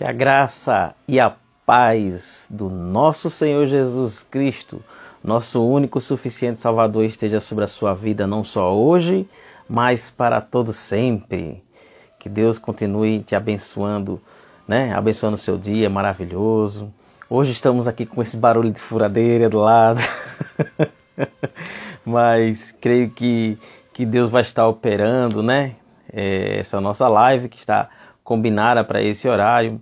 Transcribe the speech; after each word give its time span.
Que 0.00 0.04
a 0.06 0.12
graça 0.12 0.94
e 1.06 1.20
a 1.20 1.34
paz 1.66 2.48
do 2.50 2.70
nosso 2.70 3.28
Senhor 3.28 3.66
Jesus 3.66 4.22
Cristo, 4.22 4.82
nosso 5.22 5.62
único 5.62 6.00
suficiente 6.00 6.58
Salvador, 6.58 7.04
esteja 7.04 7.38
sobre 7.38 7.66
a 7.66 7.68
sua 7.68 7.92
vida 7.92 8.26
não 8.26 8.42
só 8.42 8.74
hoje, 8.74 9.28
mas 9.68 10.08
para 10.08 10.40
todo 10.40 10.72
sempre. 10.72 11.62
Que 12.18 12.30
Deus 12.30 12.56
continue 12.56 13.20
te 13.20 13.36
abençoando, 13.36 14.18
né? 14.66 14.90
Abençoando 14.94 15.34
o 15.34 15.38
seu 15.38 15.58
dia 15.58 15.90
maravilhoso. 15.90 16.90
Hoje 17.28 17.52
estamos 17.52 17.86
aqui 17.86 18.06
com 18.06 18.22
esse 18.22 18.38
barulho 18.38 18.72
de 18.72 18.80
furadeira 18.80 19.50
do 19.50 19.58
lado. 19.58 20.00
mas 22.06 22.74
creio 22.80 23.10
que, 23.10 23.58
que 23.92 24.06
Deus 24.06 24.30
vai 24.30 24.40
estar 24.40 24.66
operando, 24.66 25.42
né? 25.42 25.76
É, 26.10 26.58
essa 26.58 26.80
nossa 26.80 27.06
live 27.06 27.50
que 27.50 27.58
está 27.58 27.90
combinada 28.24 28.82
para 28.82 29.02
esse 29.02 29.28
horário. 29.28 29.78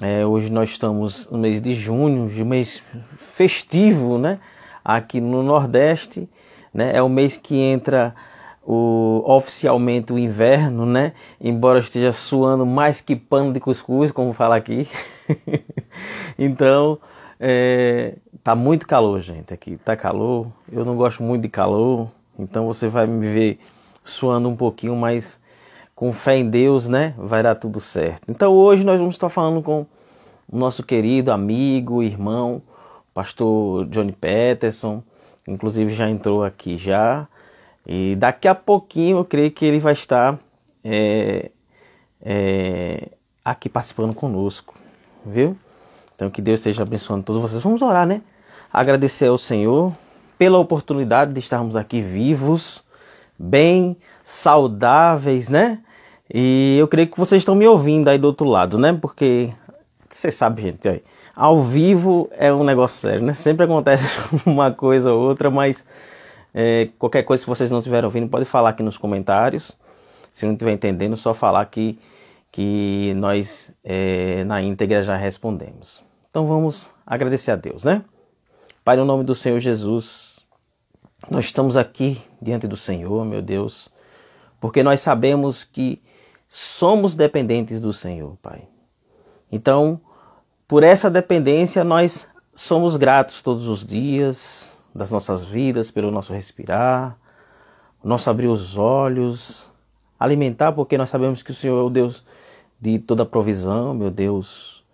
É, 0.00 0.26
hoje 0.26 0.52
nós 0.52 0.68
estamos 0.68 1.26
no 1.30 1.38
mês 1.38 1.58
de 1.58 1.74
junho, 1.74 2.28
de 2.28 2.44
mês 2.44 2.82
festivo, 3.16 4.18
né? 4.18 4.38
Aqui 4.84 5.22
no 5.22 5.42
Nordeste, 5.42 6.28
né? 6.72 6.94
É 6.94 7.02
o 7.02 7.08
mês 7.08 7.38
que 7.38 7.56
entra 7.56 8.14
o, 8.62 9.22
oficialmente 9.24 10.12
o 10.12 10.18
inverno, 10.18 10.84
né? 10.84 11.14
Embora 11.40 11.78
esteja 11.78 12.12
suando 12.12 12.66
mais 12.66 13.00
que 13.00 13.16
pano 13.16 13.54
de 13.54 13.58
cuscuz, 13.58 14.12
como 14.12 14.34
fala 14.34 14.56
aqui. 14.56 14.86
então, 16.38 16.98
é, 17.40 18.16
tá 18.44 18.54
muito 18.54 18.86
calor, 18.86 19.22
gente. 19.22 19.54
Aqui 19.54 19.78
tá 19.78 19.96
calor. 19.96 20.48
Eu 20.70 20.84
não 20.84 20.94
gosto 20.94 21.22
muito 21.22 21.40
de 21.40 21.48
calor, 21.48 22.10
então 22.38 22.66
você 22.66 22.86
vai 22.86 23.06
me 23.06 23.26
ver 23.26 23.58
suando 24.04 24.46
um 24.46 24.56
pouquinho, 24.56 24.94
mas 24.94 25.40
com 25.96 26.12
fé 26.12 26.36
em 26.36 26.48
Deus, 26.48 26.86
né? 26.86 27.14
Vai 27.16 27.42
dar 27.42 27.54
tudo 27.54 27.80
certo. 27.80 28.24
Então 28.28 28.52
hoje 28.52 28.84
nós 28.84 29.00
vamos 29.00 29.14
estar 29.14 29.30
falando 29.30 29.62
com 29.62 29.86
o 30.46 30.56
nosso 30.56 30.82
querido 30.82 31.32
amigo, 31.32 32.02
irmão, 32.02 32.62
pastor 33.14 33.86
Johnny 33.86 34.12
Peterson, 34.12 35.02
inclusive 35.48 35.92
já 35.94 36.08
entrou 36.08 36.44
aqui 36.44 36.76
já. 36.76 37.26
E 37.86 38.14
daqui 38.14 38.46
a 38.46 38.54
pouquinho 38.54 39.16
eu 39.16 39.24
creio 39.24 39.50
que 39.50 39.64
ele 39.64 39.80
vai 39.80 39.94
estar 39.94 40.38
é, 40.84 41.50
é, 42.20 43.08
aqui 43.42 43.70
participando 43.70 44.14
conosco, 44.14 44.74
viu? 45.24 45.56
Então 46.14 46.28
que 46.28 46.42
Deus 46.42 46.60
esteja 46.60 46.82
abençoando 46.82 47.22
todos 47.22 47.40
vocês. 47.40 47.62
Vamos 47.62 47.80
orar, 47.80 48.06
né? 48.06 48.20
Agradecer 48.70 49.28
ao 49.28 49.38
Senhor 49.38 49.94
pela 50.36 50.58
oportunidade 50.58 51.32
de 51.32 51.40
estarmos 51.40 51.74
aqui 51.74 52.02
vivos, 52.02 52.84
bem, 53.38 53.96
saudáveis, 54.22 55.48
né? 55.48 55.80
E 56.32 56.76
eu 56.78 56.88
creio 56.88 57.08
que 57.08 57.18
vocês 57.18 57.40
estão 57.40 57.54
me 57.54 57.66
ouvindo 57.66 58.08
aí 58.08 58.18
do 58.18 58.26
outro 58.26 58.46
lado, 58.46 58.78
né? 58.78 58.92
Porque 58.92 59.52
você 60.08 60.30
sabe, 60.30 60.62
gente, 60.62 60.88
aí, 60.88 61.02
ao 61.34 61.62
vivo 61.62 62.28
é 62.32 62.52
um 62.52 62.64
negócio 62.64 63.00
sério, 63.00 63.22
né? 63.22 63.32
Sempre 63.32 63.64
acontece 63.64 64.06
uma 64.44 64.70
coisa 64.70 65.12
ou 65.12 65.20
outra, 65.20 65.50
mas 65.50 65.84
é, 66.52 66.88
qualquer 66.98 67.22
coisa 67.22 67.44
que 67.44 67.50
vocês 67.50 67.70
não 67.70 67.78
estiverem 67.78 68.06
ouvindo, 68.06 68.28
pode 68.28 68.44
falar 68.44 68.70
aqui 68.70 68.82
nos 68.82 68.96
comentários. 68.96 69.72
Se 70.32 70.44
não 70.44 70.52
estiver 70.52 70.72
entendendo, 70.72 71.16
só 71.16 71.32
falar 71.32 71.64
que, 71.66 71.98
que 72.50 73.14
nós 73.16 73.70
é, 73.84 74.42
na 74.44 74.60
íntegra 74.60 75.02
já 75.02 75.16
respondemos. 75.16 76.02
Então 76.30 76.46
vamos 76.46 76.90
agradecer 77.06 77.50
a 77.50 77.56
Deus, 77.56 77.84
né? 77.84 78.02
Pai, 78.84 78.96
no 78.96 79.04
nome 79.04 79.24
do 79.24 79.34
Senhor 79.34 79.58
Jesus, 79.60 80.38
nós 81.30 81.46
estamos 81.46 81.76
aqui 81.76 82.20
diante 82.40 82.66
do 82.66 82.76
Senhor, 82.76 83.24
meu 83.24 83.42
Deus, 83.42 83.88
porque 84.60 84.82
nós 84.82 85.00
sabemos 85.00 85.64
que 85.64 86.00
somos 86.48 87.14
dependentes 87.14 87.80
do 87.80 87.92
Senhor, 87.92 88.36
Pai. 88.42 88.62
Então, 89.50 90.00
por 90.66 90.82
essa 90.82 91.10
dependência, 91.10 91.84
nós 91.84 92.26
somos 92.54 92.96
gratos 92.96 93.42
todos 93.42 93.68
os 93.68 93.84
dias 93.84 94.82
das 94.94 95.10
nossas 95.10 95.44
vidas, 95.44 95.90
pelo 95.90 96.10
nosso 96.10 96.32
respirar, 96.32 97.16
nosso 98.02 98.30
abrir 98.30 98.48
os 98.48 98.76
olhos, 98.76 99.70
alimentar, 100.18 100.72
porque 100.72 100.96
nós 100.96 101.10
sabemos 101.10 101.42
que 101.42 101.50
o 101.50 101.54
Senhor 101.54 101.78
é 101.78 101.84
o 101.84 101.90
Deus 101.90 102.24
de 102.80 102.98
toda 102.98 103.24
provisão, 103.26 103.94
meu 103.94 104.10
Deus. 104.10 104.84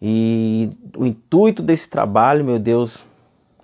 E 0.00 0.70
o 0.96 1.06
intuito 1.06 1.62
desse 1.62 1.88
trabalho, 1.88 2.44
meu 2.44 2.58
Deus, 2.58 3.06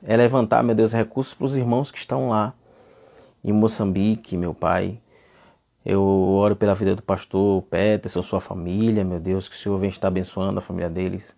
é 0.03 0.17
levantar, 0.17 0.63
meu 0.63 0.75
Deus, 0.75 0.93
recursos 0.93 1.35
para 1.35 1.45
os 1.45 1.57
irmãos 1.57 1.91
que 1.91 1.99
estão 1.99 2.31
lá 2.31 2.55
em 3.45 3.53
Moçambique, 3.53 4.37
meu 4.37 4.55
Pai, 4.55 4.99
eu 5.85 6.03
oro 6.03 6.55
pela 6.57 6.75
vida 6.75 6.95
do 6.95 7.03
pastor 7.03 7.63
Peterson, 7.63 8.23
sua 8.23 8.41
família, 8.41 9.05
meu 9.05 9.19
Deus, 9.21 9.49
que 9.49 9.57
o 9.57 9.59
Senhor 9.59 9.79
venha 9.79 9.91
estar 9.91 10.09
abençoando 10.09 10.59
a 10.59 10.63
família 10.63 10.89
deles 10.89 11.37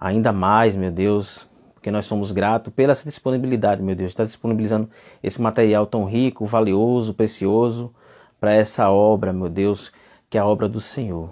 ainda 0.00 0.32
mais, 0.32 0.76
meu 0.76 0.90
Deus, 0.90 1.46
porque 1.74 1.90
nós 1.90 2.06
somos 2.06 2.32
gratos 2.32 2.72
pela 2.72 2.94
disponibilidade, 2.94 3.82
meu 3.82 3.94
Deus, 3.94 4.12
está 4.12 4.24
disponibilizando 4.24 4.88
esse 5.22 5.40
material 5.40 5.86
tão 5.86 6.04
rico, 6.04 6.44
valioso, 6.46 7.14
precioso 7.14 7.94
para 8.38 8.52
essa 8.52 8.90
obra, 8.90 9.32
meu 9.32 9.48
Deus, 9.48 9.90
que 10.28 10.36
é 10.36 10.40
a 10.40 10.46
obra 10.46 10.68
do 10.68 10.80
Senhor. 10.80 11.30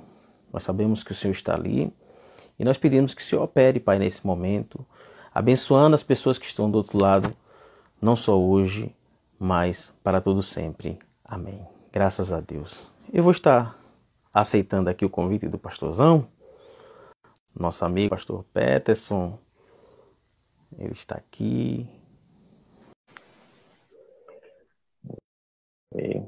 Nós 0.53 0.63
sabemos 0.63 1.03
que 1.03 1.13
o 1.13 1.15
Senhor 1.15 1.33
está 1.33 1.55
ali 1.55 1.93
e 2.59 2.65
nós 2.65 2.79
pedimos 2.79 3.15
que 3.15 3.23
o 3.23 3.25
Senhor 3.25 3.43
opere, 3.43 3.81
Pai, 3.81 3.99
nesse 3.99 4.27
momento, 4.27 4.85
abençoando 5.35 5.95
as 5.95 6.03
pessoas 6.03 6.39
que 6.39 6.47
estão 6.47 6.71
do 6.71 6.79
outro 6.79 6.99
lado, 6.99 7.35
não 8.01 8.17
só 8.17 8.39
hoje, 8.39 8.95
mas 9.39 9.93
para 10.03 10.21
todo 10.21 10.43
sempre. 10.43 10.99
Amém. 11.25 11.74
Graças 11.95 12.33
a 12.33 12.41
Deus. 12.41 12.91
Eu 13.13 13.23
vou 13.23 13.31
estar 13.31 13.79
aceitando 14.33 14.91
aqui 14.91 15.05
o 15.05 15.09
convite 15.09 15.47
do 15.47 15.57
pastorzão, 15.57 16.29
nosso 17.55 17.85
amigo 17.85 18.11
pastor 18.11 18.43
Peterson. 18.53 19.39
Ele 20.77 20.91
está 20.91 21.15
aqui. 21.15 21.89
E... 25.95 26.21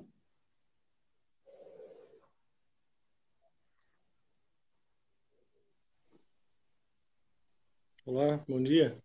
Olá, 8.06 8.38
bom 8.46 8.62
dia. 8.62 8.96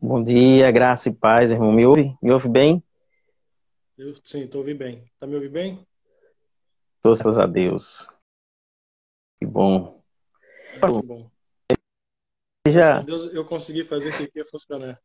Bom 0.00 0.22
dia, 0.22 0.70
graça 0.70 1.08
e 1.08 1.12
paz, 1.12 1.50
irmão. 1.50 1.72
Me 1.72 1.84
ouve? 1.84 2.16
Me 2.22 2.30
ouve 2.30 2.48
bem? 2.48 2.80
Eu, 3.96 4.14
sim, 4.24 4.44
estou 4.44 4.60
ouvindo 4.60 4.78
bem. 4.78 5.04
Está 5.04 5.26
me 5.26 5.34
ouvindo 5.34 5.52
bem? 5.52 5.86
Graças 7.04 7.38
a 7.38 7.46
Deus. 7.46 8.08
Que 9.38 9.46
bom. 9.46 10.02
Ah, 10.80 10.86
que 10.86 11.06
bom. 11.06 11.30
Esteja... 12.66 13.02
Deus, 13.02 13.34
eu 13.34 13.44
consegui 13.44 13.84
fazer 13.84 14.10
isso 14.10 14.22
aqui 14.22 14.44
funcionar. 14.44 15.00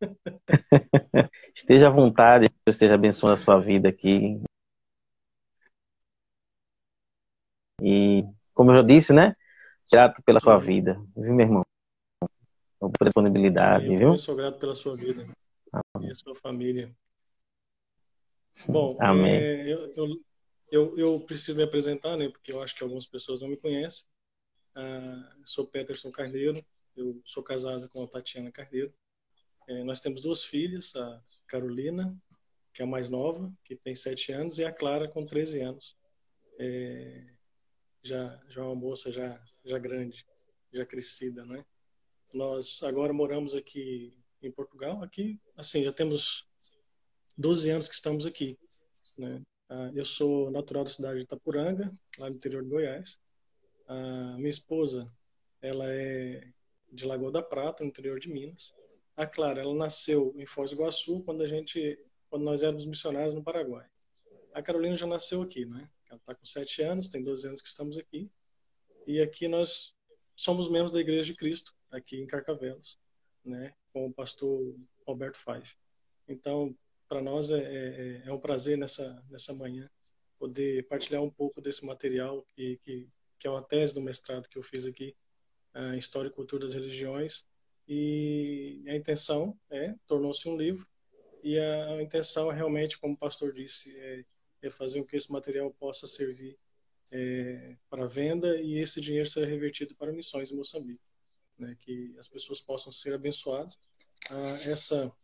esteja 1.54 1.86
à 1.88 1.90
vontade, 1.90 2.48
Deus 2.64 2.74
esteja 2.74 2.94
abençoando 2.94 3.34
a 3.34 3.44
sua 3.44 3.60
vida 3.60 3.88
aqui. 3.88 4.42
E, 7.80 8.24
como 8.52 8.72
eu 8.72 8.76
já 8.76 8.82
disse, 8.82 9.12
né? 9.12 9.36
Grato 9.92 10.22
pela 10.22 10.40
sua 10.40 10.56
vida, 10.56 10.94
viu, 11.14 11.34
meu 11.34 11.46
irmão? 11.46 11.62
Por 12.80 13.04
disponibilidade, 13.04 13.92
eu 13.92 13.98
viu? 13.98 14.08
Eu 14.12 14.18
sou 14.18 14.34
grato 14.34 14.58
pela 14.58 14.74
sua 14.74 14.96
vida 14.96 15.26
Amém. 15.94 16.08
e 16.08 16.10
a 16.10 16.14
sua 16.14 16.34
família. 16.34 16.94
Bom, 18.68 18.96
Amém. 19.00 19.34
É, 19.34 19.72
eu, 19.72 19.92
eu, 19.94 20.24
eu, 20.70 20.98
eu, 20.98 21.20
preciso 21.20 21.56
me 21.56 21.62
apresentar, 21.62 22.16
né? 22.16 22.28
Porque 22.28 22.52
eu 22.52 22.62
acho 22.62 22.74
que 22.74 22.82
algumas 22.82 23.06
pessoas 23.06 23.40
não 23.40 23.48
me 23.48 23.56
conhecem. 23.56 24.06
Ah, 24.76 25.36
sou 25.44 25.66
Peterson 25.66 26.10
Carneiro, 26.10 26.60
eu 26.96 27.20
sou 27.24 27.42
casado 27.42 27.88
com 27.88 28.02
a 28.02 28.08
Tatiana 28.08 28.50
Carneiro. 28.50 28.92
É, 29.68 29.82
nós 29.84 30.00
temos 30.00 30.20
duas 30.20 30.44
filhas, 30.44 30.94
a 30.96 31.22
Carolina, 31.46 32.16
que 32.72 32.82
é 32.82 32.84
a 32.84 32.88
mais 32.88 33.08
nova, 33.08 33.52
que 33.64 33.76
tem 33.76 33.94
sete 33.94 34.32
anos, 34.32 34.58
e 34.58 34.64
a 34.64 34.72
Clara, 34.72 35.08
com 35.08 35.24
13 35.24 35.62
anos. 35.62 35.96
É, 36.58 37.24
já, 38.02 38.40
já 38.48 38.62
é 38.62 38.64
uma 38.64 38.74
moça 38.74 39.10
já, 39.10 39.40
já 39.64 39.78
grande, 39.78 40.26
já 40.72 40.84
crescida, 40.84 41.44
né? 41.44 41.64
Nós 42.32 42.82
agora 42.82 43.12
moramos 43.12 43.54
aqui 43.54 44.18
em 44.42 44.50
Portugal, 44.50 45.02
aqui, 45.02 45.40
assim, 45.56 45.82
já 45.82 45.92
temos 45.92 46.48
12 47.36 47.70
anos 47.70 47.88
que 47.88 47.94
estamos 47.94 48.26
aqui. 48.26 48.58
Né? 49.18 49.42
Ah, 49.68 49.90
eu 49.94 50.04
sou 50.04 50.50
natural 50.50 50.84
da 50.84 50.90
cidade 50.90 51.18
de 51.18 51.24
Itapuranga, 51.24 51.92
lá 52.18 52.28
no 52.28 52.36
interior 52.36 52.62
de 52.62 52.68
Goiás. 52.68 53.20
A 53.86 54.36
minha 54.36 54.50
esposa, 54.50 55.06
ela 55.60 55.84
é 55.86 56.48
de 56.92 57.04
Lagoa 57.04 57.32
da 57.32 57.42
Prata, 57.42 57.82
no 57.82 57.90
interior 57.90 58.20
de 58.20 58.30
Minas. 58.30 58.74
A 59.16 59.26
Clara, 59.26 59.60
ela 59.60 59.74
nasceu 59.74 60.34
em 60.36 60.46
Foz 60.46 60.70
do 60.70 60.76
Iguaçu 60.76 61.22
quando 61.22 61.42
a 61.42 61.46
gente, 61.46 61.98
quando 62.28 62.44
nós 62.44 62.62
éramos 62.62 62.86
missionários 62.86 63.34
no 63.34 63.42
Paraguai. 63.42 63.86
A 64.52 64.62
Carolina 64.62 64.96
já 64.96 65.06
nasceu 65.06 65.42
aqui, 65.42 65.64
né? 65.66 65.88
Ela 66.08 66.18
está 66.18 66.34
com 66.34 66.46
7 66.46 66.82
anos, 66.82 67.08
tem 67.08 67.22
12 67.22 67.48
anos 67.48 67.62
que 67.62 67.68
estamos 67.68 67.98
aqui. 67.98 68.30
E 69.06 69.20
aqui 69.20 69.48
nós 69.48 69.94
somos 70.36 70.70
membros 70.70 70.92
da 70.92 71.00
Igreja 71.00 71.32
de 71.32 71.34
Cristo, 71.34 71.74
aqui 71.90 72.20
em 72.20 72.26
Carcavelos, 72.26 72.98
né? 73.44 73.74
Com 73.92 74.06
o 74.06 74.12
pastor 74.12 74.76
Roberto 75.06 75.36
Faife. 75.38 75.76
Então, 76.28 76.76
para 77.08 77.20
nós 77.20 77.50
é, 77.50 77.58
é, 77.58 78.22
é, 78.26 78.32
um 78.32 78.38
prazer 78.38 78.76
nessa, 78.78 79.22
nessa 79.30 79.54
manhã 79.54 79.88
poder 80.38 80.86
partilhar 80.88 81.22
um 81.22 81.30
pouco 81.30 81.60
desse 81.60 81.84
material 81.84 82.44
que, 82.54 82.76
que 82.78 83.08
que 83.44 83.48
é 83.48 83.50
uma 83.50 83.62
tese 83.62 83.92
do 83.92 84.00
mestrado 84.00 84.48
que 84.48 84.56
eu 84.56 84.62
fiz 84.62 84.86
aqui, 84.86 85.14
uh, 85.74 85.94
História 85.94 86.28
e 86.28 86.32
Cultura 86.32 86.64
das 86.64 86.72
Religiões, 86.72 87.46
e 87.86 88.82
a 88.88 88.96
intenção 88.96 89.54
é, 89.68 89.94
tornou-se 90.06 90.48
um 90.48 90.56
livro, 90.56 90.88
e 91.42 91.58
a, 91.58 92.02
intenção 92.02 92.50
é 92.50 92.54
realmente, 92.54 92.98
como 92.98 93.12
o 93.12 93.18
pastor 93.18 93.52
disse, 93.52 93.94
é, 93.98 94.24
é 94.62 94.70
fazer 94.70 95.00
com 95.00 95.06
que 95.06 95.14
esse 95.14 95.30
material 95.30 95.70
possa 95.72 96.06
servir 96.06 96.58
é, 97.12 97.76
para 97.90 98.06
venda 98.06 98.58
e 98.62 98.78
esse 98.78 98.98
dinheiro 98.98 99.28
seja 99.28 99.46
revertido 99.46 99.94
para 99.96 100.10
missões 100.10 100.50
em 100.50 100.56
Moçambique, 100.56 101.04
né, 101.58 101.76
que 101.78 102.16
as 102.18 102.28
pessoas 102.28 102.62
possam 102.62 102.90
ser 102.90 103.12
abençoadas. 103.12 103.78
Ah, 104.30 104.58
essa 104.62 105.14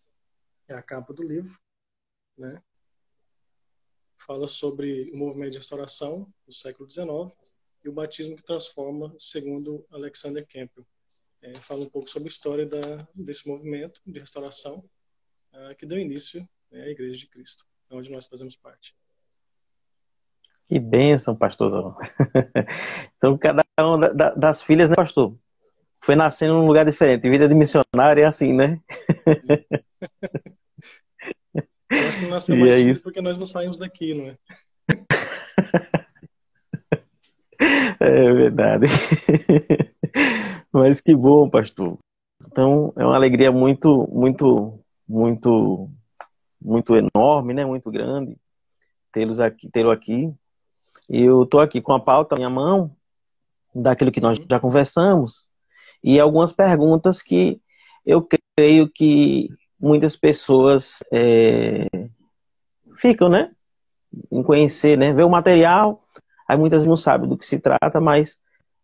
é 0.69 0.75
a 0.75 0.83
capa 0.83 1.15
do 1.15 1.23
livro, 1.23 1.59
né? 2.40 2.60
Fala 4.16 4.48
sobre 4.48 5.10
o 5.12 5.16
movimento 5.16 5.52
de 5.52 5.58
restauração 5.58 6.26
do 6.46 6.52
século 6.52 6.90
XIX 6.90 7.06
e 7.84 7.88
o 7.88 7.92
batismo 7.92 8.37
que 8.37 8.42
transforma, 8.42 9.14
segundo 9.19 9.87
Alexander 9.90 10.46
Campbell. 10.46 10.87
É, 11.42 11.54
fala 11.54 11.82
um 11.82 11.88
pouco 11.88 12.10
sobre 12.10 12.28
a 12.28 12.32
história 12.32 12.66
da, 12.66 13.06
desse 13.14 13.48
movimento 13.48 14.02
de 14.04 14.19
restauração 14.19 14.84
uh, 15.54 15.75
que 15.76 15.87
deu 15.87 15.98
início 15.98 16.46
né, 16.70 16.82
à 16.82 16.88
Igreja 16.88 17.19
de 17.19 17.26
Cristo, 17.26 17.66
onde 17.90 18.10
nós 18.10 18.26
fazemos 18.26 18.56
parte. 18.56 18.94
Que 20.69 20.78
bênção, 20.78 21.34
pastorzão. 21.34 21.96
então, 23.16 23.37
cada 23.38 23.64
uma 23.81 24.14
da, 24.14 24.34
das 24.34 24.62
filhas, 24.62 24.88
né, 24.90 24.94
pastor? 24.94 25.34
Foi 26.02 26.14
nascendo 26.14 26.54
num 26.54 26.66
lugar 26.66 26.84
diferente. 26.84 27.28
Vida 27.28 27.48
de 27.48 27.54
missionário 27.54 28.22
é 28.22 28.26
assim, 28.26 28.52
né? 28.52 28.81
Eu 31.90 32.08
acho 32.08 32.19
que 32.19 32.26
nasceu 32.26 32.56
mais 32.56 32.76
é 32.76 32.81
isso. 32.81 33.02
porque 33.02 33.20
nós 33.20 33.37
não 33.37 33.46
saímos 33.46 33.78
daqui, 33.78 34.14
não 34.14 34.26
é? 34.26 34.37
É 38.02 38.32
verdade. 38.32 38.87
Mas 40.72 41.02
que 41.02 41.14
bom, 41.14 41.50
pastor. 41.50 41.98
Então, 42.46 42.94
é 42.96 43.04
uma 43.04 43.14
alegria 43.14 43.52
muito, 43.52 44.08
muito, 44.10 44.81
muito, 45.06 45.90
muito 46.58 46.96
enorme, 46.96 47.52
né? 47.52 47.66
Muito 47.66 47.90
grande 47.90 48.38
tê-los 49.12 49.40
aqui, 49.40 49.69
tê-lo 49.70 49.90
aqui. 49.90 50.32
E 51.08 51.22
eu 51.22 51.42
estou 51.42 51.60
aqui 51.60 51.81
com 51.81 51.92
a 51.92 52.00
pauta 52.00 52.34
na 52.34 52.38
minha 52.38 52.50
mão, 52.50 52.94
daquilo 53.75 54.12
que 54.12 54.20
nós 54.20 54.38
já 54.50 54.58
conversamos, 54.58 55.46
e 56.02 56.19
algumas 56.19 56.52
perguntas 56.52 57.22
que 57.22 57.60
eu 58.04 58.26
creio 58.56 58.88
que 58.88 59.48
muitas 59.81 60.17
pessoas 60.17 61.03
é, 61.12 61.87
ficam, 62.97 63.29
né? 63.29 63.50
Em 64.31 64.43
conhecer, 64.43 64.99
né? 64.99 65.12
Ver 65.12 65.25
o 65.25 65.31
material, 65.31 66.05
Aí 66.50 66.59
muitas 66.59 66.82
não 66.82 66.97
sabem 66.97 67.29
do 67.29 67.38
que 67.38 67.47
se 67.47 67.61
trata, 67.61 68.00
mas 68.00 68.37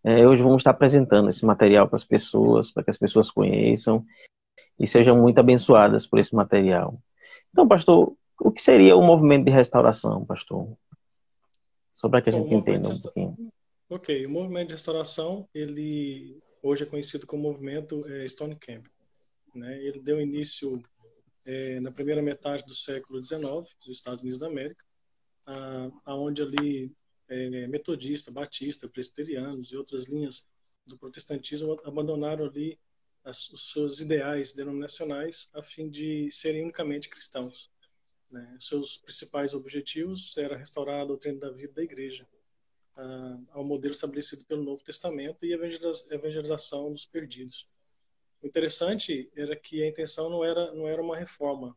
é, 0.04 0.25
hoje 0.25 0.40
vamos 0.40 0.60
estar 0.60 0.70
apresentando 0.70 1.28
esse 1.28 1.44
material 1.44 1.88
para 1.88 1.96
as 1.96 2.04
pessoas, 2.04 2.70
para 2.70 2.84
que 2.84 2.90
as 2.90 2.96
pessoas 2.96 3.28
conheçam 3.28 4.06
e 4.78 4.87
sejam 4.87 5.20
muito 5.20 5.40
abençoadas 5.40 6.06
por 6.06 6.20
esse 6.20 6.32
material. 6.32 6.96
Então, 7.50 7.66
pastor, 7.66 8.14
o 8.40 8.52
que 8.52 8.62
seria 8.62 8.94
o 8.94 9.02
movimento 9.02 9.46
de 9.46 9.50
restauração, 9.50 10.25
pastor? 10.25 10.76
Só 11.92 12.08
para 12.08 12.22
que 12.22 12.31
a 12.31 12.34
gente 12.34 12.50
Bom, 12.50 12.58
entenda 12.58 12.88
um 12.88 13.00
pouquinho. 13.00 13.37
Ok, 13.90 14.25
o 14.26 14.31
movimento 14.31 14.69
de 14.69 14.75
restauração, 14.75 15.49
ele 15.52 16.38
hoje 16.62 16.84
é 16.84 16.87
conhecido 16.87 17.26
como 17.26 17.42
movimento 17.42 18.06
é, 18.08 18.28
Stone 18.28 18.54
Camp. 18.54 18.87
Né? 19.56 19.82
Ele 19.82 20.00
deu 20.00 20.20
início 20.20 20.72
é, 21.44 21.80
na 21.80 21.90
primeira 21.90 22.22
metade 22.22 22.64
do 22.64 22.74
século 22.74 23.22
XIX, 23.22 23.42
nos 23.42 23.88
Estados 23.88 24.20
Unidos 24.20 24.38
da 24.38 24.46
América, 24.46 24.84
aonde 26.04 26.42
ali 26.42 26.92
é, 27.28 27.66
metodista, 27.68 28.30
batista, 28.30 28.88
presbiterianos 28.88 29.70
e 29.70 29.76
outras 29.76 30.06
linhas 30.06 30.48
do 30.84 30.98
protestantismo 30.98 31.76
abandonaram 31.84 32.46
ali 32.46 32.78
as, 33.24 33.48
os 33.50 33.72
seus 33.72 34.00
ideais 34.00 34.54
denominacionais 34.54 35.50
a 35.54 35.62
fim 35.62 35.88
de 35.88 36.30
serem 36.30 36.62
unicamente 36.62 37.08
cristãos. 37.08 37.70
Né? 38.30 38.56
Seus 38.60 38.98
principais 38.98 39.54
objetivos 39.54 40.36
era 40.36 40.56
restaurar 40.56 41.02
a 41.02 41.04
doutrina 41.04 41.38
da 41.38 41.50
vida 41.50 41.74
da 41.74 41.82
igreja 41.82 42.26
ao 43.50 43.62
modelo 43.62 43.92
estabelecido 43.92 44.44
pelo 44.44 44.64
Novo 44.64 44.82
Testamento 44.82 45.44
e 45.44 45.52
a 45.52 45.58
evangelização 46.14 46.92
dos 46.92 47.06
perdidos. 47.06 47.75
Interessante 48.46 49.28
era 49.34 49.56
que 49.56 49.82
a 49.82 49.88
intenção 49.88 50.31
não 50.31 50.44
era 50.44 50.72
não 50.72 50.87
era 50.87 51.02
uma 51.02 51.16
reforma, 51.16 51.76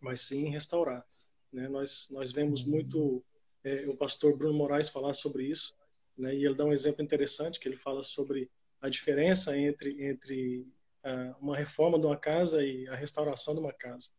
mas 0.00 0.22
sim 0.22 0.48
restaurar. 0.50 1.06
Né? 1.52 1.68
Nós 1.68 2.08
nós 2.10 2.32
vemos 2.32 2.64
muito 2.64 3.24
é, 3.62 3.86
o 3.86 3.96
pastor 3.96 4.36
Bruno 4.36 4.58
Moraes 4.58 4.88
falar 4.88 5.14
sobre 5.14 5.44
isso, 5.44 5.72
né? 6.18 6.34
E 6.34 6.44
ele 6.44 6.56
dá 6.56 6.64
um 6.64 6.72
exemplo 6.72 7.00
interessante 7.00 7.60
que 7.60 7.68
ele 7.68 7.76
fala 7.76 8.02
sobre 8.02 8.50
a 8.80 8.88
diferença 8.88 9.56
entre 9.56 10.04
entre 10.04 10.62
uh, 11.04 11.36
uma 11.40 11.56
reforma 11.56 11.96
de 11.96 12.06
uma 12.06 12.16
casa 12.16 12.66
e 12.66 12.88
a 12.88 12.96
restauração 12.96 13.54
de 13.54 13.60
uma 13.60 13.72
casa. 13.72 14.10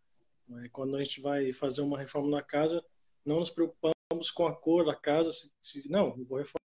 Né? 0.47 0.69
Quando 0.71 0.95
a 0.95 1.03
gente 1.03 1.19
vai 1.19 1.51
fazer 1.51 1.81
uma 1.81 1.99
reforma 1.99 2.29
na 2.29 2.41
casa, 2.41 2.81
não 3.25 3.39
nos 3.39 3.49
preocupamos 3.49 4.31
com 4.33 4.47
a 4.47 4.55
cor 4.55 4.85
da 4.85 4.95
casa, 4.95 5.29
se, 5.33 5.51
se 5.59 5.89
não, 5.89 6.15
vou 6.23 6.37
reformar 6.37 6.61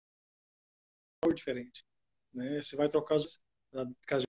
diferente, 1.35 1.85
né? 2.33 2.63
Você 2.63 2.75
vai 2.75 2.89
trocar 2.89 3.17
a 3.17 3.87
casa 4.07 4.25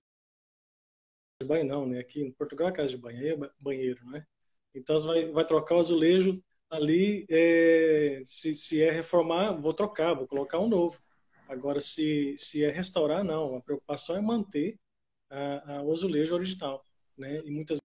de 1.40 1.46
banho 1.46 1.64
não, 1.64 1.86
né? 1.86 1.98
Aqui 2.00 2.22
em 2.22 2.32
Portugal 2.32 2.68
é 2.68 2.72
casa 2.72 2.88
de 2.88 2.96
banho, 2.96 3.18
aí 3.18 3.28
é 3.30 3.50
banheiro, 3.62 4.04
né? 4.06 4.26
Então 4.74 4.98
você 4.98 5.06
vai, 5.06 5.26
vai 5.32 5.44
trocar 5.46 5.76
o 5.76 5.80
azulejo 5.80 6.42
ali, 6.70 7.26
é, 7.30 8.20
se, 8.24 8.54
se 8.54 8.82
é 8.82 8.90
reformar, 8.90 9.52
vou 9.60 9.72
trocar, 9.74 10.14
vou 10.14 10.26
colocar 10.26 10.58
um 10.58 10.68
novo. 10.68 10.98
Agora, 11.48 11.80
se, 11.80 12.34
se 12.38 12.64
é 12.64 12.70
restaurar, 12.70 13.22
não. 13.24 13.56
A 13.56 13.60
preocupação 13.62 14.16
é 14.16 14.20
manter 14.20 14.78
a, 15.30 15.76
a, 15.78 15.82
o 15.82 15.92
azulejo 15.92 16.34
original. 16.34 16.84
Né? 17.16 17.40
E 17.44 17.50
muitas 17.50 17.78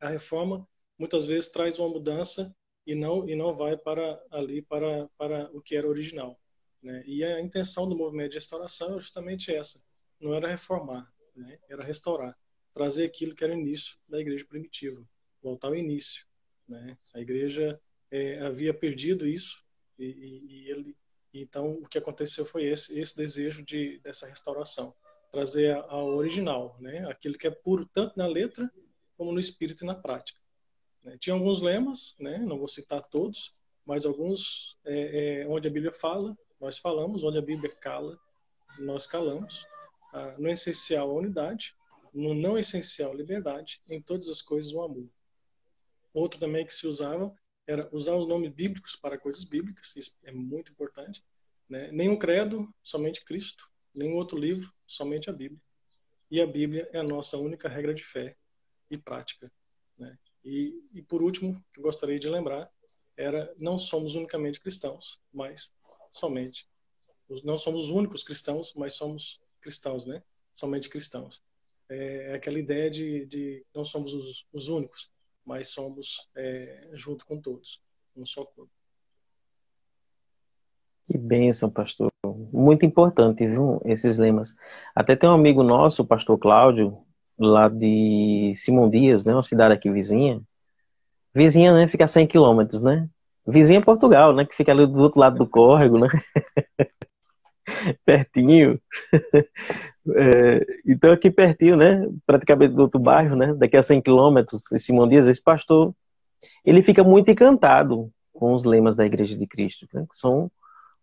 a 0.00 0.08
reforma 0.08 0.68
muitas 0.98 1.26
vezes 1.26 1.48
traz 1.50 1.78
uma 1.78 1.88
mudança 1.88 2.54
e 2.86 2.94
não 2.94 3.28
e 3.28 3.34
não 3.34 3.54
vai 3.54 3.76
para 3.76 4.22
ali 4.30 4.62
para 4.62 5.08
para 5.16 5.50
o 5.52 5.60
que 5.60 5.76
era 5.76 5.88
original 5.88 6.38
né? 6.82 7.02
e 7.06 7.24
a 7.24 7.40
intenção 7.40 7.88
do 7.88 7.96
movimento 7.96 8.30
de 8.30 8.38
restauração 8.38 8.96
é 8.96 9.00
justamente 9.00 9.54
essa 9.54 9.82
não 10.20 10.34
era 10.34 10.48
reformar, 10.48 11.10
né? 11.34 11.58
era 11.68 11.82
restaurar, 11.82 12.36
trazer 12.74 13.06
aquilo 13.06 13.34
que 13.34 13.42
era 13.42 13.54
o 13.54 13.58
início 13.58 13.98
da 14.08 14.20
igreja 14.20 14.44
primitiva, 14.44 15.02
voltar 15.42 15.68
ao 15.68 15.74
início. 15.74 16.26
Né? 16.68 16.96
A 17.14 17.20
igreja 17.20 17.80
é, 18.10 18.38
havia 18.40 18.74
perdido 18.74 19.26
isso 19.26 19.64
e, 19.98 20.04
e, 20.04 20.46
e, 20.46 20.70
ele, 20.70 20.96
então 21.32 21.72
o 21.72 21.88
que 21.88 21.98
aconteceu 21.98 22.44
foi 22.44 22.66
esse, 22.66 22.98
esse 22.98 23.16
desejo 23.16 23.64
de 23.64 23.98
dessa 24.00 24.26
restauração, 24.26 24.94
trazer 25.32 25.74
ao 25.88 26.08
original, 26.16 26.76
né? 26.80 27.08
aquilo 27.08 27.38
que 27.38 27.46
é 27.46 27.50
puro 27.50 27.88
tanto 27.92 28.18
na 28.18 28.26
letra 28.26 28.70
como 29.16 29.32
no 29.32 29.40
espírito 29.40 29.84
e 29.84 29.86
na 29.86 29.94
prática. 29.94 30.39
Né? 31.02 31.16
Tinha 31.18 31.34
alguns 31.34 31.60
lemas, 31.60 32.16
né? 32.18 32.38
não 32.38 32.58
vou 32.58 32.68
citar 32.68 33.00
todos, 33.02 33.54
mas 33.84 34.04
alguns 34.06 34.78
é, 34.84 35.42
é, 35.42 35.48
onde 35.48 35.68
a 35.68 35.70
Bíblia 35.70 35.92
fala, 35.92 36.36
nós 36.60 36.78
falamos, 36.78 37.24
onde 37.24 37.38
a 37.38 37.42
Bíblia 37.42 37.74
cala, 37.76 38.18
nós 38.78 39.06
calamos 39.06 39.66
no 40.38 40.48
essencial 40.48 41.10
a 41.10 41.14
unidade, 41.14 41.74
no 42.12 42.34
não 42.34 42.58
essencial 42.58 43.14
liberdade, 43.14 43.80
em 43.88 44.02
todas 44.02 44.28
as 44.28 44.42
coisas 44.42 44.72
o 44.72 44.82
amor. 44.82 45.08
Outro 46.12 46.40
também 46.40 46.66
que 46.66 46.74
se 46.74 46.86
usava 46.86 47.32
era 47.66 47.88
usar 47.92 48.16
os 48.16 48.26
nomes 48.26 48.52
bíblicos 48.52 48.96
para 48.96 49.16
coisas 49.18 49.44
bíblicas, 49.44 49.94
isso 49.94 50.18
é 50.24 50.32
muito 50.32 50.72
importante. 50.72 51.24
Né? 51.68 51.90
Nenhum 51.92 52.18
credo, 52.18 52.68
somente 52.82 53.24
Cristo. 53.24 53.70
Nenhum 53.94 54.16
outro 54.16 54.36
livro, 54.36 54.72
somente 54.86 55.30
a 55.30 55.32
Bíblia. 55.32 55.60
E 56.30 56.40
a 56.40 56.46
Bíblia 56.46 56.88
é 56.92 56.98
a 56.98 57.02
nossa 57.02 57.36
única 57.38 57.68
regra 57.68 57.94
de 57.94 58.02
fé 58.02 58.36
e 58.90 58.98
prática. 58.98 59.50
E, 60.44 60.82
e 60.92 61.02
por 61.02 61.22
último, 61.22 61.62
que 61.72 61.80
eu 61.80 61.84
gostaria 61.84 62.18
de 62.18 62.28
lembrar, 62.28 62.70
era 63.16 63.52
não 63.58 63.78
somos 63.78 64.14
unicamente 64.14 64.60
cristãos, 64.60 65.20
mas 65.32 65.74
somente. 66.10 66.68
Não 67.44 67.58
somos 67.58 67.84
os 67.84 67.90
únicos 67.90 68.24
cristãos, 68.24 68.74
mas 68.74 68.94
somos 68.94 69.40
cristãos, 69.60 70.04
né? 70.06 70.22
Somente 70.52 70.88
cristãos. 70.88 71.42
É, 71.88 72.30
é 72.30 72.34
aquela 72.34 72.58
ideia 72.58 72.90
de, 72.90 73.26
de 73.26 73.64
não 73.74 73.84
somos 73.84 74.14
os, 74.14 74.46
os 74.52 74.68
únicos, 74.68 75.10
mas 75.44 75.68
somos 75.68 76.28
é, 76.34 76.88
junto 76.92 77.26
com 77.26 77.40
todos, 77.40 77.82
um 78.16 78.24
só 78.24 78.44
corpo. 78.44 78.72
Que 81.04 81.18
bênção, 81.18 81.70
pastor. 81.70 82.10
Muito 82.52 82.86
importante, 82.86 83.46
viu, 83.46 83.80
esses 83.84 84.16
lemas. 84.16 84.54
Até 84.94 85.16
tem 85.16 85.28
um 85.28 85.34
amigo 85.34 85.62
nosso, 85.62 86.02
o 86.02 86.06
pastor 86.06 86.38
Cláudio, 86.38 87.04
lá 87.46 87.68
de 87.68 88.52
Simão 88.54 88.88
Dias, 88.88 89.24
né, 89.24 89.32
uma 89.32 89.42
cidade 89.42 89.74
aqui 89.74 89.90
vizinha. 89.90 90.40
Vizinha, 91.34 91.72
né, 91.72 91.88
fica 91.88 92.04
a 92.04 92.08
100 92.08 92.26
quilômetros, 92.26 92.82
né? 92.82 93.08
Vizinha 93.46 93.78
é 93.78 93.82
Portugal, 93.82 94.34
né, 94.34 94.44
que 94.44 94.54
fica 94.54 94.72
ali 94.72 94.86
do 94.86 95.00
outro 95.00 95.20
lado 95.20 95.38
do 95.38 95.46
córrego, 95.46 95.98
né? 95.98 96.08
pertinho. 98.04 98.80
É, 100.16 100.66
então, 100.86 101.12
aqui 101.12 101.30
pertinho, 101.30 101.76
né? 101.76 102.08
Praticamente 102.26 102.72
do 102.74 102.82
outro 102.82 102.98
bairro, 102.98 103.36
né? 103.36 103.54
Daqui 103.54 103.76
a 103.76 103.82
100 103.82 104.00
quilômetros, 104.00 104.72
em 104.72 104.78
Simão 104.78 105.06
Dias, 105.06 105.28
esse 105.28 105.40
pastor, 105.40 105.94
ele 106.64 106.82
fica 106.82 107.04
muito 107.04 107.30
encantado 107.30 108.10
com 108.32 108.54
os 108.54 108.64
lemas 108.64 108.96
da 108.96 109.04
Igreja 109.04 109.36
de 109.36 109.46
Cristo, 109.46 109.86
né? 109.92 110.06
Que 110.10 110.16
são 110.16 110.50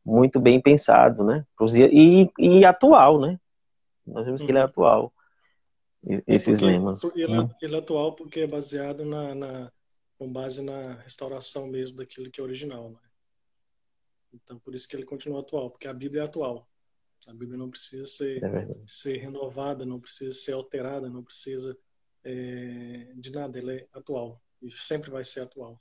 muito 0.04 0.40
bem 0.40 0.60
pensados, 0.60 1.26
né? 1.26 1.46
E, 1.92 2.30
e 2.40 2.66
atual, 2.66 3.22
né? 3.22 3.40
Nós 4.06 4.26
vemos 4.26 4.42
que 4.42 4.50
ele 4.50 4.58
é 4.58 4.62
uhum. 4.62 4.68
atual. 4.68 5.14
Esses 6.26 6.60
porque, 6.60 6.66
lemas. 6.72 7.04
Ele, 7.04 7.24
é, 7.24 7.50
ele, 7.62 7.76
é 7.76 7.80
atual 7.80 8.14
porque 8.14 8.42
é 8.42 8.48
baseado 8.48 9.04
na, 9.04 9.36
na, 9.36 9.72
com 10.18 10.32
base 10.32 10.62
na 10.62 10.94
restauração 10.96 11.68
mesmo 11.68 11.98
daquilo 11.98 12.30
que 12.32 12.40
é 12.40 12.44
original, 12.44 12.92
né? 12.92 13.00
Então, 14.34 14.60
por 14.60 14.76
isso 14.76 14.88
que 14.88 14.96
ele 14.96 15.06
continua 15.06 15.40
atual, 15.40 15.72
porque 15.72 15.88
a 15.88 15.94
Bíblia 15.94 16.22
é 16.22 16.26
atual. 16.26 16.68
A 17.28 17.34
Bíblia 17.34 17.58
não 17.58 17.70
precisa 17.70 18.06
ser, 18.06 18.44
é 18.44 18.68
ser 18.86 19.18
renovada, 19.18 19.86
não 19.86 20.00
precisa 20.00 20.34
ser 20.34 20.54
alterada, 20.54 21.10
não 21.10 21.24
precisa 21.24 21.78
é, 22.24 23.12
de 23.16 23.32
nada. 23.32 23.58
Ela 23.58 23.74
é 23.74 23.88
atual 23.94 24.42
e 24.62 24.72
sempre 24.72 25.10
vai 25.10 25.24
ser 25.24 25.42
atual. 25.42 25.78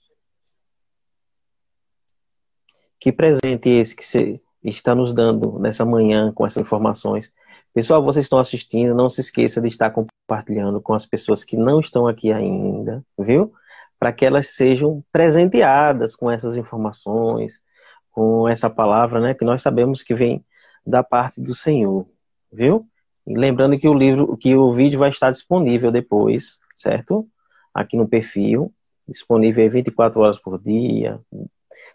Que 2.99 3.13
presente 3.13 3.69
esse 3.69 3.95
que 3.95 4.05
você 4.05 4.41
está 4.65 4.95
nos 4.95 5.13
dando 5.13 5.59
nessa 5.59 5.85
manhã 5.85 6.33
com 6.33 6.47
essas 6.47 6.63
informações. 6.63 7.33
Pessoal, 7.77 8.03
vocês 8.03 8.25
estão 8.25 8.39
assistindo, 8.39 8.95
não 8.95 9.07
se 9.07 9.21
esqueça 9.21 9.61
de 9.61 9.69
estar 9.69 9.91
compartilhando 9.91 10.81
com 10.81 10.95
as 10.95 11.05
pessoas 11.05 11.45
que 11.45 11.59
não 11.59 11.79
estão 11.79 12.09
aqui 12.09 12.33
ainda, 12.33 13.05
viu? 13.19 13.53
Para 13.99 14.15
que 14.15 14.25
elas 14.25 14.55
sejam 14.55 15.05
presenteadas 15.13 16.17
com 16.17 16.31
essas 16.31 16.57
informações, 16.57 17.63
com 18.11 18.49
essa 18.49 18.71
palavra, 18.71 19.21
né, 19.21 19.35
que 19.35 19.45
nós 19.45 19.61
sabemos 19.61 20.03
que 20.03 20.15
vem 20.15 20.43
da 20.87 21.05
parte 21.05 21.39
do 21.39 21.55
Senhor, 21.55 22.09
viu? 22.51 22.89
E 23.27 23.37
lembrando 23.37 23.79
que 23.79 23.87
o 23.87 23.93
livro, 23.93 24.39
que 24.39 24.57
o 24.57 24.73
vídeo 24.73 24.99
vai 24.99 25.11
estar 25.11 25.31
disponível 25.31 25.93
depois, 25.93 26.59
certo? 26.75 27.29
Aqui 27.75 27.95
no 27.95 28.09
perfil, 28.09 28.73
disponível 29.07 29.71
24 29.71 30.19
horas 30.19 30.39
por 30.39 30.59
dia, 30.59 31.21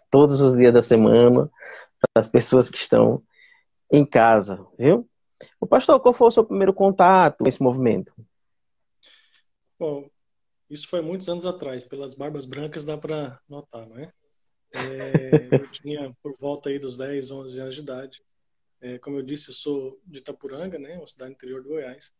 todos 0.08 0.40
os 0.40 0.56
dias 0.56 0.72
da 0.72 0.80
semana, 0.80 1.50
para 1.98 2.20
as 2.20 2.28
pessoas 2.28 2.70
que 2.70 2.78
estão 2.78 3.20
em 3.90 4.06
casa, 4.06 4.64
viu? 4.78 5.08
O 5.60 5.66
pastor, 5.66 6.00
qual 6.00 6.14
foi 6.14 6.28
o 6.28 6.30
seu 6.30 6.44
primeiro 6.44 6.72
contato 6.72 7.38
com 7.38 7.48
esse 7.48 7.62
movimento? 7.62 8.12
Bom, 9.78 10.08
isso 10.68 10.88
foi 10.88 11.00
muitos 11.00 11.28
anos 11.28 11.44
atrás, 11.44 11.84
pelas 11.84 12.14
barbas 12.14 12.44
brancas 12.44 12.84
dá 12.84 12.96
para 12.96 13.40
notar, 13.48 13.86
não 13.86 13.98
é? 13.98 14.12
É, 14.74 15.48
eu 15.52 15.70
tinha 15.70 16.16
por 16.22 16.36
volta 16.38 16.70
aí 16.70 16.78
dos 16.78 16.96
10, 16.96 17.30
11 17.30 17.60
anos 17.60 17.74
de 17.74 17.80
idade. 17.80 18.22
É, 18.80 18.98
como 18.98 19.16
eu 19.16 19.22
disse, 19.22 19.50
eu 19.50 19.54
sou 19.54 20.00
de 20.04 20.18
Itapuranga, 20.18 20.78
né, 20.78 20.96
uma 20.96 21.06
cidade 21.06 21.32
interior 21.32 21.62
do 21.62 21.68
Goiás. 21.68 22.14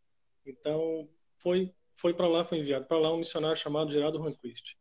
Então, 0.44 1.08
foi 1.38 1.72
foi 1.94 2.14
para 2.14 2.26
lá, 2.28 2.44
foi 2.44 2.58
enviado 2.58 2.86
para 2.86 2.98
lá 2.98 3.12
um 3.12 3.18
missionário 3.18 3.56
chamado 3.56 3.92
Geraldo 3.92 4.20
Ranquist. 4.20 4.76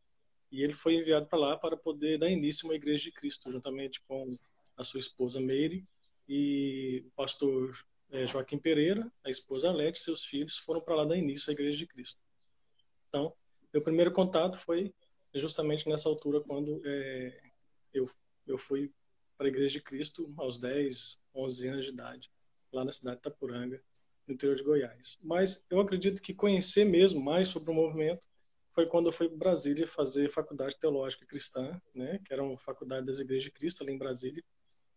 E 0.51 0.63
ele 0.63 0.73
foi 0.73 0.95
enviado 0.95 1.27
para 1.27 1.39
lá 1.39 1.57
para 1.57 1.77
poder 1.77 2.17
dar 2.17 2.29
início 2.29 2.65
a 2.65 2.69
uma 2.69 2.75
igreja 2.75 3.05
de 3.05 3.11
Cristo, 3.11 3.49
juntamente 3.49 4.01
com 4.01 4.37
a 4.75 4.83
sua 4.83 4.99
esposa 4.99 5.39
Meire 5.39 5.85
e 6.27 7.03
o 7.07 7.11
pastor 7.11 7.71
é, 8.11 8.27
Joaquim 8.27 8.57
Pereira, 8.57 9.11
a 9.23 9.29
esposa 9.29 9.69
Alete 9.69 9.99
e 9.99 10.03
seus 10.03 10.23
filhos 10.25 10.57
foram 10.57 10.81
para 10.81 10.95
lá 10.95 11.05
dar 11.05 11.17
início 11.17 11.49
à 11.49 11.53
igreja 11.53 11.77
de 11.77 11.87
Cristo. 11.87 12.19
Então, 13.07 13.33
meu 13.73 13.81
primeiro 13.81 14.11
contato 14.11 14.57
foi 14.57 14.93
justamente 15.33 15.87
nessa 15.87 16.09
altura, 16.09 16.41
quando 16.41 16.81
é, 16.85 17.41
eu, 17.93 18.09
eu 18.45 18.57
fui 18.57 18.91
para 19.37 19.47
a 19.47 19.49
Igreja 19.49 19.79
de 19.79 19.81
Cristo 19.81 20.31
aos 20.37 20.59
10, 20.59 21.19
11 21.33 21.67
anos 21.69 21.85
de 21.85 21.91
idade, 21.91 22.31
lá 22.71 22.83
na 22.83 22.91
cidade 22.91 23.15
de 23.15 23.21
Itapuranga, 23.21 23.81
no 24.27 24.33
interior 24.33 24.55
de 24.55 24.63
Goiás. 24.63 25.17
Mas 25.21 25.65
eu 25.69 25.79
acredito 25.79 26.21
que 26.21 26.33
conhecer 26.33 26.85
mesmo 26.85 27.19
mais 27.21 27.47
sobre 27.47 27.71
o 27.71 27.73
movimento 27.73 28.27
foi 28.71 28.85
quando 28.85 29.07
eu 29.07 29.11
fui 29.11 29.27
para 29.27 29.37
Brasília 29.37 29.87
fazer 29.87 30.29
faculdade 30.29 30.77
teológica 30.79 31.25
cristã, 31.25 31.73
né, 31.93 32.19
que 32.23 32.31
era 32.31 32.43
uma 32.43 32.57
faculdade 32.57 33.05
das 33.05 33.19
Igrejas 33.19 33.45
de 33.45 33.51
Cristo 33.51 33.83
ali 33.83 33.93
em 33.93 33.97
Brasília, 33.97 34.43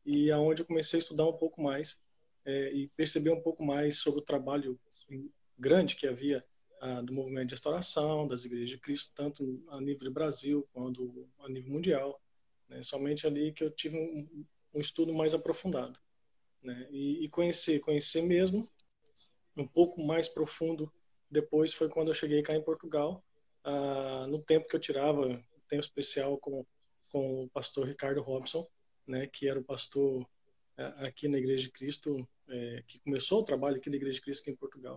e 0.04 0.30
aonde 0.30 0.62
eu 0.62 0.66
comecei 0.66 0.99
a 0.99 1.02
estudar 1.02 1.26
um 1.26 1.33
pouco 1.33 1.62
mais 1.62 2.03
é, 2.44 2.72
e 2.72 2.88
perceber 2.96 3.30
um 3.30 3.40
pouco 3.40 3.64
mais 3.64 3.98
sobre 3.98 4.20
o 4.20 4.24
trabalho 4.24 4.78
grande 5.58 5.96
que 5.96 6.06
havia 6.06 6.42
ah, 6.80 7.00
do 7.00 7.12
movimento 7.12 7.48
de 7.48 7.54
restauração 7.54 8.26
das 8.26 8.44
Igrejas 8.44 8.70
de 8.70 8.78
Cristo, 8.78 9.12
tanto 9.14 9.64
a 9.68 9.80
nível 9.80 10.08
de 10.08 10.10
Brasil 10.10 10.68
quanto 10.72 11.28
a 11.40 11.48
nível 11.48 11.72
mundial. 11.72 12.20
Né? 12.68 12.82
Somente 12.82 13.26
ali 13.26 13.52
que 13.52 13.64
eu 13.64 13.70
tive 13.70 13.96
um, 13.96 14.46
um 14.74 14.80
estudo 14.80 15.14
mais 15.14 15.32
aprofundado. 15.34 15.98
Né? 16.62 16.86
E, 16.90 17.24
e, 17.24 17.28
conhecer, 17.28 17.80
conhecer 17.80 18.22
mesmo, 18.22 18.66
um 19.56 19.66
pouco 19.66 20.02
mais 20.02 20.28
profundo 20.28 20.92
depois 21.30 21.72
foi 21.72 21.88
quando 21.88 22.08
eu 22.08 22.14
cheguei 22.14 22.42
cá 22.42 22.54
em 22.54 22.62
Portugal, 22.62 23.24
ah, 23.64 24.26
no 24.28 24.42
tempo 24.42 24.68
que 24.68 24.76
eu 24.76 24.80
tirava, 24.80 25.42
tempo 25.68 25.82
especial 25.82 26.38
com, 26.38 26.64
com 27.10 27.44
o 27.44 27.48
pastor 27.48 27.86
Ricardo 27.86 28.20
Robson, 28.22 28.66
né, 29.06 29.26
que 29.26 29.48
era 29.48 29.58
o 29.58 29.64
pastor 29.64 30.26
aqui 30.76 31.28
na 31.28 31.38
Igreja 31.38 31.64
de 31.64 31.71
Cristo, 31.71 32.26
é, 32.49 32.83
que 32.87 32.99
começou 33.00 33.40
o 33.40 33.45
trabalho 33.45 33.76
aqui 33.76 33.88
na 33.88 33.97
Igreja 33.97 34.16
de 34.16 34.23
Cristo 34.23 34.43
aqui 34.43 34.50
em 34.50 34.57
Portugal. 34.57 34.97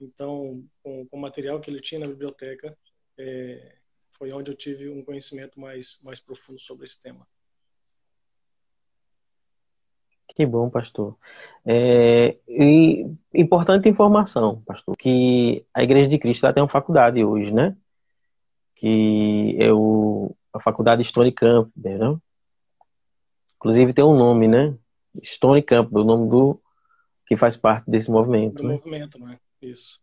Então, 0.00 0.64
com, 0.82 1.06
com 1.06 1.16
o 1.16 1.20
material 1.20 1.60
que 1.60 1.70
ele 1.70 1.80
tinha 1.80 2.00
na 2.00 2.08
biblioteca, 2.08 2.76
é, 3.18 3.76
foi 4.10 4.32
onde 4.32 4.50
eu 4.50 4.56
tive 4.56 4.88
um 4.88 5.02
conhecimento 5.04 5.58
mais, 5.58 6.00
mais 6.02 6.20
profundo 6.20 6.60
sobre 6.60 6.84
esse 6.84 7.00
tema. 7.00 7.26
Que 10.28 10.44
bom, 10.44 10.68
pastor. 10.68 11.16
É, 11.64 12.36
e 12.48 13.06
importante 13.32 13.88
informação, 13.88 14.62
pastor, 14.62 14.96
que 14.96 15.64
a 15.72 15.82
Igreja 15.82 16.08
de 16.08 16.18
Cristo 16.18 16.52
tem 16.52 16.62
uma 16.62 16.68
faculdade 16.68 17.24
hoje, 17.24 17.52
né? 17.52 17.76
Que 18.74 19.56
é 19.60 19.72
o, 19.72 20.34
a 20.52 20.60
faculdade 20.60 21.04
Stone 21.04 21.30
Camp, 21.30 21.70
né? 21.76 21.98
Inclusive 23.56 23.94
tem 23.94 24.04
um 24.04 24.16
nome, 24.16 24.48
né? 24.48 24.76
Stone 25.22 25.62
Camp, 25.62 25.92
o 25.92 26.04
nome 26.04 26.28
do 26.28 26.60
que 27.26 27.36
faz 27.36 27.56
parte 27.56 27.90
desse 27.90 28.10
movimento. 28.10 28.56
Do 28.56 28.68
né? 28.68 28.74
movimento, 28.74 29.18
né? 29.18 29.38
Isso. 29.60 30.00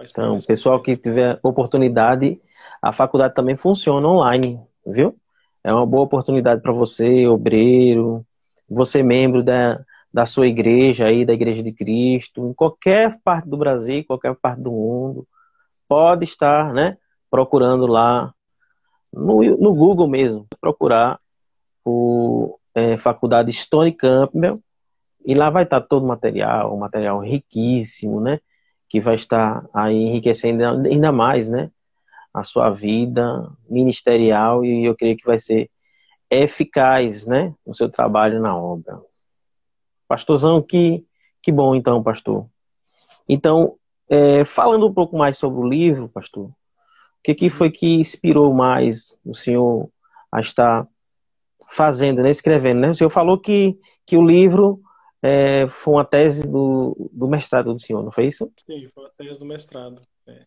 Então, 0.00 0.36
pessoal 0.46 0.80
que 0.82 0.96
tiver 0.96 1.38
oportunidade, 1.42 2.40
a 2.82 2.92
faculdade 2.92 3.34
também 3.34 3.56
funciona 3.56 4.06
online, 4.06 4.60
viu? 4.86 5.16
É 5.64 5.72
uma 5.72 5.86
boa 5.86 6.04
oportunidade 6.04 6.60
para 6.60 6.72
você, 6.72 7.26
obreiro, 7.26 8.24
você 8.68 9.02
membro 9.02 9.42
da, 9.42 9.82
da 10.12 10.26
sua 10.26 10.46
igreja 10.46 11.06
aí, 11.06 11.24
da 11.24 11.32
Igreja 11.32 11.62
de 11.62 11.72
Cristo, 11.72 12.46
em 12.46 12.54
qualquer 12.54 13.18
parte 13.24 13.48
do 13.48 13.56
Brasil, 13.56 14.04
qualquer 14.06 14.34
parte 14.36 14.60
do 14.60 14.70
mundo, 14.70 15.26
pode 15.88 16.24
estar, 16.24 16.72
né, 16.72 16.98
procurando 17.30 17.86
lá 17.86 18.32
no, 19.12 19.42
no 19.42 19.74
Google 19.74 20.08
mesmo, 20.08 20.46
procurar 20.60 21.18
o 21.84 22.55
é, 22.76 22.96
Faculdade 22.96 23.52
Stone 23.52 23.92
Campbell 23.92 24.60
e 25.24 25.34
lá 25.34 25.50
vai 25.50 25.64
estar 25.64 25.80
todo 25.80 26.04
o 26.04 26.08
material, 26.08 26.72
um 26.72 26.78
material 26.78 27.18
riquíssimo, 27.18 28.20
né? 28.20 28.38
que 28.88 29.00
vai 29.00 29.14
estar 29.14 29.64
aí 29.74 29.94
enriquecendo 29.94 30.64
ainda 30.64 31.10
mais, 31.10 31.48
né? 31.48 31.70
A 32.32 32.42
sua 32.42 32.70
vida 32.70 33.50
ministerial 33.68 34.64
e 34.64 34.84
eu 34.84 34.94
creio 34.94 35.16
que 35.16 35.26
vai 35.26 35.38
ser 35.38 35.70
eficaz, 36.30 37.26
né? 37.26 37.54
No 37.66 37.74
seu 37.74 37.88
trabalho 37.88 38.40
na 38.40 38.56
obra. 38.56 39.00
Pastorzão, 40.06 40.62
que, 40.62 41.04
que 41.42 41.50
bom 41.50 41.74
então, 41.74 42.02
pastor. 42.02 42.46
Então, 43.28 43.76
é, 44.08 44.44
falando 44.44 44.86
um 44.86 44.94
pouco 44.94 45.16
mais 45.16 45.36
sobre 45.36 45.58
o 45.60 45.68
livro, 45.68 46.08
pastor, 46.08 46.46
o 46.46 46.54
que, 47.24 47.34
que 47.34 47.50
foi 47.50 47.70
que 47.70 47.96
inspirou 47.96 48.54
mais 48.54 49.16
o 49.24 49.34
senhor 49.34 49.90
a 50.30 50.40
estar 50.40 50.86
fazendo, 51.68 52.22
né, 52.22 52.30
escrevendo, 52.30 52.80
né? 52.80 52.90
O 52.90 52.94
senhor 52.94 53.10
falou 53.10 53.38
que, 53.38 53.78
que 54.04 54.16
o 54.16 54.26
livro 54.26 54.82
é, 55.22 55.68
foi 55.68 55.94
uma 55.94 56.04
tese 56.04 56.46
do, 56.46 57.10
do 57.12 57.28
mestrado 57.28 57.72
do 57.72 57.78
senhor, 57.78 58.02
não 58.02 58.12
foi 58.12 58.26
isso? 58.26 58.50
Sim, 58.64 58.88
foi 58.88 59.04
uma 59.04 59.12
tese 59.16 59.38
do 59.38 59.44
mestrado. 59.44 60.00
É. 60.26 60.46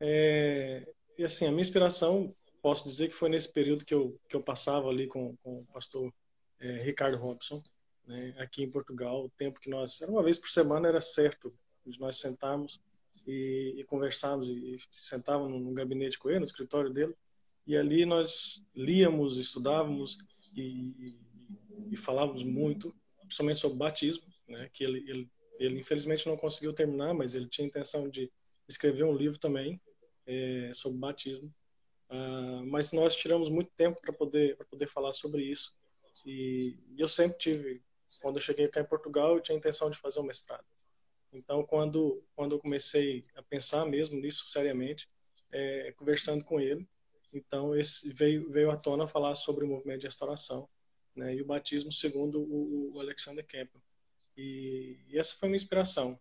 É, 0.00 0.88
e 1.16 1.24
assim, 1.24 1.46
a 1.46 1.50
minha 1.50 1.62
inspiração, 1.62 2.24
posso 2.62 2.88
dizer 2.88 3.08
que 3.08 3.14
foi 3.14 3.28
nesse 3.28 3.52
período 3.52 3.84
que 3.84 3.94
eu, 3.94 4.18
que 4.28 4.36
eu 4.36 4.40
passava 4.40 4.88
ali 4.88 5.06
com, 5.06 5.36
com 5.42 5.54
o 5.54 5.66
pastor 5.72 6.12
é, 6.60 6.82
Ricardo 6.82 7.16
Robson, 7.16 7.62
né, 8.06 8.34
aqui 8.38 8.62
em 8.62 8.70
Portugal, 8.70 9.24
o 9.24 9.30
tempo 9.30 9.60
que 9.60 9.70
nós, 9.70 10.00
era 10.00 10.10
uma 10.10 10.22
vez 10.22 10.38
por 10.38 10.50
semana, 10.50 10.88
era 10.88 11.00
certo 11.00 11.52
de 11.86 11.98
nós 11.98 12.18
sentarmos 12.18 12.80
e, 13.26 13.74
e 13.78 13.84
conversarmos 13.84 14.48
e, 14.48 14.74
e 14.74 14.78
sentávamos 14.90 15.60
no, 15.60 15.72
gabinete 15.72 16.18
com 16.18 16.28
ele, 16.28 16.40
no 16.40 16.44
escritório 16.44 16.90
dele, 16.90 17.14
e 17.66 17.76
ali 17.76 18.04
nós 18.04 18.64
líamos, 18.74 19.38
estudávamos 19.38 20.18
e, 20.54 21.16
e 21.90 21.96
falávamos 21.96 22.42
muito 22.42 22.94
principalmente 23.20 23.58
sobre 23.58 23.78
batismo, 23.78 24.24
né, 24.48 24.68
que 24.72 24.84
ele, 24.84 24.98
ele, 25.08 25.30
ele 25.58 25.80
infelizmente 25.80 26.26
não 26.26 26.36
conseguiu 26.36 26.72
terminar, 26.72 27.14
mas 27.14 27.34
ele 27.34 27.48
tinha 27.48 27.66
intenção 27.66 28.08
de 28.08 28.30
escrever 28.68 29.04
um 29.04 29.16
livro 29.16 29.38
também 29.38 29.80
é, 30.26 30.70
sobre 30.74 30.98
batismo. 30.98 31.52
Uh, 32.10 32.64
mas 32.66 32.92
nós 32.92 33.16
tiramos 33.16 33.48
muito 33.48 33.70
tempo 33.72 33.98
para 34.00 34.12
poder 34.12 34.56
poder 34.70 34.86
falar 34.86 35.12
sobre 35.12 35.42
isso 35.42 35.74
e, 36.24 36.78
e, 36.94 37.00
eu 37.00 37.08
sempre 37.08 37.38
tive 37.38 37.82
quando 38.20 38.36
eu 38.36 38.42
cheguei 38.42 38.68
cá 38.68 38.80
em 38.80 38.86
Portugal, 38.86 39.34
eu 39.34 39.40
tinha 39.40 39.56
a 39.56 39.58
intenção 39.58 39.90
de 39.90 39.96
fazer 39.96 40.20
um 40.20 40.24
mestrado. 40.24 40.64
Então, 41.32 41.64
quando, 41.64 42.22
quando 42.36 42.54
eu 42.54 42.60
comecei 42.60 43.24
a 43.34 43.42
pensar 43.42 43.84
mesmo 43.86 44.20
nisso 44.20 44.46
seriamente, 44.46 45.08
é, 45.50 45.92
conversando 45.96 46.44
com 46.44 46.60
ele, 46.60 46.86
então 47.32 47.74
esse 47.74 48.12
veio, 48.12 48.50
veio 48.50 48.70
à 48.70 48.76
tona 48.76 49.06
falar 49.06 49.34
sobre 49.34 49.64
o 49.64 49.68
movimento 49.68 50.00
de 50.00 50.06
restauração 50.06 50.68
né, 51.14 51.34
e 51.34 51.42
o 51.42 51.46
batismo 51.46 51.92
segundo 51.92 52.40
o, 52.40 52.92
o 52.94 53.00
Alexander 53.00 53.46
Campbell. 53.46 53.80
E, 54.36 54.98
e, 55.08 55.18
essa 55.18 55.36
foi 55.36 55.48
uma 55.48 55.56
inspiração. 55.56 56.18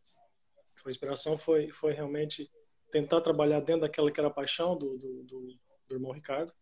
A 0.85 0.89
inspiração 0.89 1.37
foi, 1.37 1.71
foi 1.71 1.93
realmente 1.93 2.49
tentar 2.91 3.21
trabalhar 3.21 3.59
dentro 3.59 3.81
daquela 3.81 4.11
que 4.11 4.19
era 4.19 4.27
a 4.27 4.33
paixão 4.33 4.77
do, 4.77 4.97
do, 4.97 5.23
do, 5.23 5.59
do 5.87 5.95
irmão 5.95 6.11
Ricardo, 6.11 6.53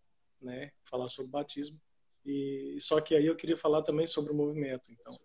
né, 0.42 0.72
falar 0.84 1.10
sobre 1.10 1.32
batismo. 1.32 1.80
E 2.26 2.78
só 2.80 3.02
que 3.02 3.16
aí 3.16 3.26
eu 3.26 3.36
queria 3.36 3.58
falar 3.58 3.82
também 3.82 4.06
sobre 4.06 4.32
o 4.32 4.36
movimento. 4.36 4.92
Então, 4.92 5.18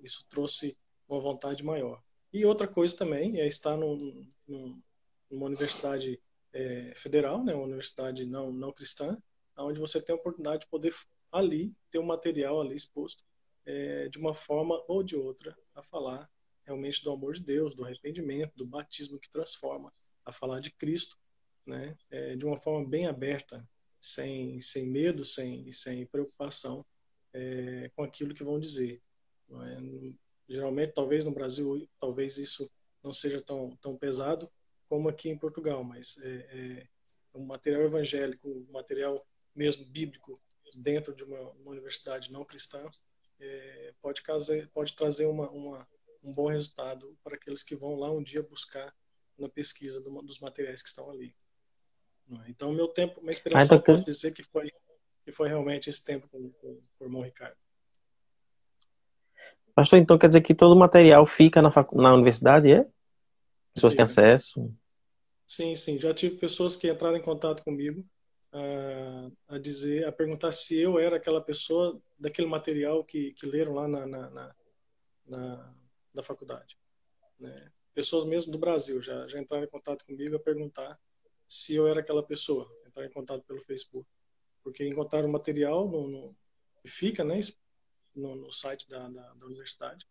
isso 0.00 0.26
trouxe 0.28 0.76
uma 1.08 1.20
vontade 1.20 1.62
maior. 1.64 2.02
E 2.32 2.44
outra 2.44 2.66
coisa 2.66 2.96
também 2.96 3.40
é 3.40 3.46
estar 3.46 3.76
num, 3.76 4.26
num, 4.46 4.82
numa 5.30 5.46
universidade 5.46 6.20
é, 6.56 6.94
federal, 6.94 7.44
né, 7.44 7.54
uma 7.54 7.64
universidade 7.64 8.24
não 8.24 8.50
não 8.50 8.72
cristã, 8.72 9.18
onde 9.58 9.78
você 9.78 10.00
tem 10.00 10.14
a 10.14 10.18
oportunidade 10.18 10.60
de 10.60 10.68
poder 10.68 10.94
ali 11.30 11.74
ter 11.90 11.98
um 11.98 12.06
material 12.06 12.60
ali 12.60 12.74
exposto 12.74 13.24
é, 13.66 14.08
de 14.08 14.18
uma 14.18 14.32
forma 14.32 14.82
ou 14.88 15.02
de 15.02 15.16
outra 15.16 15.56
a 15.74 15.82
falar 15.82 16.30
realmente 16.64 17.04
do 17.04 17.10
amor 17.10 17.34
de 17.34 17.42
Deus, 17.42 17.74
do 17.74 17.84
arrependimento, 17.84 18.56
do 18.56 18.66
batismo 18.66 19.18
que 19.18 19.30
transforma, 19.30 19.92
a 20.24 20.32
falar 20.32 20.58
de 20.58 20.70
Cristo, 20.70 21.16
né, 21.64 21.96
é, 22.10 22.34
de 22.34 22.44
uma 22.46 22.58
forma 22.58 22.88
bem 22.88 23.06
aberta, 23.06 23.68
sem, 24.00 24.60
sem 24.60 24.88
medo, 24.88 25.24
sem, 25.24 25.62
sem 25.62 26.06
preocupação 26.06 26.84
é, 27.32 27.90
com 27.94 28.02
aquilo 28.02 28.34
que 28.34 28.42
vão 28.42 28.58
dizer. 28.58 29.02
É? 29.50 30.12
Geralmente, 30.48 30.92
talvez 30.92 31.24
no 31.24 31.32
Brasil, 31.32 31.88
talvez 32.00 32.36
isso 32.36 32.70
não 33.02 33.12
seja 33.12 33.40
tão, 33.40 33.76
tão 33.80 33.96
pesado 33.96 34.50
como 34.88 35.08
aqui 35.08 35.28
em 35.28 35.38
Portugal, 35.38 35.82
mas 35.84 36.18
é, 36.22 36.28
é 36.28 36.88
um 37.34 37.44
material 37.44 37.82
evangélico, 37.82 38.48
um 38.48 38.72
material 38.72 39.26
mesmo 39.54 39.84
bíblico 39.86 40.40
dentro 40.74 41.14
de 41.14 41.24
uma, 41.24 41.40
uma 41.52 41.70
universidade 41.70 42.32
não 42.32 42.44
cristã 42.44 42.88
é, 43.40 43.94
pode, 44.00 44.22
trazer, 44.22 44.68
pode 44.68 44.94
trazer 44.94 45.26
uma, 45.26 45.48
uma, 45.50 45.88
um 46.22 46.32
bom 46.32 46.48
resultado 46.48 47.16
para 47.22 47.36
aqueles 47.36 47.62
que 47.62 47.76
vão 47.76 47.96
lá 47.96 48.10
um 48.10 48.22
dia 48.22 48.42
buscar 48.42 48.94
na 49.38 49.48
pesquisa 49.48 50.00
do, 50.00 50.22
dos 50.22 50.40
materiais 50.40 50.82
que 50.82 50.88
estão 50.88 51.10
ali. 51.10 51.34
É? 52.44 52.50
Então, 52.50 52.72
meu 52.72 52.88
tempo, 52.88 53.20
minha 53.20 53.32
inspiração, 53.32 53.80
posso 53.80 54.04
dizer 54.04 54.32
que 54.32 54.42
foi, 54.42 54.70
que 55.22 55.30
foi 55.30 55.48
realmente 55.48 55.88
esse 55.88 56.04
tempo 56.04 56.28
com, 56.28 56.50
com, 56.50 56.80
com 56.98 57.04
o 57.04 57.06
irmão 57.06 57.22
Ricardo. 57.22 57.56
Pastor, 59.74 59.98
então 59.98 60.18
quer 60.18 60.28
dizer 60.28 60.40
que 60.40 60.54
todo 60.54 60.72
o 60.72 60.78
material 60.78 61.26
fica 61.26 61.60
na, 61.60 61.70
fac... 61.70 61.92
na 61.94 62.14
universidade, 62.14 62.72
é? 62.72 62.88
Pessoas 63.76 63.94
têm 63.94 64.02
acesso? 64.02 64.74
Sim, 65.46 65.74
sim. 65.74 65.98
Já 65.98 66.14
tive 66.14 66.36
pessoas 66.36 66.76
que 66.76 66.90
entraram 66.90 67.18
em 67.18 67.22
contato 67.22 67.62
comigo 67.62 68.02
a, 68.50 69.54
a 69.54 69.58
dizer, 69.58 70.06
a 70.06 70.12
perguntar 70.12 70.50
se 70.50 70.80
eu 70.80 70.98
era 70.98 71.16
aquela 71.16 71.42
pessoa 71.42 72.00
daquele 72.18 72.48
material 72.48 73.04
que, 73.04 73.32
que 73.34 73.44
leram 73.44 73.74
lá 73.74 73.86
na, 73.86 74.06
na, 74.06 74.30
na, 74.30 74.56
na, 75.26 75.74
na 76.14 76.22
faculdade. 76.22 76.78
Né? 77.38 77.54
Pessoas 77.92 78.24
mesmo 78.24 78.50
do 78.50 78.58
Brasil 78.58 79.02
já, 79.02 79.28
já 79.28 79.38
entraram 79.38 79.64
em 79.64 79.68
contato 79.68 80.06
comigo 80.06 80.36
a 80.36 80.40
perguntar 80.40 80.98
se 81.46 81.74
eu 81.74 81.86
era 81.86 82.00
aquela 82.00 82.22
pessoa. 82.22 82.66
Entraram 82.86 83.10
em 83.10 83.12
contato 83.12 83.44
pelo 83.44 83.60
Facebook. 83.60 84.08
Porque 84.64 84.88
encontraram 84.88 85.28
material 85.28 85.86
no, 85.86 86.08
no 86.08 86.36
fica 86.86 87.22
né, 87.22 87.40
no, 88.14 88.36
no 88.36 88.50
site 88.50 88.88
da, 88.88 89.06
da, 89.10 89.34
da 89.34 89.46
universidade 89.46 90.08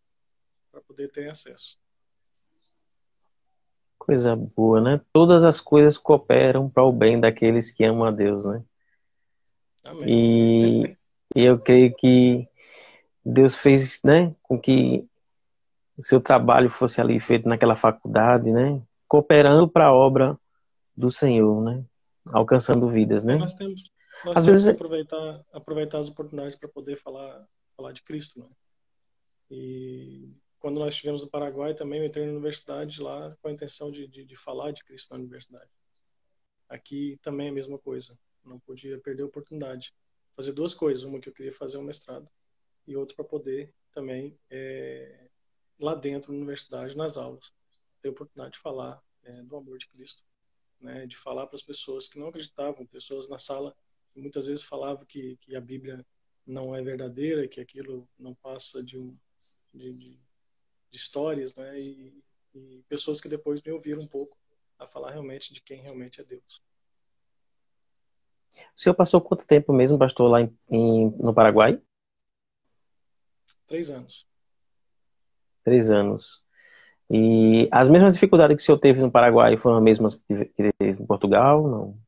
para 0.72 0.82
poder 0.82 1.10
ter 1.10 1.30
acesso. 1.32 1.80
Coisa 4.06 4.36
boa, 4.36 4.80
né? 4.80 5.02
Todas 5.12 5.44
as 5.44 5.60
coisas 5.60 5.98
cooperam 5.98 6.70
para 6.70 6.84
o 6.84 6.92
bem 6.92 7.20
daqueles 7.20 7.72
que 7.72 7.84
amam 7.84 8.06
a 8.06 8.12
Deus, 8.12 8.46
né? 8.46 8.64
Amém. 9.84 10.04
E, 10.86 10.98
eu 11.36 11.58
creio 11.58 11.92
que 11.96 12.48
Deus 13.26 13.56
fez, 13.56 14.00
né, 14.04 14.36
com 14.44 14.60
que 14.60 15.08
o 15.98 16.04
seu 16.04 16.22
trabalho 16.22 16.70
fosse 16.70 17.02
ali 17.02 17.20
feito 17.20 17.50
naquela 17.50 17.76
faculdade, 17.76 18.52
né? 18.52 18.80
Cooperando 19.08 19.68
para 19.68 19.88
a 19.88 19.94
obra 19.94 20.38
do 20.96 21.10
Senhor, 21.10 21.64
né? 21.64 21.84
Alcançando 22.28 22.88
vidas, 22.88 23.24
né? 23.24 23.38
Nós 23.38 23.56
temos, 23.56 23.92
nós 24.24 24.38
Às 24.38 24.46
temos 24.46 24.46
vezes... 24.46 24.66
que 24.66 24.72
aproveitar, 24.72 25.42
aproveitar 25.52 25.98
as 25.98 26.10
oportunidades 26.10 26.56
para 26.56 26.70
poder 26.70 26.96
falar, 26.96 27.44
falar 27.76 27.92
de 27.92 28.04
Cristo, 28.04 28.40
né? 28.40 28.46
E 29.50 30.32
quando 30.66 30.80
nós 30.80 30.96
estivemos 30.96 31.22
no 31.22 31.30
Paraguai 31.30 31.76
também 31.76 32.00
eu 32.00 32.08
entrei 32.08 32.26
na 32.26 32.32
universidade 32.32 33.00
lá 33.00 33.38
com 33.40 33.50
a 33.50 33.52
intenção 33.52 33.92
de, 33.92 34.08
de, 34.08 34.26
de 34.26 34.36
falar 34.36 34.72
de 34.72 34.84
Cristo 34.84 35.12
na 35.12 35.20
universidade. 35.20 35.70
Aqui 36.68 37.20
também 37.22 37.46
é 37.46 37.50
a 37.52 37.54
mesma 37.54 37.78
coisa. 37.78 38.18
Não 38.44 38.60
podia 38.60 38.98
perder 38.98 39.22
a 39.22 39.26
oportunidade. 39.28 39.94
Fazer 40.32 40.54
duas 40.54 40.74
coisas. 40.74 41.04
Uma 41.04 41.20
que 41.20 41.30
eu 41.30 41.34
queria 41.34 41.52
fazer 41.52 41.78
um 41.78 41.84
mestrado 41.84 42.32
e 42.88 42.98
outra 42.98 43.16
para 43.16 43.26
poder 43.26 43.72
também, 43.92 44.40
é, 44.50 45.30
lá 45.78 45.94
dentro 45.94 46.32
da 46.32 46.38
universidade, 46.40 46.98
nas 46.98 47.16
aulas, 47.16 47.54
ter 48.02 48.08
a 48.08 48.12
oportunidade 48.12 48.54
de 48.54 48.60
falar 48.60 49.00
é, 49.22 49.44
do 49.44 49.56
amor 49.58 49.78
de 49.78 49.86
Cristo. 49.88 50.24
Né, 50.82 51.06
de 51.06 51.16
falar 51.16 51.46
para 51.46 51.58
as 51.58 51.64
pessoas 51.64 52.08
que 52.08 52.18
não 52.18 52.30
acreditavam, 52.30 52.88
pessoas 52.88 53.30
na 53.30 53.38
sala 53.38 53.78
que 54.12 54.20
muitas 54.20 54.48
vezes 54.48 54.64
falavam 54.64 55.06
que, 55.06 55.38
que 55.38 55.56
a 55.56 55.62
Bíblia 55.62 56.04
não 56.44 56.76
é 56.76 56.82
verdadeira, 56.82 57.48
que 57.48 57.62
aquilo 57.62 58.10
não 58.18 58.34
passa 58.34 58.84
de 58.84 58.98
um, 58.98 59.14
de, 59.72 59.94
de, 59.94 60.25
de 60.96 61.02
histórias, 61.02 61.56
né? 61.56 61.78
E, 61.78 62.24
e, 62.54 62.84
pessoas 62.88 63.20
que 63.20 63.28
depois 63.28 63.62
me 63.62 63.72
ouviram 63.72 64.02
um 64.02 64.08
pouco 64.08 64.38
a 64.80 64.88
falar 64.88 65.12
realmente 65.12 65.54
de 65.54 65.62
quem 65.62 65.82
realmente 65.82 66.22
é 66.22 66.24
Deus. 66.24 66.64
O 68.74 68.80
senhor 68.80 68.96
passou 68.96 69.20
quanto 69.20 69.46
tempo 69.46 69.74
mesmo, 69.74 70.00
pastor, 70.00 70.32
lá 70.32 70.42
em, 70.42 70.58
em, 70.70 71.10
no 71.18 71.34
Paraguai? 71.34 71.82
Três 73.68 73.90
anos. 73.90 74.26
Três 75.64 75.92
anos. 75.92 76.42
E 77.10 77.68
as 77.72 77.90
mesmas 77.90 78.14
dificuldades 78.14 78.56
que 78.56 78.64
o 78.64 78.66
senhor 78.66 78.80
teve 78.80 79.02
no 79.02 79.12
Paraguai 79.12 79.58
foram 79.58 79.78
as 79.78 79.84
mesmas 79.84 80.16
que 80.16 80.46
teve, 80.46 80.74
em 80.80 81.06
Portugal? 81.06 81.68
Não? 81.68 82.00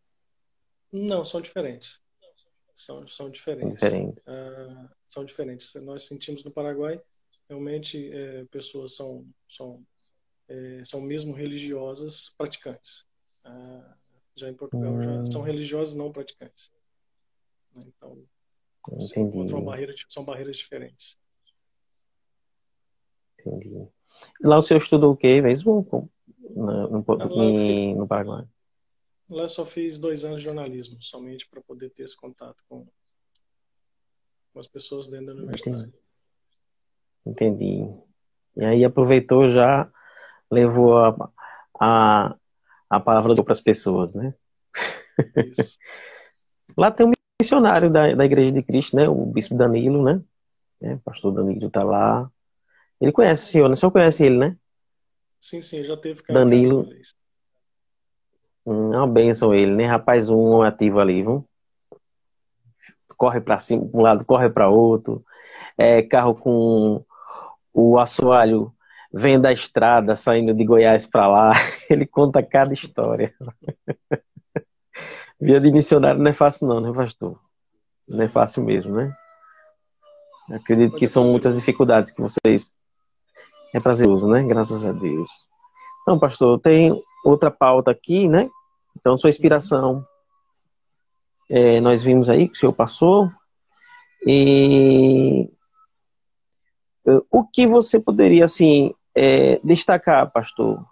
Não, 0.92 1.26
são 1.26 1.42
diferentes. 1.42 2.02
São, 2.74 3.06
são 3.08 3.30
diferentes. 3.30 3.74
Diferente. 3.74 4.20
Uh, 4.22 4.90
são 5.08 5.26
diferentes. 5.26 5.74
Nós 5.76 6.04
sentimos 6.04 6.44
no 6.46 6.52
Paraguai 6.52 7.02
realmente 7.50 8.12
é, 8.12 8.46
pessoas 8.46 8.96
são 8.96 9.26
são 9.48 9.86
é, 10.48 10.84
são 10.86 11.02
mesmo 11.02 11.34
religiosas 11.34 12.34
praticantes. 12.38 13.06
Ah, 13.44 13.96
já 14.36 14.50
em 14.50 14.54
Portugal 14.54 14.94
hum. 14.94 15.02
já 15.02 15.26
são 15.32 15.42
religiosas 15.42 15.96
não 15.96 16.12
praticantes. 16.12 16.72
Né? 17.74 17.82
Então 17.88 18.24
encontram 19.18 19.64
barreira, 19.64 19.94
são 20.10 20.24
barreiras 20.24 20.58
diferentes. 20.58 21.18
Entendi. 23.40 23.88
Lá 24.42 24.58
o 24.58 24.62
senhor 24.62 24.80
estudou 24.80 25.14
o 25.14 25.18
que 25.18 25.42
mesmo 25.42 26.10
no, 26.56 26.90
no, 26.90 27.02
no, 27.02 27.96
no 27.96 28.08
Paraguai? 28.08 28.48
Lá 29.30 29.48
só 29.48 29.66
fiz 29.66 30.00
dois 30.00 30.24
anos 30.24 30.40
de 30.40 30.46
jornalismo, 30.46 31.02
somente 31.02 31.48
para 31.48 31.62
poder 31.62 31.90
ter 31.90 32.04
esse 32.04 32.16
contato 32.16 32.64
com, 32.70 32.88
com 34.54 34.60
as 34.60 34.68
pessoas 34.68 35.08
dentro 35.08 35.28
da 35.28 35.34
universidade. 35.34 35.84
Entendi. 35.84 36.07
Entendi. 37.28 37.88
E 38.56 38.66
aí 38.66 38.86
aproveitou 38.86 39.50
já, 39.50 39.90
levou 40.50 40.98
a, 40.98 41.30
a, 41.80 42.36
a 42.90 43.00
palavra 43.00 43.36
para 43.36 43.52
as 43.52 43.62
pessoas, 43.62 44.14
né? 44.16 44.34
Isso. 45.36 45.78
Lá 46.78 46.92
tem 46.92 47.08
um 47.08 47.12
missionário 47.42 47.90
da, 47.90 48.14
da 48.14 48.26
Igreja 48.26 48.54
de 48.54 48.62
Cristo, 48.62 48.96
né? 48.96 49.10
O 49.10 49.26
Bispo 49.26 49.56
Danilo, 49.56 50.04
né? 50.04 50.22
É, 50.82 50.94
o 50.94 51.00
pastor 51.00 51.34
Danilo 51.34 51.68
está 51.68 51.84
lá. 51.84 52.30
Ele 53.02 53.12
conhece 53.12 53.44
o 53.44 53.46
senhor, 53.48 53.68
né? 53.68 53.74
O 53.74 53.76
senhor 53.76 53.92
conhece 53.92 54.26
ele, 54.26 54.38
né? 54.38 54.58
Sim, 55.40 55.62
sim, 55.62 55.84
já 55.84 55.98
teve 55.98 56.22
Danilo. 56.30 56.88
Hum, 58.66 58.94
é 58.94 58.98
uma 58.98 59.08
benção 59.08 59.56
ele, 59.56 59.76
né? 59.76 59.86
Rapaz, 59.86 60.30
um 60.30 60.62
ativo 60.62 61.00
ali, 61.00 61.24
viu? 61.24 61.48
Corre 63.16 63.42
para 63.42 63.58
cima, 63.58 63.90
um 63.92 64.02
lado, 64.02 64.24
corre 64.24 64.50
para 64.50 64.70
outro. 64.70 65.26
É, 65.78 66.04
carro 66.04 66.36
com 66.36 67.04
o 67.80 68.00
assoalho 68.00 68.74
vem 69.14 69.40
da 69.40 69.54
estrada, 69.54 70.16
saindo 70.16 70.52
de 70.52 70.66
Goiás 70.66 71.06
para 71.06 71.28
lá, 71.28 71.52
ele 71.88 72.08
conta 72.08 72.42
cada 72.42 72.74
história. 72.74 73.36
Via 75.40 75.62
de 75.62 75.72
missionário 75.72 76.20
não 76.20 76.32
é 76.32 76.34
fácil 76.34 76.68
não, 76.68 76.82
né, 76.82 76.92
pastor? 76.92 77.40
Não 78.08 78.24
é 78.24 78.28
fácil 78.28 78.64
mesmo, 78.64 78.96
né? 78.96 79.16
Acredito 80.50 80.96
que 80.96 81.08
são 81.08 81.24
muitas 81.26 81.56
dificuldades 81.56 82.10
que 82.10 82.20
vocês... 82.20 82.76
É 83.76 83.80
prazeroso, 83.80 84.28
né? 84.28 84.42
Graças 84.44 84.84
a 84.84 84.92
Deus. 84.92 85.30
Então, 86.02 86.18
pastor, 86.18 86.60
tem 86.60 87.00
outra 87.24 87.52
pauta 87.52 87.92
aqui, 87.92 88.28
né? 88.28 88.50
Então, 88.98 89.16
sua 89.18 89.30
inspiração. 89.30 90.04
É, 91.48 91.80
nós 91.82 92.02
vimos 92.02 92.28
aí 92.28 92.48
que 92.48 92.56
o 92.56 92.60
senhor 92.60 92.74
passou. 92.74 93.30
E 94.26 95.52
o 97.32 97.44
que 97.46 97.66
você 97.66 98.00
poderia 98.00 98.46
assim 98.46 98.94
é, 99.16 99.60
destacar, 99.60 100.32
pastor, 100.32 100.86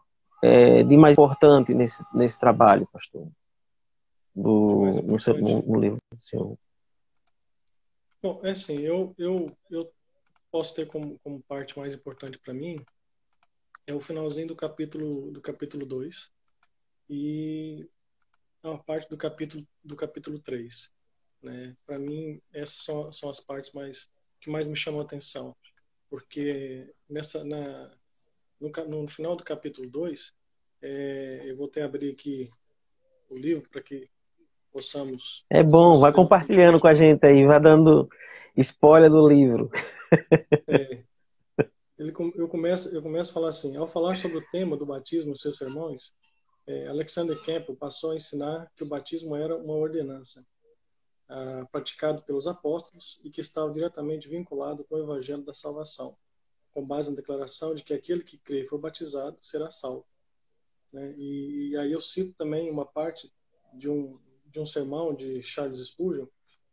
é, 0.43 0.83
de 0.83 0.97
mais 0.97 1.17
importante 1.17 1.73
nesse, 1.73 2.03
nesse 2.13 2.39
trabalho, 2.39 2.87
pastor, 2.91 3.27
do, 4.33 4.85
no, 5.03 5.19
seu, 5.19 5.37
no, 5.37 5.61
no 5.61 5.79
livro 5.79 5.97
do 6.11 6.19
senhor? 6.19 6.57
Bom, 8.23 8.39
é 8.43 8.51
assim, 8.51 8.79
eu, 8.79 9.13
eu, 9.17 9.45
eu 9.69 9.91
posso 10.51 10.73
ter 10.73 10.87
como, 10.87 11.19
como 11.19 11.41
parte 11.41 11.77
mais 11.77 11.93
importante 11.93 12.39
para 12.39 12.53
mim 12.53 12.77
é 13.87 13.93
o 13.93 13.99
finalzinho 13.99 14.47
do 14.47 14.55
capítulo 14.55 15.31
do 15.31 15.41
capítulo 15.41 15.85
2 15.85 16.31
e 17.09 17.87
a 18.63 18.77
parte 18.77 19.07
do 19.09 19.17
capítulo 19.17 19.65
do 19.83 19.95
capítulo 19.95 20.39
3, 20.39 20.91
né? 21.43 21.71
Para 21.85 21.99
mim 21.99 22.41
essas 22.51 22.83
são, 22.83 23.13
são 23.13 23.29
as 23.29 23.39
partes 23.39 23.73
mais 23.73 24.09
que 24.41 24.49
mais 24.49 24.67
me 24.67 24.75
chamam 24.75 25.01
a 25.01 25.03
atenção, 25.03 25.55
porque 26.09 26.93
nessa 27.09 27.43
na 27.43 27.91
no, 28.59 29.01
no 29.01 29.07
final 29.07 29.35
do 29.35 29.43
capítulo 29.43 29.89
2, 29.89 30.33
é, 30.81 31.41
eu 31.45 31.55
vou 31.55 31.67
até 31.67 31.83
abrir 31.83 32.11
aqui 32.11 32.49
o 33.29 33.37
livro 33.37 33.69
para 33.69 33.81
que 33.81 34.09
possamos. 34.71 35.45
É 35.49 35.63
bom, 35.63 35.99
vai 35.99 36.11
compartilhando 36.11 36.79
com 36.79 36.87
a 36.87 36.93
gente 36.93 37.25
aí, 37.25 37.45
vai 37.45 37.59
dando 37.59 38.09
spoiler 38.57 39.09
do 39.09 39.27
livro. 39.27 39.69
É, 40.67 41.03
ele, 41.97 42.13
eu, 42.35 42.47
começo, 42.47 42.93
eu 42.95 43.01
começo 43.01 43.31
a 43.31 43.33
falar 43.33 43.49
assim: 43.49 43.75
ao 43.75 43.87
falar 43.87 44.15
sobre 44.15 44.37
o 44.37 44.45
tema 44.51 44.77
do 44.77 44.85
batismo 44.85 45.31
nos 45.31 45.41
seus 45.41 45.57
sermões, 45.57 46.13
é, 46.67 46.87
Alexander 46.87 47.37
Campbell 47.43 47.75
passou 47.75 48.11
a 48.11 48.15
ensinar 48.15 48.71
que 48.75 48.83
o 48.83 48.87
batismo 48.87 49.35
era 49.35 49.55
uma 49.55 49.73
ordenança 49.73 50.45
ah, 51.27 51.67
praticado 51.71 52.21
pelos 52.21 52.47
apóstolos 52.47 53.19
e 53.23 53.29
que 53.29 53.41
estava 53.41 53.71
diretamente 53.71 54.27
vinculado 54.27 54.83
com 54.83 54.95
o 54.95 55.03
evangelho 55.03 55.43
da 55.43 55.53
salvação, 55.53 56.17
com 56.71 56.85
base 56.85 57.09
na 57.09 57.15
declaração 57.15 57.73
de 57.73 57.83
que 57.83 57.93
aquele 57.93 58.23
que 58.23 58.37
crê 58.37 58.61
e 58.61 58.65
for 58.65 58.77
batizado 58.77 59.37
será 59.41 59.71
salvo. 59.71 60.05
Né? 60.91 61.15
E, 61.17 61.69
e, 61.69 61.77
aí 61.77 61.91
eu 61.91 62.01
cito 62.01 62.33
também 62.33 62.69
uma 62.69 62.85
parte 62.85 63.33
de 63.73 63.89
um 63.89 64.19
de 64.45 64.59
um 64.61 64.65
sermão 64.65 65.13
de 65.13 65.43
Charles 65.43 65.85
Spurgeon 65.85 66.27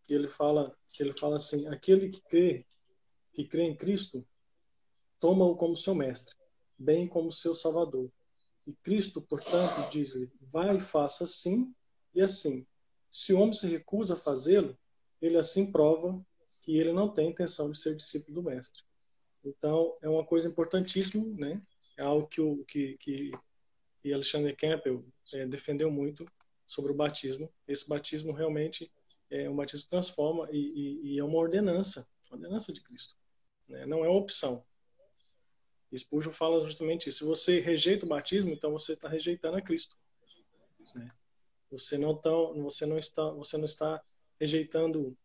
que 0.04 0.14
ele 0.14 0.28
fala 0.28 0.76
que 0.92 1.02
ele 1.02 1.12
fala 1.18 1.36
assim: 1.36 1.66
aquele 1.66 2.08
que 2.10 2.20
crê 2.22 2.66
que 3.32 3.44
crê 3.44 3.62
em 3.62 3.74
Cristo 3.74 4.24
toma-o 5.18 5.56
como 5.56 5.76
seu 5.76 5.94
mestre, 5.94 6.36
bem 6.78 7.08
como 7.08 7.32
seu 7.32 7.54
salvador. 7.54 8.10
E 8.66 8.74
Cristo, 8.74 9.20
portanto, 9.20 9.90
diz-lhe: 9.90 10.30
vai 10.40 10.76
e 10.76 10.80
faça 10.80 11.24
assim 11.24 11.74
e 12.14 12.20
assim. 12.20 12.66
Se 13.12 13.34
o 13.34 13.38
homem 13.38 13.52
se 13.52 13.66
recusa 13.66 14.14
a 14.14 14.16
fazê-lo, 14.16 14.74
ele 15.20 15.36
assim 15.36 15.70
prova 15.70 16.18
que 16.62 16.78
ele 16.78 16.94
não 16.94 17.12
tem 17.12 17.28
intenção 17.28 17.70
de 17.70 17.78
ser 17.78 17.94
discípulo 17.94 18.40
do 18.40 18.42
mestre. 18.42 18.82
Então, 19.44 19.94
é 20.00 20.08
uma 20.08 20.24
coisa 20.24 20.48
importantíssima, 20.48 21.22
né? 21.36 21.60
É 21.98 22.02
algo 22.02 22.26
que 22.26 22.40
o 22.40 22.64
que, 22.64 22.96
que 22.96 23.30
e 24.02 24.14
Alexander 24.14 24.56
Campbell 24.56 25.04
é, 25.32 25.46
defendeu 25.46 25.90
muito 25.90 26.24
sobre 26.66 26.90
o 26.90 26.94
batismo. 26.94 27.52
Esse 27.68 27.86
batismo 27.86 28.32
realmente 28.32 28.90
é 29.30 29.48
um 29.48 29.54
batismo 29.54 29.90
transforma 29.90 30.48
e, 30.50 30.58
e, 30.58 31.12
e 31.12 31.18
é 31.18 31.24
uma 31.24 31.36
ordenança, 31.36 32.08
ordenança 32.30 32.72
de 32.72 32.80
Cristo. 32.80 33.14
Né? 33.68 33.84
Não 33.84 34.04
é 34.04 34.08
uma 34.08 34.18
opção. 34.18 34.64
Spurgeon 35.94 36.32
fala 36.32 36.66
justamente 36.66 37.10
isso. 37.10 37.18
Se 37.18 37.24
você 37.24 37.60
rejeita 37.60 38.06
o 38.06 38.08
batismo, 38.08 38.52
então 38.52 38.72
você 38.72 38.94
está 38.94 39.06
rejeitando 39.08 39.58
a 39.58 39.60
Cristo. 39.60 39.96
Você 41.72 41.98
não 41.98 42.20
você 42.62 42.86
não 42.86 42.98
está, 42.98 43.30
você 43.30 43.56
não 43.56 43.64
está 43.64 44.02
rejeitando 44.38 45.16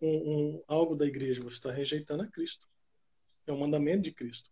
um, 0.00 0.08
um, 0.08 0.64
algo 0.66 0.96
da 0.96 1.06
igreja. 1.06 1.42
Você 1.42 1.56
está 1.56 1.70
rejeitando 1.70 2.22
a 2.22 2.26
Cristo. 2.26 2.68
É 3.46 3.52
um 3.52 3.58
mandamento 3.58 4.02
de 4.02 4.12
Cristo. 4.12 4.50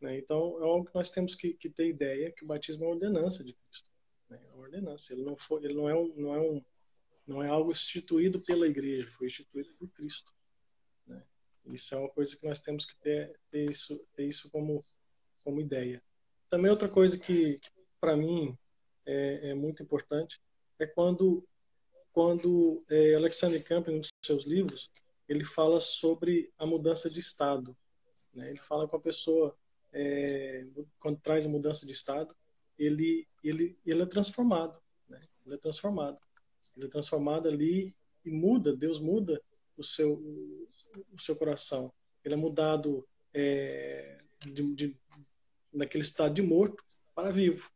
Né? 0.00 0.18
Então 0.18 0.58
é 0.60 0.64
algo 0.64 0.86
que 0.86 0.94
nós 0.94 1.10
temos 1.10 1.34
que, 1.34 1.54
que 1.54 1.68
ter 1.68 1.88
ideia 1.88 2.32
que 2.32 2.44
o 2.44 2.46
batismo 2.46 2.84
é 2.84 2.86
uma 2.86 2.94
ordenança 2.94 3.42
de 3.42 3.52
Cristo. 3.52 3.90
Né? 4.30 4.40
É 4.42 4.52
uma 4.54 4.62
ordenança. 4.62 5.12
Ele 5.12 5.24
não 5.24 5.36
foi, 5.36 5.64
ele 5.64 5.74
não 5.74 5.88
é 5.88 5.94
um, 5.94 6.14
não 6.16 6.34
é 6.34 6.40
um, 6.40 6.64
não 7.26 7.42
é 7.42 7.48
algo 7.48 7.72
instituído 7.72 8.40
pela 8.40 8.66
igreja. 8.66 9.10
Foi 9.10 9.26
instituído 9.26 9.74
por 9.74 9.88
Cristo. 9.88 10.32
Né? 11.06 11.22
Isso 11.72 11.94
é 11.94 11.98
uma 11.98 12.08
coisa 12.08 12.36
que 12.36 12.46
nós 12.46 12.60
temos 12.60 12.84
que 12.84 12.96
ter, 12.98 13.38
ter 13.50 13.68
isso, 13.70 13.98
ter 14.14 14.26
isso 14.26 14.50
como 14.50 14.82
como 15.44 15.60
ideia. 15.60 16.02
Também 16.48 16.70
outra 16.70 16.88
coisa 16.88 17.18
que, 17.18 17.58
que 17.58 17.70
para 18.00 18.16
mim 18.16 18.56
é, 19.04 19.50
é, 19.50 19.54
muito 19.54 19.82
importante 19.82 20.40
é 20.78 20.86
quando 20.86 21.46
quando 22.12 22.84
é, 22.88 23.14
Alexander 23.16 23.62
Campbell, 23.64 23.94
em 23.94 23.98
um 23.98 24.00
dos 24.00 24.12
seus 24.24 24.44
livros, 24.44 24.88
ele 25.28 25.42
fala 25.42 25.80
sobre 25.80 26.52
a 26.56 26.64
mudança 26.64 27.10
de 27.10 27.18
estado. 27.18 27.76
Né? 28.32 28.50
Ele 28.50 28.60
fala 28.60 28.86
com 28.86 28.96
a 28.96 29.00
pessoa 29.00 29.56
é, 29.92 30.64
quando 31.00 31.18
traz 31.20 31.44
a 31.44 31.48
mudança 31.48 31.84
de 31.84 31.92
estado, 31.92 32.34
ele 32.78 33.26
ele 33.42 33.78
ele 33.84 34.02
é 34.02 34.06
transformado, 34.06 34.80
né? 35.08 35.18
Ele 35.44 35.54
é 35.54 35.58
transformado, 35.58 36.18
ele 36.76 36.86
é 36.86 36.88
transformado 36.88 37.48
ali 37.48 37.94
e 38.24 38.30
muda. 38.30 38.76
Deus 38.76 38.98
muda 39.00 39.40
o 39.76 39.82
seu 39.82 40.14
o 41.12 41.20
seu 41.20 41.36
coração. 41.36 41.92
Ele 42.24 42.34
é 42.34 42.36
mudado 42.36 43.06
é, 43.32 44.18
de, 44.40 44.74
de, 44.74 44.96
naquele 45.72 46.04
estado 46.04 46.34
de 46.34 46.42
morto 46.42 46.82
para 47.14 47.30
vivo. 47.30 47.70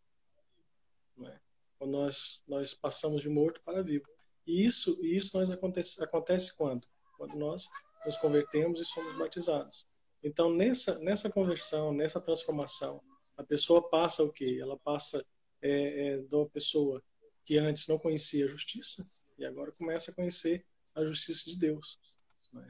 Nós, 1.80 2.42
nós 2.46 2.74
passamos 2.74 3.22
de 3.22 3.28
morto 3.28 3.60
para 3.64 3.82
vivo. 3.82 4.04
E 4.46 4.64
isso, 4.64 4.98
e 5.02 5.16
isso 5.16 5.36
nós 5.36 5.50
acontece, 5.50 6.02
acontece 6.02 6.56
quando? 6.56 6.86
Quando 7.16 7.34
nós 7.36 7.66
nos 8.04 8.16
convertemos 8.16 8.80
e 8.80 8.84
somos 8.84 9.16
batizados. 9.16 9.86
Então, 10.22 10.52
nessa, 10.52 10.98
nessa 10.98 11.30
conversão, 11.30 11.92
nessa 11.92 12.20
transformação, 12.20 13.02
a 13.36 13.44
pessoa 13.44 13.88
passa 13.88 14.24
o 14.24 14.32
quê? 14.32 14.58
Ela 14.60 14.76
passa 14.78 15.24
é, 15.62 16.08
é, 16.08 16.18
de 16.18 16.34
uma 16.34 16.48
pessoa 16.48 17.02
que 17.44 17.56
antes 17.56 17.86
não 17.86 17.98
conhecia 17.98 18.44
a 18.44 18.48
justiça 18.48 19.02
e 19.38 19.44
agora 19.44 19.72
começa 19.72 20.10
a 20.10 20.14
conhecer 20.14 20.66
a 20.94 21.04
justiça 21.04 21.48
de 21.48 21.58
Deus. 21.58 21.98
Né? 22.52 22.68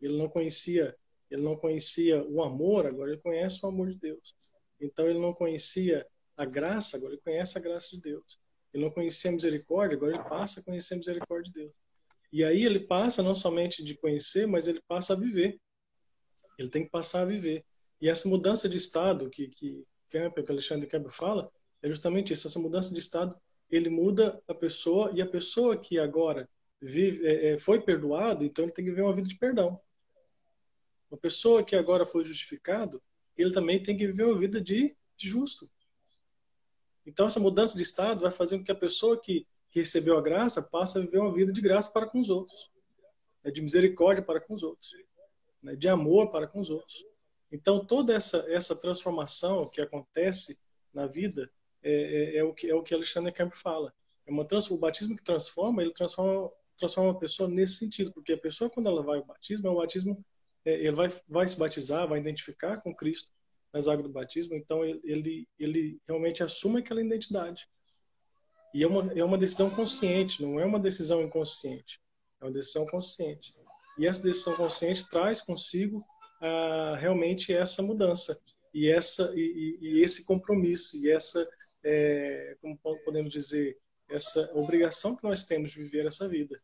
Ele 0.00 0.16
não 0.16 0.28
conhecia, 0.28 0.96
ele 1.30 1.42
não 1.42 1.56
conhecia 1.56 2.22
o 2.24 2.42
amor, 2.42 2.86
agora 2.86 3.10
ele 3.10 3.20
conhece 3.20 3.64
o 3.64 3.68
amor 3.68 3.90
de 3.90 3.98
Deus. 3.98 4.34
Então 4.80 5.08
ele 5.08 5.18
não 5.18 5.34
conhecia 5.34 6.06
a 6.36 6.44
graça, 6.44 6.96
agora 6.96 7.14
ele 7.14 7.22
conhece 7.22 7.58
a 7.58 7.60
graça 7.60 7.90
de 7.90 8.00
Deus. 8.00 8.38
Ele 8.74 8.84
não 8.84 8.90
conhecia 8.90 9.30
a 9.30 9.34
misericórdia, 9.34 9.96
agora 9.96 10.14
ele 10.14 10.24
passa 10.24 10.60
a 10.60 10.62
conhecer 10.62 10.94
a 10.94 10.98
misericórdia 10.98 11.52
de 11.52 11.60
Deus. 11.60 11.72
E 12.32 12.42
aí 12.42 12.64
ele 12.64 12.80
passa 12.80 13.22
não 13.22 13.34
somente 13.34 13.82
de 13.82 13.94
conhecer, 13.94 14.46
mas 14.46 14.66
ele 14.66 14.82
passa 14.88 15.12
a 15.12 15.16
viver. 15.16 15.60
Ele 16.58 16.68
tem 16.68 16.84
que 16.84 16.90
passar 16.90 17.22
a 17.22 17.24
viver. 17.24 17.64
E 18.00 18.08
essa 18.08 18.28
mudança 18.28 18.68
de 18.68 18.76
estado 18.76 19.30
que 19.30 19.48
que 19.48 19.86
Campbell, 20.10 20.44
que 20.44 20.52
Alexandre 20.52 20.88
Campbell 20.88 21.12
fala, 21.12 21.50
é 21.82 21.88
justamente 21.88 22.32
isso. 22.32 22.46
Essa 22.46 22.58
mudança 22.58 22.92
de 22.92 22.98
estado, 22.98 23.36
ele 23.70 23.88
muda 23.88 24.42
a 24.46 24.54
pessoa 24.54 25.10
e 25.14 25.22
a 25.22 25.26
pessoa 25.26 25.76
que 25.76 25.98
agora 25.98 26.48
vive, 26.80 27.26
é, 27.26 27.52
é 27.52 27.58
foi 27.58 27.80
perdoado, 27.80 28.44
então 28.44 28.64
ele 28.64 28.72
tem 28.72 28.84
que 28.84 28.90
viver 28.90 29.02
uma 29.02 29.14
vida 29.14 29.28
de 29.28 29.36
perdão. 29.36 29.80
Uma 31.10 31.18
pessoa 31.18 31.62
que 31.62 31.76
agora 31.76 32.04
foi 32.04 32.24
justificado, 32.24 33.02
ele 33.36 33.52
também 33.52 33.82
tem 33.82 33.96
que 33.96 34.06
viver 34.06 34.24
uma 34.24 34.38
vida 34.38 34.60
de, 34.60 34.96
de 35.16 35.28
justo. 35.28 35.70
Então, 37.06 37.26
essa 37.26 37.40
mudança 37.40 37.76
de 37.76 37.82
estado 37.82 38.20
vai 38.20 38.30
fazer 38.30 38.58
com 38.58 38.64
que 38.64 38.72
a 38.72 38.76
pessoa 38.76 39.20
que, 39.20 39.46
recebeu 39.70 40.16
a 40.16 40.22
graça 40.22 40.62
passe 40.62 40.98
a 40.98 41.00
viver 41.00 41.18
uma 41.18 41.34
vida 41.34 41.52
de 41.52 41.60
graça 41.60 41.92
para 41.92 42.06
com 42.06 42.20
os 42.20 42.30
outros, 42.30 42.70
né, 43.42 43.50
de 43.50 43.60
misericórdia 43.60 44.22
para 44.22 44.40
com 44.40 44.54
os 44.54 44.62
outros, 44.62 44.92
né, 45.60 45.74
de 45.74 45.88
amor 45.88 46.30
para 46.30 46.46
com 46.46 46.60
os 46.60 46.70
outros. 46.70 47.04
Então, 47.50 47.84
toda 47.84 48.14
essa, 48.14 48.44
essa 48.48 48.80
transformação 48.80 49.68
que 49.72 49.80
acontece 49.80 50.56
na 50.92 51.08
vida 51.08 51.50
é, 51.82 51.90
é, 51.92 52.36
é 52.36 52.44
o, 52.44 52.54
que, 52.54 52.70
é 52.70 52.74
o 52.74 52.84
que 52.84 52.94
Alexandre 52.94 53.32
Campbell 53.32 53.58
fala. 53.58 53.92
É 54.24 54.30
uma 54.30 54.44
trans, 54.44 54.70
o 54.70 54.78
batismo 54.78 55.16
que 55.16 55.24
transforma, 55.24 55.82
ele 55.82 55.92
transforma, 55.92 56.52
transforma 56.78 57.10
a 57.10 57.18
pessoa 57.18 57.48
nesse 57.48 57.74
sentido, 57.74 58.12
porque 58.12 58.32
a 58.32 58.38
pessoa, 58.38 58.70
quando 58.70 58.88
ela 58.88 59.02
vai 59.02 59.18
ao 59.18 59.24
batismo, 59.24 59.68
é 59.68 59.74
batismo 59.74 60.24
é, 60.64 60.72
ele 60.72 60.92
vai, 60.92 61.08
vai 61.28 61.46
se 61.46 61.58
batizar, 61.58 62.08
vai 62.08 62.20
identificar 62.20 62.80
com 62.80 62.94
Cristo 62.94 63.30
nas 63.74 63.88
águas 63.88 64.06
do 64.06 64.12
batismo, 64.12 64.54
então 64.54 64.84
ele, 64.84 65.48
ele, 65.58 66.00
realmente 66.06 66.44
assume 66.44 66.78
aquela 66.78 67.02
identidade. 67.02 67.68
E 68.72 68.84
é 68.84 68.86
uma, 68.86 69.12
é 69.12 69.24
uma 69.24 69.36
decisão 69.36 69.68
consciente, 69.68 70.40
não 70.40 70.60
é 70.60 70.64
uma 70.64 70.78
decisão 70.78 71.20
inconsciente, 71.20 72.00
é 72.40 72.44
uma 72.44 72.52
decisão 72.52 72.86
consciente. 72.86 73.52
E 73.98 74.06
essa 74.06 74.22
decisão 74.22 74.54
consciente 74.54 75.10
traz 75.10 75.42
consigo 75.42 76.04
ah, 76.40 76.96
realmente 77.00 77.52
essa 77.52 77.82
mudança 77.82 78.40
e 78.72 78.88
essa 78.88 79.32
e, 79.34 79.78
e, 79.80 80.02
esse 80.02 80.24
compromisso 80.24 80.96
e 80.96 81.10
essa 81.10 81.48
é, 81.82 82.56
como 82.60 82.78
podemos 83.04 83.32
dizer 83.32 83.76
essa 84.08 84.52
obrigação 84.54 85.16
que 85.16 85.24
nós 85.24 85.44
temos 85.44 85.72
de 85.72 85.78
viver 85.82 86.06
essa 86.06 86.28
vida. 86.28 86.56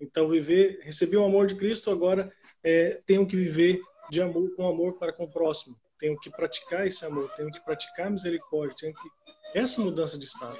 Então, 0.00 0.28
viver, 0.28 0.80
receber 0.82 1.16
o 1.16 1.24
amor 1.24 1.46
de 1.46 1.54
Cristo, 1.54 1.90
agora 1.90 2.30
é, 2.62 2.98
tenho 3.06 3.26
que 3.26 3.36
viver 3.36 3.80
de 4.10 4.22
amor, 4.22 4.54
com 4.54 4.68
amor 4.68 4.94
para 4.94 5.12
com 5.12 5.24
o 5.24 5.30
próximo. 5.30 5.76
Tenho 5.98 6.18
que 6.18 6.30
praticar 6.30 6.86
esse 6.86 7.04
amor, 7.04 7.30
tenho 7.34 7.50
que 7.50 7.60
praticar 7.60 8.10
misericórdia, 8.10 8.76
tenho 8.78 8.94
que 8.94 9.58
essa 9.58 9.80
mudança 9.80 10.18
de 10.18 10.24
estado. 10.24 10.58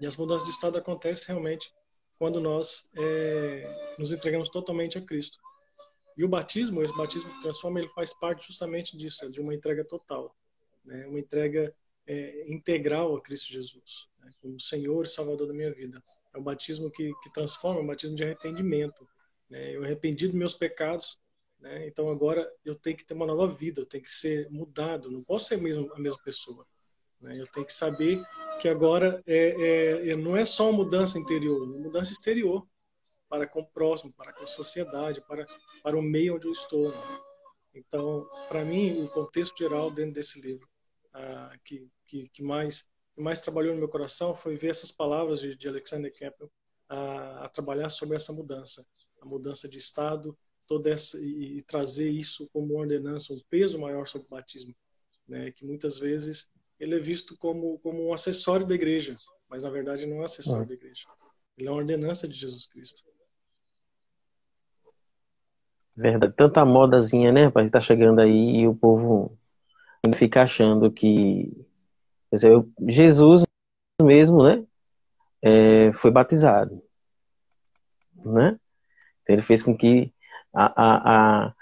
E 0.00 0.06
as 0.06 0.16
mudanças 0.16 0.46
de 0.46 0.52
estado 0.52 0.78
acontecem 0.78 1.26
realmente 1.26 1.72
quando 2.18 2.40
nós 2.40 2.90
é, 2.96 3.94
nos 3.98 4.12
entregamos 4.12 4.48
totalmente 4.48 4.96
a 4.96 5.00
Cristo. 5.00 5.38
E 6.16 6.24
o 6.24 6.28
batismo, 6.28 6.82
esse 6.82 6.96
batismo 6.96 7.32
que 7.32 7.40
transforma, 7.40 7.80
ele 7.80 7.88
faz 7.88 8.12
parte 8.14 8.46
justamente 8.46 8.96
disso, 8.96 9.24
é 9.24 9.28
de 9.28 9.40
uma 9.40 9.54
entrega 9.54 9.84
total, 9.84 10.36
né? 10.84 11.06
uma 11.06 11.18
entrega 11.18 11.74
é, 12.06 12.50
integral 12.50 13.16
a 13.16 13.22
Cristo 13.22 13.52
Jesus, 13.52 14.08
né? 14.18 14.30
como 14.40 14.60
Senhor 14.60 15.04
e 15.04 15.08
Salvador 15.08 15.48
da 15.48 15.54
minha 15.54 15.72
vida. 15.72 16.02
É 16.34 16.38
o 16.38 16.42
batismo 16.42 16.90
que, 16.90 17.12
que 17.22 17.32
transforma, 17.32 17.80
é 17.80 17.82
um 17.82 17.86
batismo 17.86 18.14
de 18.14 18.22
arrependimento. 18.22 19.08
Né? 19.48 19.74
Eu 19.74 19.82
arrependi 19.82 20.26
dos 20.26 20.36
meus 20.36 20.54
pecados, 20.54 21.18
né? 21.60 21.86
então 21.86 22.10
agora 22.10 22.50
eu 22.64 22.74
tenho 22.74 22.96
que 22.96 23.04
ter 23.04 23.14
uma 23.14 23.26
nova 23.26 23.46
vida, 23.46 23.80
eu 23.80 23.86
tenho 23.86 24.02
que 24.02 24.10
ser 24.10 24.50
mudado, 24.50 25.10
não 25.10 25.22
posso 25.24 25.46
ser 25.46 25.58
mesmo 25.58 25.92
a 25.94 25.98
mesma 25.98 26.18
pessoa. 26.22 26.66
Né? 27.20 27.38
Eu 27.38 27.46
tenho 27.46 27.66
que 27.66 27.72
saber 27.72 28.22
que 28.60 28.68
agora 28.68 29.22
é, 29.26 29.36
é, 29.36 30.10
é, 30.10 30.16
não 30.16 30.36
é 30.36 30.44
só 30.44 30.70
uma 30.70 30.84
mudança 30.84 31.18
interior, 31.18 31.62
é 31.62 31.66
uma 31.66 31.78
mudança 31.78 32.12
exterior 32.12 32.66
para 33.28 33.46
com 33.46 33.60
o 33.60 33.66
próximo, 33.66 34.12
para 34.12 34.32
com 34.32 34.42
a 34.42 34.46
sociedade, 34.46 35.20
para, 35.20 35.46
para 35.82 35.96
o 35.96 36.02
meio 36.02 36.36
onde 36.36 36.46
eu 36.46 36.52
estou. 36.52 36.90
Né? 36.90 37.20
Então, 37.74 38.28
para 38.48 38.64
mim, 38.64 39.02
o 39.02 39.08
contexto 39.08 39.56
geral 39.56 39.90
dentro 39.90 40.14
desse 40.14 40.40
livro 40.40 40.68
ah, 41.12 41.56
que, 41.64 41.88
que, 42.06 42.28
que, 42.28 42.42
mais 42.42 42.88
que 43.14 43.20
mais 43.20 43.40
trabalhou 43.40 43.74
no 43.74 43.80
meu 43.80 43.88
coração 43.88 44.34
foi 44.34 44.56
ver 44.56 44.70
essas 44.70 44.90
palavras 44.90 45.40
de, 45.40 45.56
de 45.56 45.68
Alexander 45.68 46.12
Campbell 46.12 46.50
a, 46.88 47.44
a, 47.44 47.48
trabalhar 47.48 47.90
sobre 47.90 48.16
essa 48.16 48.32
mudança, 48.32 48.84
a 49.22 49.26
mudança 49.28 49.68
de 49.68 49.78
estado, 49.78 50.36
toda 50.70 50.88
essa 50.88 51.20
e, 51.20 51.60
trazer 51.62 52.08
isso 52.08 52.48
como 52.52 52.78
ordenança, 52.78 53.32
um 53.32 53.40
peso 53.50 53.76
maior 53.76 54.06
sobre 54.06 54.28
o 54.28 54.30
batismo, 54.30 54.72
né? 55.26 55.50
Que 55.50 55.66
muitas 55.66 55.98
vezes 55.98 56.48
ele 56.78 56.94
é 56.94 57.00
visto 57.00 57.36
como 57.36 57.76
como 57.80 58.06
um 58.06 58.14
acessório 58.14 58.64
da 58.64 58.76
igreja, 58.76 59.12
mas 59.48 59.64
na 59.64 59.70
verdade 59.70 60.06
não 60.06 60.18
é 60.18 60.20
um 60.20 60.24
acessório 60.24 60.62
ah. 60.62 60.68
da 60.68 60.74
igreja. 60.74 61.08
Ele 61.58 61.66
é 61.66 61.70
uma 61.72 61.80
ordenança 61.80 62.28
de 62.28 62.34
Jesus 62.34 62.66
Cristo. 62.66 63.02
Verdade. 65.96 66.32
Tanta 66.36 66.64
modazinha, 66.64 67.32
né, 67.32 67.46
rapaz? 67.46 67.68
Tá 67.68 67.80
chegando 67.80 68.20
aí 68.20 68.60
e 68.60 68.68
o 68.68 68.74
povo 68.74 69.36
fica 70.14 70.42
achando 70.42 70.90
que 70.90 71.66
dizer, 72.32 72.52
Jesus 72.88 73.42
mesmo, 74.00 74.44
né, 74.44 74.64
é, 75.42 75.92
foi 75.94 76.12
batizado, 76.12 76.80
né? 78.24 78.58
Então, 79.22 79.34
ele 79.34 79.42
fez 79.42 79.62
com 79.62 79.76
que 79.76 80.14
a, 80.52 80.72
a, 80.76 81.46
a 81.46 81.54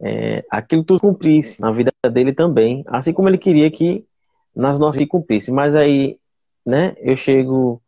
é, 0.00 0.44
aquilo 0.50 0.84
tudo 0.84 1.00
cumprisse 1.00 1.60
na 1.60 1.70
vida 1.70 1.92
dele 2.12 2.32
também, 2.32 2.84
assim 2.88 3.12
como 3.12 3.28
ele 3.28 3.38
queria 3.38 3.70
que 3.70 4.06
nas 4.54 4.78
nossas 4.78 4.98
vidas 4.98 5.10
cumprisse. 5.10 5.50
Mas 5.50 5.74
aí, 5.74 6.18
né, 6.64 6.94
eu 6.98 7.16
chego 7.16 7.82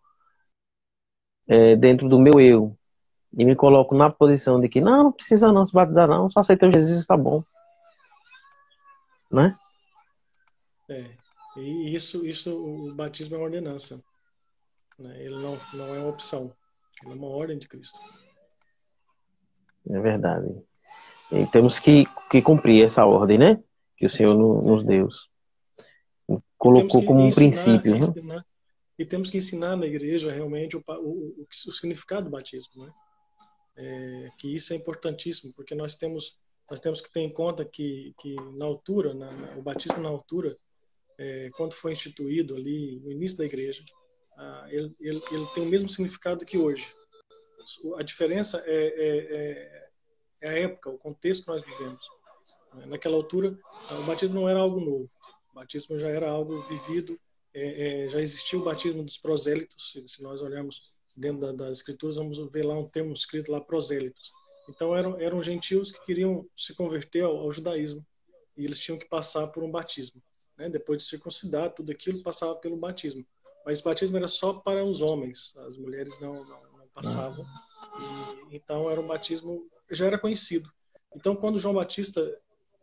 é, 1.46 1.76
dentro 1.76 2.08
do 2.08 2.18
meu 2.18 2.40
eu, 2.40 2.76
e 3.36 3.44
me 3.44 3.54
coloco 3.54 3.94
na 3.94 4.10
posição 4.10 4.60
de 4.60 4.68
que 4.68 4.80
não, 4.80 5.04
não 5.04 5.12
precisa 5.12 5.52
não 5.52 5.66
se 5.66 5.72
batizar 5.72 6.08
não, 6.08 6.30
só 6.30 6.40
aceita 6.40 6.70
Jesus 6.72 6.98
está 6.98 7.16
bom. 7.16 7.42
Né? 9.30 9.56
É. 10.88 11.10
E 11.56 11.94
isso, 11.94 12.26
isso, 12.26 12.54
o 12.54 12.94
batismo 12.94 13.34
é 13.34 13.38
uma 13.38 13.44
ordenança. 13.44 14.02
Né? 14.98 15.22
Ele 15.22 15.36
não, 15.36 15.58
não 15.74 15.94
é 15.94 15.98
uma 15.98 16.10
opção. 16.10 16.52
Ele 17.02 17.12
é 17.12 17.16
uma 17.16 17.28
ordem 17.28 17.58
de 17.58 17.66
Cristo. 17.66 17.98
É 19.90 20.00
verdade. 20.00 20.48
E 21.32 21.46
temos 21.46 21.78
que, 21.78 22.06
que 22.30 22.42
cumprir 22.42 22.84
essa 22.84 23.04
ordem, 23.04 23.38
né? 23.38 23.62
Que 23.96 24.06
o 24.06 24.10
Senhor 24.10 24.34
nos 24.34 24.84
deu. 24.84 25.08
Colocou 26.58 27.04
como 27.04 27.20
um 27.20 27.28
ensinar, 27.28 27.80
princípio. 27.80 28.24
Né? 28.24 28.42
E 28.98 29.04
temos 29.04 29.30
que 29.30 29.38
ensinar 29.38 29.76
na 29.76 29.86
igreja 29.86 30.32
realmente 30.32 30.76
o, 30.76 30.82
o, 30.86 30.92
o, 30.92 31.46
o 31.48 31.72
significado 31.72 32.24
do 32.24 32.30
batismo, 32.30 32.84
né? 32.84 32.92
é, 33.76 34.30
que 34.38 34.54
isso 34.54 34.72
é 34.72 34.76
importantíssimo, 34.76 35.52
porque 35.54 35.74
nós 35.74 35.94
temos 35.96 36.38
nós 36.68 36.80
temos 36.80 37.00
que 37.00 37.12
ter 37.12 37.20
em 37.20 37.32
conta 37.32 37.64
que, 37.64 38.12
que 38.18 38.34
na 38.56 38.64
altura, 38.64 39.14
na, 39.14 39.30
na, 39.30 39.56
o 39.56 39.62
batismo 39.62 40.02
na 40.02 40.08
altura, 40.08 40.58
é, 41.16 41.48
quando 41.56 41.74
foi 41.74 41.92
instituído 41.92 42.56
ali 42.56 42.98
no 43.04 43.12
início 43.12 43.38
da 43.38 43.44
igreja, 43.44 43.84
ah, 44.36 44.66
ele, 44.68 44.92
ele, 44.98 45.22
ele, 45.30 45.46
tem 45.54 45.62
o 45.62 45.68
mesmo 45.68 45.88
significado 45.88 46.44
que 46.44 46.58
hoje. 46.58 46.92
A 47.96 48.02
diferença 48.02 48.62
é, 48.66 48.74
é, 48.74 49.18
é, 49.36 49.88
é 50.40 50.48
a 50.48 50.58
época, 50.58 50.90
o 50.90 50.98
contexto 50.98 51.44
que 51.44 51.48
nós 51.48 51.62
vivemos. 51.62 52.08
Naquela 52.86 53.16
altura, 53.16 53.58
o 53.90 54.02
batismo 54.02 54.34
não 54.34 54.48
era 54.48 54.58
algo 54.58 54.80
novo. 54.80 55.10
O 55.50 55.54
batismo 55.54 55.98
já 55.98 56.08
era 56.08 56.28
algo 56.28 56.60
vivido, 56.62 57.18
é, 57.54 58.04
é, 58.04 58.08
já 58.08 58.20
existia 58.20 58.58
o 58.58 58.62
batismo 58.62 59.02
dos 59.02 59.16
prosélitos, 59.16 59.96
se 60.06 60.22
nós 60.22 60.42
olharmos 60.42 60.92
dentro 61.16 61.40
da, 61.40 61.52
das 61.52 61.78
escrituras, 61.78 62.16
vamos 62.16 62.38
ver 62.52 62.64
lá 62.64 62.74
um 62.74 62.86
termo 62.86 63.14
escrito 63.14 63.50
lá, 63.50 63.60
prosélitos. 63.60 64.30
Então 64.68 64.94
eram, 64.94 65.18
eram 65.18 65.42
gentios 65.42 65.90
que 65.90 66.04
queriam 66.04 66.46
se 66.54 66.74
converter 66.74 67.22
ao, 67.22 67.36
ao 67.38 67.50
judaísmo 67.50 68.04
e 68.56 68.64
eles 68.64 68.80
tinham 68.80 68.98
que 68.98 69.08
passar 69.08 69.46
por 69.48 69.62
um 69.62 69.70
batismo. 69.70 70.22
Né? 70.56 70.68
Depois 70.68 71.02
de 71.02 71.08
circuncidar, 71.08 71.72
tudo 71.72 71.92
aquilo 71.92 72.22
passava 72.22 72.54
pelo 72.56 72.76
batismo. 72.76 73.24
Mas 73.64 73.80
batismo 73.80 74.16
era 74.16 74.28
só 74.28 74.54
para 74.54 74.84
os 74.84 75.00
homens, 75.02 75.56
as 75.58 75.76
mulheres 75.76 76.18
não, 76.20 76.44
não, 76.44 76.65
passavam. 76.96 77.46
E, 78.50 78.56
então 78.56 78.90
era 78.90 79.00
um 79.00 79.06
batismo 79.06 79.68
já 79.90 80.06
era 80.06 80.18
conhecido. 80.18 80.68
Então 81.14 81.36
quando 81.36 81.58
João 81.58 81.74
Batista, 81.74 82.20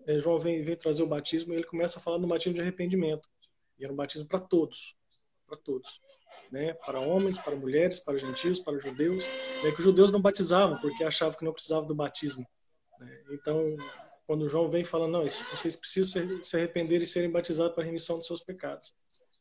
eh, 0.07 0.19
João 0.19 0.39
vem, 0.39 0.61
vem 0.61 0.77
trazer 0.77 1.03
o 1.03 1.07
batismo, 1.07 1.53
ele 1.53 1.65
começa 1.65 1.99
a 1.99 2.01
falar 2.01 2.17
do 2.17 2.27
batismo 2.27 2.53
de 2.53 2.61
arrependimento. 2.61 3.27
E 3.77 3.83
era 3.83 3.91
um 3.91 3.95
batismo 3.95 4.27
para 4.27 4.39
todos, 4.39 4.95
para 5.45 5.57
todos 5.57 5.99
né, 6.53 6.71
para 6.85 6.99
homens, 6.99 7.39
para 7.39 7.55
mulheres, 7.55 7.99
para 7.99 8.15
gentios, 8.19 8.59
para 8.59 8.77
judeus, 8.77 9.25
né, 9.63 9.71
que 9.71 9.79
os 9.79 9.83
judeus 9.83 10.11
não 10.11 10.21
batizavam 10.21 10.79
porque 10.79 11.03
achavam 11.03 11.35
que 11.35 11.43
não 11.43 11.51
precisavam 11.51 11.87
do 11.87 11.95
batismo. 11.95 12.47
Né? 12.99 13.23
Então, 13.31 13.75
quando 14.27 14.47
João 14.47 14.69
vem 14.69 14.83
falando, 14.83 15.13
não, 15.13 15.23
vocês 15.23 15.75
precisam 15.75 16.43
se 16.43 16.55
arrepender 16.55 17.01
e 17.01 17.07
serem 17.07 17.31
batizados 17.31 17.73
para 17.73 17.83
a 17.83 17.85
remissão 17.87 18.17
dos 18.17 18.27
seus 18.27 18.39
pecados. 18.39 18.93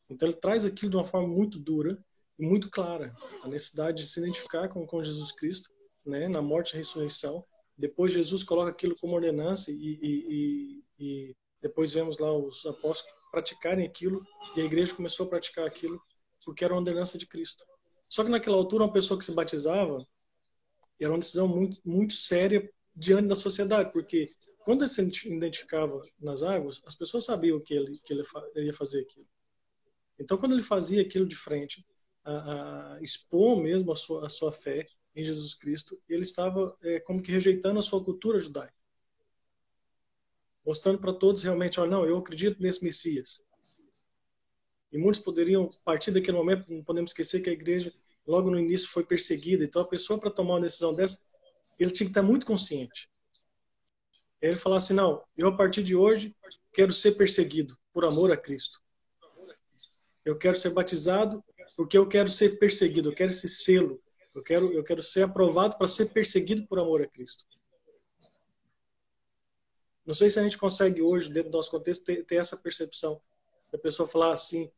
Então, 0.08 0.26
ele 0.26 0.38
traz 0.38 0.64
aquilo 0.64 0.90
de 0.90 0.96
uma 0.96 1.04
forma 1.04 1.28
muito 1.28 1.58
dura 1.58 2.02
muito 2.42 2.70
clara, 2.70 3.14
a 3.42 3.48
necessidade 3.48 4.02
de 4.02 4.08
se 4.08 4.20
identificar 4.20 4.68
com, 4.68 4.86
com 4.86 5.02
Jesus 5.02 5.32
Cristo, 5.32 5.70
né, 6.04 6.28
na 6.28 6.42
morte 6.42 6.74
e 6.74 6.76
ressurreição. 6.76 7.44
Depois, 7.76 8.12
Jesus 8.12 8.42
coloca 8.44 8.70
aquilo 8.70 8.96
como 8.96 9.14
ordenança 9.14 9.70
e, 9.70 9.74
e, 9.74 10.22
e, 10.28 10.84
e 10.98 11.36
depois 11.60 11.92
vemos 11.92 12.18
lá 12.18 12.36
os 12.36 12.66
apóstolos 12.66 13.20
praticarem 13.30 13.86
aquilo 13.86 14.22
e 14.56 14.60
a 14.60 14.64
igreja 14.64 14.94
começou 14.94 15.26
a 15.26 15.28
praticar 15.30 15.66
aquilo 15.66 16.00
porque 16.44 16.64
era 16.64 16.74
uma 16.74 16.80
ordenança 16.80 17.16
de 17.16 17.26
Cristo. 17.26 17.64
Só 18.00 18.24
que 18.24 18.30
naquela 18.30 18.56
altura, 18.56 18.84
uma 18.84 18.92
pessoa 18.92 19.16
que 19.18 19.24
se 19.24 19.32
batizava 19.32 20.04
era 21.00 21.10
uma 21.10 21.18
decisão 21.18 21.48
muito, 21.48 21.80
muito 21.84 22.14
séria 22.14 22.68
diante 22.94 23.28
da 23.28 23.34
sociedade, 23.34 23.90
porque 23.92 24.24
quando 24.64 24.82
ele 24.82 24.88
se 24.88 25.28
identificava 25.28 26.00
nas 26.20 26.42
águas, 26.42 26.82
as 26.84 26.94
pessoas 26.94 27.24
sabiam 27.24 27.60
que 27.60 27.72
ele, 27.72 27.98
que 28.04 28.12
ele, 28.12 28.22
ia 28.66 28.74
fazer 28.74 29.00
aquilo. 29.00 29.26
Então, 30.18 30.36
quando 30.36 30.52
ele 30.52 30.62
fazia 30.62 31.00
aquilo 31.00 31.26
de 31.26 31.34
frente, 31.34 31.84
a, 32.24 32.94
a 32.94 33.02
expor 33.02 33.60
mesmo 33.62 33.92
a 33.92 33.96
sua, 33.96 34.26
a 34.26 34.28
sua 34.28 34.52
fé 34.52 34.86
em 35.14 35.24
Jesus 35.24 35.54
Cristo, 35.54 36.00
ele 36.08 36.22
estava 36.22 36.76
é, 36.82 37.00
como 37.00 37.22
que 37.22 37.32
rejeitando 37.32 37.78
a 37.78 37.82
sua 37.82 38.02
cultura 38.02 38.38
judaica. 38.38 38.74
Mostrando 40.64 40.98
para 40.98 41.12
todos 41.12 41.42
realmente, 41.42 41.80
olha, 41.80 41.90
não, 41.90 42.06
eu 42.06 42.16
acredito 42.16 42.62
nesse 42.62 42.84
Messias. 42.84 43.42
E 44.92 44.98
muitos 44.98 45.20
poderiam, 45.20 45.70
a 45.72 45.84
partir 45.84 46.10
daquele 46.10 46.36
momento, 46.36 46.70
não 46.72 46.84
podemos 46.84 47.10
esquecer 47.10 47.40
que 47.40 47.48
a 47.48 47.52
igreja, 47.52 47.92
logo 48.26 48.50
no 48.50 48.58
início, 48.58 48.88
foi 48.88 49.04
perseguida. 49.04 49.64
Então, 49.64 49.80
a 49.80 49.88
pessoa, 49.88 50.20
para 50.20 50.30
tomar 50.30 50.54
uma 50.54 50.60
decisão 50.60 50.94
dessa, 50.94 51.22
ele 51.78 51.90
tinha 51.90 52.06
que 52.06 52.10
estar 52.10 52.22
muito 52.22 52.44
consciente. 52.44 53.10
Ele 54.40 54.56
falar 54.56 54.76
assim: 54.76 54.92
não, 54.92 55.24
eu 55.36 55.48
a 55.48 55.56
partir 55.56 55.82
de 55.82 55.96
hoje 55.96 56.36
quero 56.74 56.92
ser 56.92 57.12
perseguido 57.12 57.78
por 57.92 58.04
amor 58.04 58.30
a 58.30 58.36
Cristo. 58.36 58.80
Eu 60.24 60.36
quero 60.36 60.56
ser 60.56 60.70
batizado 60.70 61.42
porque 61.76 61.96
eu 61.96 62.08
quero 62.08 62.28
ser 62.28 62.58
perseguido, 62.58 63.10
eu 63.10 63.14
quero 63.14 63.30
esse 63.30 63.48
selo. 63.48 64.02
Eu 64.34 64.42
quero, 64.42 64.72
eu 64.72 64.82
quero 64.82 65.02
ser 65.02 65.22
aprovado 65.22 65.76
para 65.76 65.86
ser 65.86 66.06
perseguido 66.06 66.66
por 66.66 66.78
amor 66.78 67.02
a 67.02 67.06
Cristo. 67.06 67.44
Não 70.04 70.14
sei 70.14 70.30
se 70.30 70.40
a 70.40 70.42
gente 70.42 70.58
consegue 70.58 71.00
hoje, 71.02 71.32
dentro 71.32 71.50
do 71.50 71.56
nosso 71.56 71.70
contexto, 71.70 72.04
ter, 72.04 72.24
ter 72.24 72.36
essa 72.36 72.56
percepção. 72.56 73.20
Se 73.60 73.74
a 73.76 73.78
pessoa 73.78 74.08
falar 74.08 74.32
assim, 74.32 74.70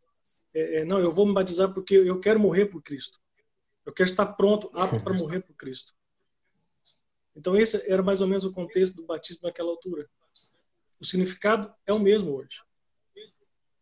é, 0.52 0.80
é, 0.80 0.84
não, 0.84 0.98
eu 0.98 1.10
vou 1.10 1.26
me 1.26 1.32
batizar 1.32 1.72
porque 1.72 1.94
eu 1.94 2.20
quero 2.20 2.38
morrer 2.38 2.66
por 2.66 2.82
Cristo. 2.82 3.18
Eu 3.86 3.92
quero 3.92 4.08
estar 4.08 4.26
pronto, 4.26 4.70
apto 4.74 5.02
para 5.02 5.14
morrer 5.14 5.40
por 5.40 5.54
Cristo. 5.54 5.94
Então 7.36 7.56
esse 7.56 7.90
era 7.90 8.02
mais 8.02 8.20
ou 8.20 8.26
menos 8.26 8.44
o 8.44 8.52
contexto 8.52 8.96
do 8.96 9.06
batismo 9.06 9.42
naquela 9.44 9.70
altura. 9.70 10.08
O 11.00 11.04
significado 11.04 11.72
é 11.86 11.92
o 11.92 11.98
mesmo 11.98 12.34
hoje. 12.34 12.62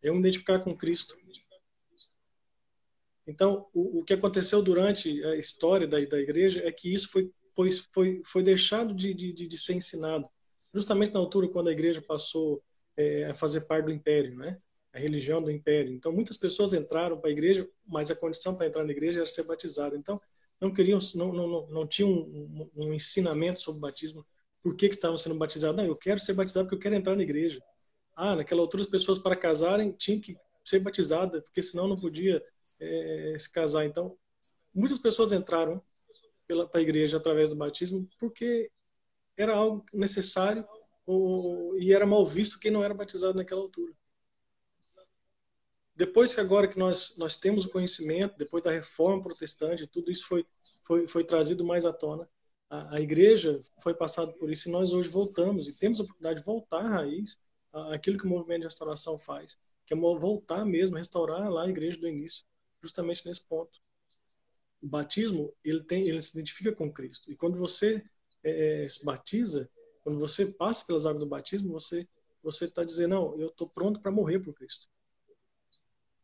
É 0.01 0.09
eu 0.09 0.13
me 0.13 0.19
identificar 0.19 0.59
com 0.59 0.75
Cristo. 0.75 1.17
Então, 3.25 3.67
o, 3.73 3.99
o 3.99 4.03
que 4.03 4.13
aconteceu 4.13 4.61
durante 4.61 5.23
a 5.25 5.35
história 5.35 5.87
da, 5.87 5.99
da 5.99 6.19
igreja 6.19 6.61
é 6.65 6.71
que 6.71 6.93
isso 6.93 7.09
foi, 7.09 7.31
foi, 7.55 7.69
foi, 7.93 8.21
foi 8.25 8.43
deixado 8.43 8.93
de, 8.93 9.13
de, 9.13 9.33
de 9.33 9.57
ser 9.57 9.73
ensinado. 9.73 10.27
Justamente 10.73 11.13
na 11.13 11.19
altura 11.19 11.47
quando 11.47 11.69
a 11.69 11.71
igreja 11.71 12.01
passou 12.01 12.63
é, 12.97 13.25
a 13.25 13.33
fazer 13.33 13.61
parte 13.61 13.85
do 13.85 13.91
império, 13.91 14.35
né? 14.35 14.55
a 14.93 14.99
religião 14.99 15.41
do 15.41 15.49
império. 15.49 15.91
Então, 15.91 16.11
muitas 16.11 16.37
pessoas 16.37 16.73
entraram 16.73 17.17
para 17.17 17.29
a 17.29 17.33
igreja, 17.33 17.67
mas 17.85 18.11
a 18.11 18.15
condição 18.15 18.55
para 18.55 18.67
entrar 18.67 18.83
na 18.83 18.91
igreja 18.91 19.21
era 19.21 19.29
ser 19.29 19.43
batizado. 19.43 19.95
Então, 19.95 20.21
não 20.61 20.71
queriam, 20.71 20.99
não, 21.15 21.33
não, 21.33 21.67
não, 21.67 21.87
tinham 21.87 22.09
um, 22.11 22.69
um, 22.75 22.93
ensinamento 22.93 23.59
sobre 23.59 23.81
batismo 23.81 24.25
por 24.61 24.75
que, 24.75 24.87
que 24.87 24.95
estavam 24.95 25.17
sendo 25.17 25.35
batizados. 25.35 25.75
Não, 25.75 25.85
eu 25.85 25.95
quero 25.95 26.19
ser 26.19 26.33
batizado 26.33 26.67
porque 26.67 26.75
eu 26.75 26.79
quero 26.79 26.95
entrar 26.95 27.15
na 27.15 27.23
igreja. 27.23 27.61
Ah, 28.15 28.35
naquela 28.35 28.61
altura 28.61 28.83
as 28.83 28.89
pessoas 28.89 29.17
para 29.17 29.35
casarem 29.35 29.91
tinham 29.91 30.21
que 30.21 30.37
ser 30.63 30.79
batizadas, 30.79 31.43
porque 31.43 31.61
senão 31.61 31.87
não 31.87 31.95
podia 31.95 32.43
é, 32.79 33.35
se 33.37 33.51
casar. 33.51 33.85
Então, 33.85 34.17
muitas 34.73 34.97
pessoas 34.97 35.31
entraram 35.31 35.81
para 36.47 36.79
a 36.79 36.81
igreja 36.81 37.17
através 37.17 37.49
do 37.49 37.55
batismo 37.55 38.07
porque 38.19 38.71
era 39.37 39.53
algo 39.53 39.85
necessário 39.93 40.67
ou, 41.05 41.77
e 41.77 41.93
era 41.93 42.05
mal 42.05 42.25
visto 42.25 42.59
quem 42.59 42.71
não 42.71 42.83
era 42.83 42.93
batizado 42.93 43.37
naquela 43.37 43.61
altura. 43.61 43.93
Depois 45.95 46.33
que 46.33 46.41
agora 46.41 46.67
que 46.67 46.77
nós 46.77 47.15
nós 47.17 47.37
temos 47.37 47.65
o 47.65 47.69
conhecimento, 47.69 48.37
depois 48.37 48.63
da 48.63 48.71
reforma 48.71 49.21
protestante, 49.21 49.87
tudo 49.87 50.09
isso 50.11 50.27
foi 50.27 50.45
foi, 50.83 51.07
foi 51.07 51.23
trazido 51.23 51.63
mais 51.63 51.85
à 51.85 51.93
tona. 51.93 52.29
A, 52.69 52.95
a 52.95 53.01
igreja 53.01 53.59
foi 53.81 53.93
passada 53.93 54.31
por 54.33 54.51
isso 54.51 54.69
e 54.69 54.71
nós 54.71 54.91
hoje 54.91 55.09
voltamos 55.09 55.67
e 55.67 55.79
temos 55.79 55.99
a 55.99 56.03
oportunidade 56.03 56.39
de 56.39 56.45
voltar 56.45 56.85
à 56.85 56.89
raiz, 56.89 57.39
aquilo 57.91 58.17
que 58.17 58.25
o 58.25 58.29
movimento 58.29 58.61
de 58.61 58.67
restauração 58.67 59.17
faz, 59.17 59.57
que 59.85 59.93
é 59.93 59.97
voltar 59.97 60.65
mesmo, 60.65 60.97
restaurar 60.97 61.49
lá 61.49 61.65
a 61.65 61.69
igreja 61.69 61.99
do 61.99 62.07
início, 62.07 62.45
justamente 62.81 63.25
nesse 63.25 63.43
ponto. 63.43 63.81
O 64.81 64.87
batismo 64.87 65.53
ele 65.63 65.83
tem, 65.83 66.07
ele 66.07 66.21
se 66.21 66.37
identifica 66.37 66.73
com 66.73 66.91
Cristo 66.91 67.31
e 67.31 67.35
quando 67.35 67.57
você 67.57 68.03
é, 68.43 68.83
é 68.83 68.89
se 68.89 69.03
batiza, 69.05 69.69
quando 70.01 70.19
você 70.19 70.45
passa 70.45 70.85
pelas 70.85 71.05
águas 71.05 71.19
do 71.19 71.29
batismo, 71.29 71.71
você 71.71 72.07
você 72.43 72.65
está 72.65 72.83
dizendo 72.83 73.11
não, 73.11 73.39
eu 73.39 73.47
estou 73.47 73.69
pronto 73.69 74.01
para 74.01 74.11
morrer 74.11 74.39
por 74.39 74.53
Cristo. 74.53 74.89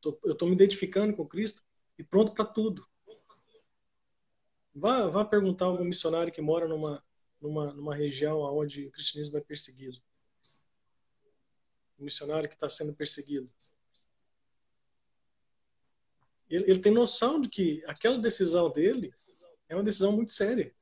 Tô, 0.01 0.19
eu 0.25 0.33
estou 0.33 0.49
me 0.49 0.53
identificando 0.53 1.15
com 1.15 1.25
Cristo 1.25 1.63
e 1.97 2.03
pronto 2.03 2.33
para 2.33 2.45
tudo. 2.45 2.85
Vá, 4.75 5.07
vá 5.07 5.25
perguntar 5.25 5.65
a 5.65 5.67
algum 5.69 5.85
missionário 5.85 6.31
que 6.31 6.41
mora 6.41 6.67
numa, 6.67 7.03
numa, 7.41 7.73
numa 7.73 7.95
região 7.95 8.39
onde 8.39 8.87
o 8.87 8.91
cristianismo 8.91 9.37
é 9.37 9.41
perseguido. 9.41 9.97
Missionário 12.03 12.49
que 12.49 12.55
está 12.55 12.69
sendo 12.69 12.93
perseguido. 12.93 13.49
Ele, 16.49 16.71
ele 16.71 16.79
tem 16.79 16.91
noção 16.91 17.39
de 17.39 17.47
que 17.47 17.83
aquela 17.85 18.17
decisão 18.17 18.71
dele 18.71 19.13
é 19.67 19.75
uma 19.75 19.83
decisão 19.83 20.12
muito 20.12 20.31
séria. 20.31 20.73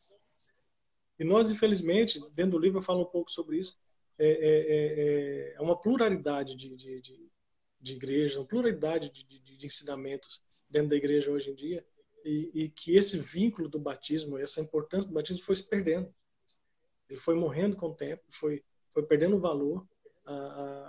E 1.20 1.24
nós, 1.24 1.52
infelizmente, 1.52 2.20
dentro 2.36 2.52
do 2.52 2.60
livro 2.60 2.78
eu 2.78 2.84
falo 2.84 3.02
um 3.02 3.06
pouco 3.06 3.32
sobre 3.32 3.58
isso, 3.58 3.78
é, 4.20 4.28
é, 4.28 5.52
é, 5.52 5.56
é 5.56 5.62
uma 5.62 5.80
pluralidade 5.80 6.56
de, 6.56 6.76
de, 6.76 7.02
de, 7.02 7.32
de 7.80 7.94
igrejas, 7.96 8.38
uma 8.38 8.46
pluralidade 8.46 9.10
de, 9.10 9.24
de, 9.24 9.58
de, 9.58 9.66
ensinamentos 9.66 10.42
dentro 10.70 10.90
da 10.90 10.96
igreja 10.96 11.32
hoje 11.32 11.52
em 11.52 11.56
dia, 11.56 11.86
e, 12.24 12.52
e, 12.54 12.70
que 12.70 12.96
esse 12.96 13.20
vínculo 13.20 13.70
do 13.70 13.80
batismo, 13.80 14.38
essa 14.38 14.60
importância 14.60 15.08
do 15.08 15.14
batismo 15.14 15.44
foi 15.44 15.56
se 15.56 15.68
perdendo. 15.68 16.14
Ele 17.10 17.20
foi 17.20 17.36
morrendo 17.36 17.76
com 17.76 17.88
o 17.88 17.96
tempo, 17.96 18.24
foi, 18.30 18.64
foi 18.90 19.04
perdendo 19.04 19.40
valor. 19.40 19.88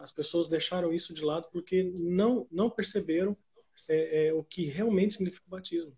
As 0.03 0.11
pessoas 0.11 0.49
deixaram 0.49 0.93
isso 0.93 1.15
de 1.15 1.25
lado 1.25 1.49
porque 1.53 1.93
não, 1.99 2.47
não 2.51 2.69
perceberam 2.69 3.37
é, 3.89 4.27
é, 4.27 4.33
o 4.33 4.43
que 4.43 4.67
realmente 4.67 5.15
significa 5.15 5.45
o 5.47 5.51
batismo. 5.51 5.97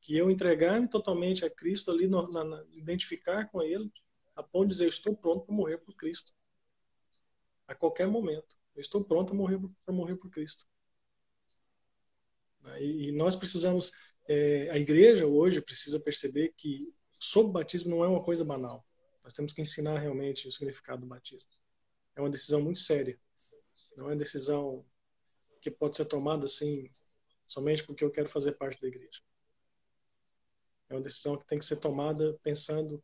Que 0.00 0.16
eu 0.16 0.30
entregar-me 0.30 0.88
totalmente 0.88 1.44
a 1.44 1.50
Cristo 1.50 1.90
ali, 1.90 2.06
no, 2.06 2.30
na, 2.30 2.44
na, 2.44 2.64
identificar 2.72 3.50
com 3.50 3.60
Ele, 3.62 3.90
a 4.36 4.42
ponto 4.42 4.68
de 4.68 4.74
dizer, 4.74 4.88
estou 4.88 5.16
pronto 5.16 5.44
para 5.44 5.54
morrer 5.54 5.78
por 5.78 5.94
Cristo. 5.94 6.32
A 7.66 7.74
qualquer 7.74 8.06
momento. 8.06 8.56
Eu 8.74 8.80
estou 8.80 9.04
pronto 9.04 9.34
para 9.84 9.92
morrer, 9.92 10.16
por 10.16 10.30
Cristo. 10.30 10.66
E, 12.78 13.08
e 13.08 13.12
nós 13.12 13.34
precisamos, 13.34 13.90
é, 14.28 14.70
a 14.70 14.78
igreja 14.78 15.26
hoje 15.26 15.60
precisa 15.60 15.98
perceber 15.98 16.54
que 16.56 16.74
sobre 17.12 17.50
o 17.50 17.52
batismo 17.52 17.90
não 17.90 18.04
é 18.04 18.08
uma 18.08 18.22
coisa 18.22 18.44
banal. 18.44 18.86
Nós 19.22 19.34
temos 19.34 19.52
que 19.52 19.60
ensinar 19.60 19.98
realmente 19.98 20.48
o 20.48 20.52
significado 20.52 21.02
do 21.02 21.06
batismo. 21.06 21.50
É 22.20 22.22
uma 22.22 22.30
decisão 22.30 22.60
muito 22.60 22.78
séria. 22.78 23.18
Não 23.96 24.04
é 24.04 24.10
uma 24.10 24.16
decisão 24.16 24.84
que 25.62 25.70
pode 25.70 25.96
ser 25.96 26.04
tomada 26.04 26.44
assim 26.44 26.90
somente 27.46 27.82
porque 27.82 28.04
eu 28.04 28.10
quero 28.10 28.28
fazer 28.28 28.52
parte 28.52 28.78
da 28.78 28.88
igreja. 28.88 29.22
É 30.90 30.94
uma 30.94 31.00
decisão 31.00 31.38
que 31.38 31.46
tem 31.46 31.58
que 31.58 31.64
ser 31.64 31.76
tomada 31.76 32.38
pensando 32.42 33.02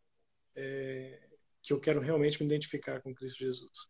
é, 0.54 1.28
que 1.62 1.72
eu 1.72 1.80
quero 1.80 2.00
realmente 2.00 2.38
me 2.38 2.44
identificar 2.44 3.00
com 3.00 3.14
Cristo 3.14 3.38
Jesus 3.38 3.88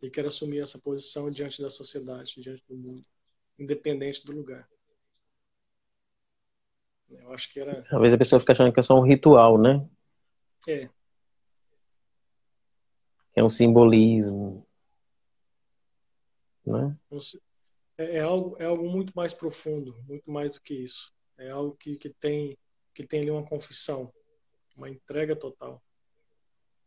e 0.00 0.08
quero 0.08 0.28
assumir 0.28 0.60
essa 0.60 0.78
posição 0.78 1.28
diante 1.28 1.60
da 1.60 1.68
sociedade, 1.68 2.40
diante 2.40 2.64
do 2.66 2.78
mundo, 2.78 3.04
independente 3.58 4.24
do 4.24 4.32
lugar. 4.32 4.66
Eu 7.10 7.30
acho 7.30 7.52
que 7.52 7.60
era. 7.60 7.82
Talvez 7.90 8.14
a 8.14 8.18
pessoa 8.18 8.40
fique 8.40 8.52
achando 8.52 8.72
que 8.72 8.80
é 8.80 8.82
só 8.82 8.98
um 8.98 9.04
ritual, 9.04 9.58
né? 9.58 9.86
É. 10.66 10.88
É 13.36 13.44
um 13.44 13.50
simbolismo. 13.50 14.66
Né? 16.64 16.98
É, 17.98 18.16
é, 18.16 18.20
algo, 18.20 18.56
é 18.58 18.64
algo 18.64 18.88
muito 18.88 19.12
mais 19.14 19.34
profundo, 19.34 19.94
muito 20.08 20.30
mais 20.30 20.52
do 20.52 20.60
que 20.62 20.74
isso. 20.74 21.14
É 21.36 21.50
algo 21.50 21.76
que, 21.76 21.96
que, 21.96 22.08
tem, 22.08 22.58
que 22.94 23.06
tem 23.06 23.20
ali 23.20 23.30
uma 23.30 23.46
confissão, 23.46 24.10
uma 24.76 24.88
entrega 24.88 25.36
total. 25.36 25.82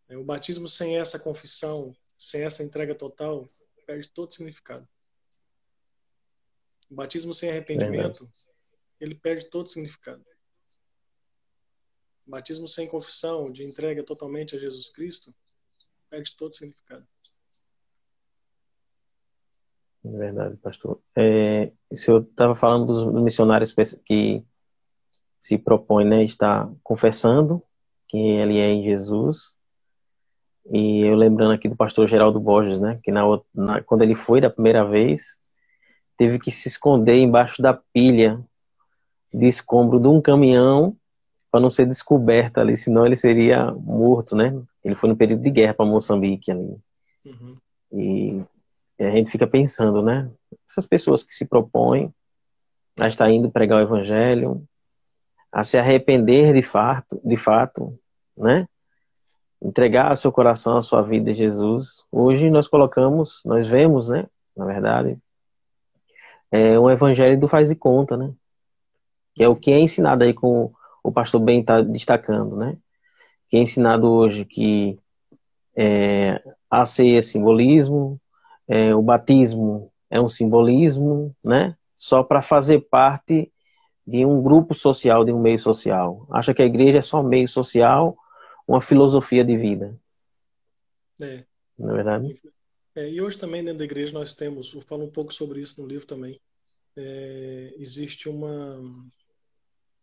É, 0.09 0.17
o 0.17 0.23
batismo 0.23 0.67
sem 0.67 0.97
essa 0.97 1.19
confissão, 1.19 1.95
sem 2.17 2.41
essa 2.41 2.63
entrega 2.63 2.95
total, 2.95 3.45
perde 3.85 4.09
todo 4.09 4.33
significado. 4.33 4.87
O 6.89 6.95
batismo 6.95 7.33
sem 7.33 7.51
arrependimento, 7.51 8.23
Verdade. 8.23 8.47
ele 8.99 9.13
perde 9.13 9.45
todo 9.45 9.69
significado. 9.69 10.25
O 12.25 12.31
batismo 12.31 12.67
sem 12.67 12.87
confissão, 12.87 13.51
de 13.51 13.63
entrega 13.63 14.03
totalmente 14.03 14.55
a 14.55 14.59
Jesus 14.59 14.89
Cristo, 14.89 15.33
perde 16.09 16.35
todo 16.35 16.53
significado. 16.53 17.05
É 20.03 20.09
verdade, 20.09 20.55
pastor. 20.57 20.99
É, 21.15 21.71
o 21.89 21.97
senhor 21.97 22.21
estava 22.23 22.55
falando 22.55 22.85
dos 22.87 23.21
missionários 23.21 23.73
que 24.05 24.43
se 25.39 25.57
propõem, 25.57 26.05
né, 26.05 26.23
estar 26.23 26.69
confessando 26.83 27.61
que 28.07 28.17
ele 28.17 28.57
é 28.57 28.71
em 28.71 28.83
Jesus. 28.83 29.57
E 30.71 31.01
eu 31.01 31.15
lembrando 31.15 31.53
aqui 31.53 31.67
do 31.67 31.75
pastor 31.75 32.07
Geraldo 32.07 32.39
Borges, 32.39 32.79
né, 32.79 32.99
que 33.03 33.11
na, 33.11 33.23
na, 33.53 33.81
quando 33.83 34.01
ele 34.01 34.15
foi 34.15 34.41
da 34.41 34.49
primeira 34.49 34.85
vez, 34.85 35.41
teve 36.17 36.39
que 36.39 36.51
se 36.51 36.67
esconder 36.67 37.17
embaixo 37.17 37.61
da 37.61 37.73
pilha 37.73 38.43
de 39.33 39.47
escombro 39.47 39.99
de 39.99 40.07
um 40.07 40.21
caminhão 40.21 40.97
para 41.51 41.59
não 41.59 41.69
ser 41.69 41.85
descoberto 41.85 42.59
ali, 42.59 42.77
senão 42.77 43.05
ele 43.05 43.15
seria 43.15 43.71
morto, 43.71 44.35
né? 44.35 44.53
Ele 44.83 44.95
foi 44.95 45.09
no 45.09 45.15
período 45.15 45.41
de 45.41 45.49
guerra 45.49 45.73
para 45.73 45.85
Moçambique 45.85 46.51
ali. 46.51 46.77
Uhum. 47.25 47.57
E 47.91 48.43
a 48.99 49.09
gente 49.11 49.31
fica 49.31 49.47
pensando, 49.47 50.01
né? 50.01 50.29
Essas 50.69 50.85
pessoas 50.85 51.23
que 51.23 51.33
se 51.33 51.45
propõem 51.45 52.13
a 52.99 53.07
estar 53.07 53.29
indo 53.31 53.49
pregar 53.49 53.79
o 53.79 53.81
evangelho, 53.81 54.63
a 55.51 55.63
se 55.63 55.77
arrepender 55.77 56.53
de 56.53 56.61
fato, 56.61 57.19
de 57.23 57.37
fato, 57.37 57.97
né? 58.37 58.67
Entregar 59.61 60.15
seu 60.15 60.31
coração, 60.31 60.77
a 60.77 60.81
sua 60.81 61.01
vida 61.01 61.31
a 61.31 61.33
Jesus. 61.33 62.03
Hoje 62.11 62.49
nós 62.49 62.67
colocamos, 62.67 63.41
nós 63.43 63.67
vemos, 63.67 64.09
né? 64.09 64.27
Na 64.55 64.65
verdade, 64.65 65.17
é 66.51 66.79
um 66.79 66.89
evangelho 66.89 67.39
do 67.39 67.47
faz 67.47 67.69
de 67.69 67.75
conta, 67.75 68.15
né? 68.15 68.31
Que 69.33 69.43
é 69.43 69.49
o 69.49 69.55
que 69.55 69.71
é 69.71 69.79
ensinado 69.79 70.23
aí 70.23 70.33
com 70.33 70.71
o 71.03 71.11
pastor 71.11 71.41
Ben 71.41 71.61
está 71.61 71.81
destacando, 71.81 72.55
né? 72.55 72.77
Que 73.49 73.57
é 73.57 73.61
ensinado 73.61 74.09
hoje 74.09 74.45
que 74.45 74.99
é, 75.75 76.41
a 76.69 76.85
ceia 76.85 77.19
é 77.19 77.21
simbolismo, 77.21 78.19
é, 78.67 78.93
o 78.93 79.01
batismo 79.01 79.91
é 80.09 80.19
um 80.19 80.29
simbolismo, 80.29 81.35
né? 81.43 81.75
Só 81.95 82.23
para 82.23 82.41
fazer 82.41 82.81
parte 82.81 83.51
de 84.05 84.25
um 84.25 84.41
grupo 84.41 84.73
social, 84.73 85.23
de 85.23 85.31
um 85.31 85.39
meio 85.39 85.59
social. 85.59 86.25
Acha 86.31 86.53
que 86.53 86.61
a 86.61 86.65
igreja 86.65 86.97
é 86.97 87.01
só 87.01 87.21
um 87.21 87.27
meio 87.27 87.47
social, 87.47 88.17
uma 88.67 88.81
filosofia 88.81 89.43
de 89.43 89.55
vida. 89.55 89.99
É. 91.21 91.43
Não 91.77 91.91
é 91.91 91.93
verdade? 91.93 92.41
É, 92.95 93.09
e 93.09 93.21
hoje 93.21 93.37
também 93.37 93.63
dentro 93.63 93.79
da 93.79 93.85
igreja 93.85 94.13
nós 94.13 94.33
temos, 94.33 94.73
eu 94.73 94.81
falo 94.81 95.05
um 95.05 95.11
pouco 95.11 95.33
sobre 95.33 95.61
isso 95.61 95.81
no 95.81 95.87
livro 95.87 96.07
também. 96.07 96.39
É, 96.95 97.73
existe 97.77 98.27
uma, 98.27 98.81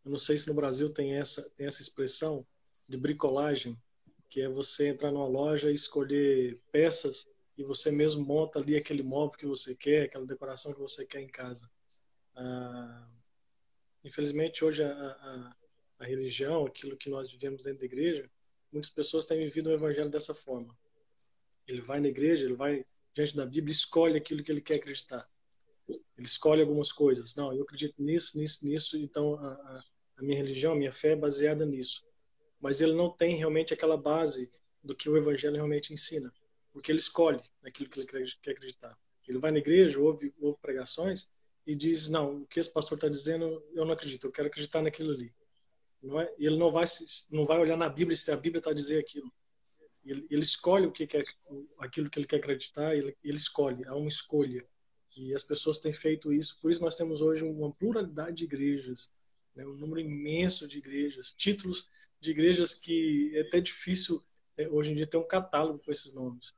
eu 0.06 0.10
não 0.10 0.18
sei 0.18 0.38
se 0.38 0.46
no 0.46 0.54
Brasil 0.54 0.88
tem 0.88 1.16
essa, 1.16 1.50
tem 1.56 1.66
essa 1.66 1.82
expressão 1.82 2.46
de 2.88 2.96
bricolagem, 2.96 3.76
que 4.30 4.40
é 4.40 4.48
você 4.48 4.86
entrar 4.86 5.10
numa 5.10 5.26
loja 5.26 5.68
e 5.68 5.74
escolher 5.74 6.60
peças 6.70 7.28
e 7.58 7.64
você 7.64 7.90
mesmo 7.90 8.24
monta 8.24 8.60
ali 8.60 8.76
aquele 8.76 9.02
móvel 9.02 9.36
que 9.36 9.46
você 9.46 9.74
quer, 9.74 10.04
aquela 10.04 10.24
decoração 10.24 10.72
que 10.72 10.78
você 10.78 11.04
quer 11.04 11.22
em 11.22 11.26
casa. 11.26 11.68
Ah, 12.36 13.08
infelizmente, 14.04 14.64
hoje 14.64 14.84
a, 14.84 14.92
a, 14.92 15.56
a, 15.98 16.04
religião, 16.04 16.64
aquilo 16.64 16.96
que 16.96 17.10
nós 17.10 17.28
vivemos 17.28 17.64
dentro 17.64 17.80
da 17.80 17.86
igreja, 17.86 18.30
muitas 18.70 18.90
pessoas 18.90 19.24
têm 19.24 19.38
vivido 19.38 19.70
o 19.70 19.72
evangelho 19.72 20.08
dessa 20.08 20.32
forma. 20.32 20.72
Ele 21.66 21.80
vai 21.80 21.98
na 21.98 22.06
igreja, 22.06 22.44
ele 22.44 22.54
vai 22.54 22.86
diante 23.12 23.34
da 23.34 23.44
Bíblia, 23.44 23.72
escolhe 23.72 24.16
aquilo 24.16 24.40
que 24.44 24.52
ele 24.52 24.60
quer 24.60 24.76
acreditar. 24.76 25.28
Ele 25.88 26.26
escolhe 26.26 26.60
algumas 26.60 26.92
coisas. 26.92 27.34
Não, 27.34 27.52
eu 27.52 27.64
acredito 27.64 28.00
nisso, 28.00 28.38
nisso, 28.38 28.64
nisso, 28.64 28.96
então 28.96 29.34
a, 29.34 29.82
a 30.16 30.22
minha 30.22 30.36
religião, 30.36 30.72
a 30.72 30.76
minha 30.76 30.92
fé 30.92 31.12
é 31.12 31.16
baseada 31.16 31.64
nisso. 31.66 32.04
Mas 32.60 32.80
ele 32.80 32.94
não 32.94 33.10
tem 33.10 33.36
realmente 33.36 33.74
aquela 33.74 33.96
base 33.96 34.50
do 34.82 34.94
que 34.94 35.08
o 35.08 35.16
Evangelho 35.16 35.54
realmente 35.54 35.92
ensina, 35.92 36.32
porque 36.72 36.90
ele 36.90 36.98
escolhe 36.98 37.42
aquilo 37.64 37.88
que 37.88 38.00
ele 38.00 38.06
quer 38.06 38.52
acreditar. 38.52 38.96
Ele 39.28 39.38
vai 39.38 39.50
na 39.50 39.58
igreja, 39.58 40.00
ouve, 40.00 40.32
ouve 40.38 40.58
pregações 40.60 41.28
e 41.66 41.74
diz: 41.74 42.08
Não, 42.08 42.42
o 42.42 42.46
que 42.46 42.60
esse 42.60 42.72
pastor 42.72 42.96
está 42.96 43.08
dizendo, 43.08 43.62
eu 43.74 43.84
não 43.84 43.92
acredito, 43.92 44.26
eu 44.26 44.32
quero 44.32 44.48
acreditar 44.48 44.82
naquilo 44.82 45.12
ali. 45.12 45.34
Não 46.02 46.20
é? 46.20 46.32
Ele 46.38 46.56
não 46.56 46.70
vai, 46.70 46.84
não 47.30 47.44
vai 47.44 47.58
olhar 47.58 47.76
na 47.76 47.88
Bíblia 47.88 48.16
se 48.16 48.30
a 48.30 48.36
Bíblia 48.36 48.58
está 48.58 48.72
dizer 48.72 49.00
aquilo. 49.00 49.30
Ele, 50.04 50.24
ele, 50.30 50.42
escolhe 50.42 50.86
o 50.86 50.92
que 50.92 51.04
quer, 51.04 51.24
aquilo 51.80 52.08
que 52.08 52.18
ele 52.18 52.28
quer 52.28 52.36
acreditar, 52.36 52.94
ele, 52.94 53.16
ele 53.24 53.36
escolhe, 53.36 53.84
há 53.86 53.96
uma 53.96 54.08
escolha. 54.08 54.64
E 55.16 55.34
as 55.34 55.42
pessoas 55.42 55.80
têm 55.80 55.92
feito 55.92 56.32
isso, 56.32 56.60
por 56.60 56.70
isso 56.70 56.82
nós 56.82 56.94
temos 56.94 57.20
hoje 57.20 57.42
uma 57.42 57.72
pluralidade 57.72 58.36
de 58.36 58.44
igrejas, 58.44 59.10
né? 59.56 59.66
um 59.66 59.74
número 59.74 60.00
imenso 60.00 60.68
de 60.68 60.78
igrejas, 60.78 61.32
títulos 61.32 61.88
de 62.20 62.30
igrejas 62.30 62.74
que 62.74 63.32
é 63.34 63.40
até 63.40 63.60
difícil 63.60 64.24
é, 64.56 64.68
hoje 64.68 64.92
em 64.92 64.94
dia 64.94 65.06
ter 65.06 65.16
um 65.16 65.26
catálogo 65.26 65.80
com 65.84 65.90
esses 65.90 66.14
nomes. 66.14 66.54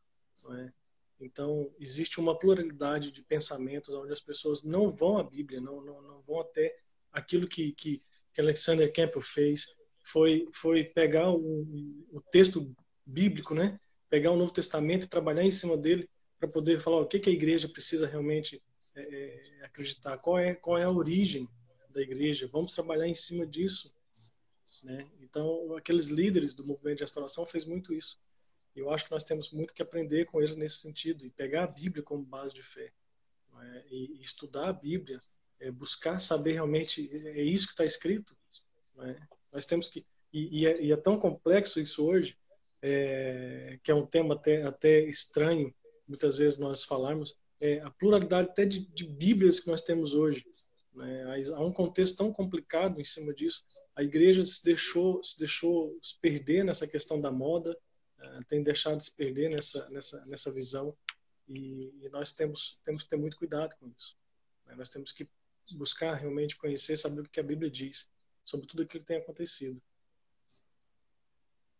É? 0.50 0.72
Então, 1.20 1.72
existe 1.80 2.20
uma 2.20 2.38
pluralidade 2.38 3.10
de 3.10 3.22
pensamentos 3.22 3.94
onde 3.94 4.12
as 4.12 4.20
pessoas 4.20 4.62
não 4.62 4.94
vão 4.94 5.18
à 5.18 5.24
Bíblia, 5.24 5.60
não, 5.60 5.80
não, 5.80 6.00
não 6.02 6.22
vão 6.22 6.40
até 6.40 6.76
aquilo 7.12 7.48
que, 7.48 7.72
que, 7.72 8.00
que 8.32 8.40
Alexander 8.40 8.92
Campbell 8.92 9.22
fez, 9.22 9.66
foi, 10.04 10.48
foi 10.52 10.84
pegar 10.84 11.30
o, 11.30 12.06
o 12.12 12.20
texto 12.30 12.72
bíblico, 13.04 13.54
né? 13.54 13.80
pegar 14.08 14.30
o 14.30 14.36
Novo 14.36 14.52
Testamento 14.52 15.04
e 15.04 15.08
trabalhar 15.08 15.42
em 15.42 15.50
cima 15.50 15.76
dele 15.76 16.08
para 16.38 16.48
poder 16.48 16.78
falar 16.78 17.00
o 17.00 17.06
que, 17.06 17.18
que 17.18 17.30
a 17.30 17.32
igreja 17.32 17.68
precisa 17.68 18.06
realmente 18.06 18.62
é, 18.94 19.02
é, 19.02 19.64
acreditar, 19.64 20.16
qual 20.18 20.38
é, 20.38 20.54
qual 20.54 20.78
é 20.78 20.84
a 20.84 20.90
origem 20.90 21.48
da 21.90 22.00
igreja. 22.00 22.48
Vamos 22.52 22.72
trabalhar 22.72 23.06
em 23.06 23.14
cima 23.14 23.46
disso. 23.46 23.94
Né? 24.82 25.06
Então, 25.20 25.76
aqueles 25.76 26.08
líderes 26.08 26.54
do 26.54 26.64
movimento 26.64 26.98
de 26.98 27.04
restauração 27.04 27.44
fez 27.44 27.64
muito 27.64 27.92
isso. 27.92 28.20
Eu 28.74 28.90
acho 28.90 29.06
que 29.06 29.10
nós 29.10 29.24
temos 29.24 29.50
muito 29.50 29.74
que 29.74 29.82
aprender 29.82 30.26
com 30.26 30.40
eles 30.40 30.56
nesse 30.56 30.76
sentido 30.76 31.26
e 31.26 31.30
pegar 31.30 31.64
a 31.64 31.66
Bíblia 31.66 32.02
como 32.02 32.22
base 32.22 32.54
de 32.54 32.62
fé 32.62 32.92
é? 33.60 33.84
e, 33.90 34.18
e, 34.18 34.22
estudar 34.22 34.68
a 34.68 34.72
Bíblia, 34.72 35.20
é, 35.58 35.70
buscar 35.70 36.20
saber 36.20 36.52
realmente 36.52 37.10
é 37.26 37.42
isso 37.42 37.66
que 37.66 37.72
está 37.72 37.84
escrito. 37.84 38.36
É? 39.00 39.16
Nós 39.52 39.66
temos 39.66 39.88
que 39.88 40.06
e, 40.32 40.60
e, 40.60 40.66
é, 40.66 40.80
e, 40.82 40.92
é, 40.92 40.96
tão 40.96 41.18
complexo 41.18 41.80
isso 41.80 42.06
hoje 42.06 42.36
que 43.82 43.90
é 43.90 43.94
um 43.94 44.06
tema 44.06 44.36
até, 44.36 44.62
até 44.62 45.00
estranho 45.00 45.74
muitas 46.06 46.38
vezes 46.38 46.60
nós 46.60 46.84
falarmos 46.84 47.36
a 47.82 47.90
pluralidade 47.90 48.50
até 48.50 48.64
de, 48.64 48.86
de 48.86 49.04
Bíblias 49.04 49.58
que 49.58 49.66
nós 49.66 49.82
temos 49.82 50.14
hoje. 50.14 50.46
Né? 50.98 51.24
Há 51.54 51.64
um 51.64 51.72
contexto 51.72 52.16
tão 52.16 52.32
complicado 52.32 53.00
em 53.00 53.04
cima 53.04 53.32
disso. 53.32 53.64
A 53.94 54.02
igreja 54.02 54.44
se 54.44 54.64
deixou 54.64 55.22
se 55.22 55.38
deixou 55.38 55.96
se 56.02 56.18
perder 56.18 56.64
nessa 56.64 56.88
questão 56.88 57.20
da 57.20 57.30
moda, 57.30 57.78
uh, 58.18 58.44
tem 58.48 58.62
deixado 58.64 58.98
de 58.98 59.04
se 59.04 59.14
perder 59.14 59.48
nessa 59.48 59.88
nessa 59.90 60.22
nessa 60.26 60.52
visão 60.52 60.96
e, 61.46 61.94
e, 62.02 62.08
nós 62.10 62.32
temos 62.32 62.80
temos 62.84 63.04
que 63.04 63.10
ter 63.10 63.16
muito 63.16 63.36
cuidado 63.36 63.76
com 63.76 63.88
isso. 63.96 64.18
Né? 64.66 64.74
Nós 64.74 64.88
temos 64.88 65.12
que 65.12 65.28
buscar 65.70 66.14
realmente 66.14 66.56
conhecer, 66.56 66.96
saber 66.96 67.20
o 67.20 67.28
que 67.28 67.40
a 67.40 67.44
Bíblia 67.44 67.70
diz 67.70 68.08
sobre 68.44 68.66
tudo 68.66 68.82
aquilo 68.82 69.02
que 69.02 69.08
tem 69.08 69.18
acontecido. 69.18 69.80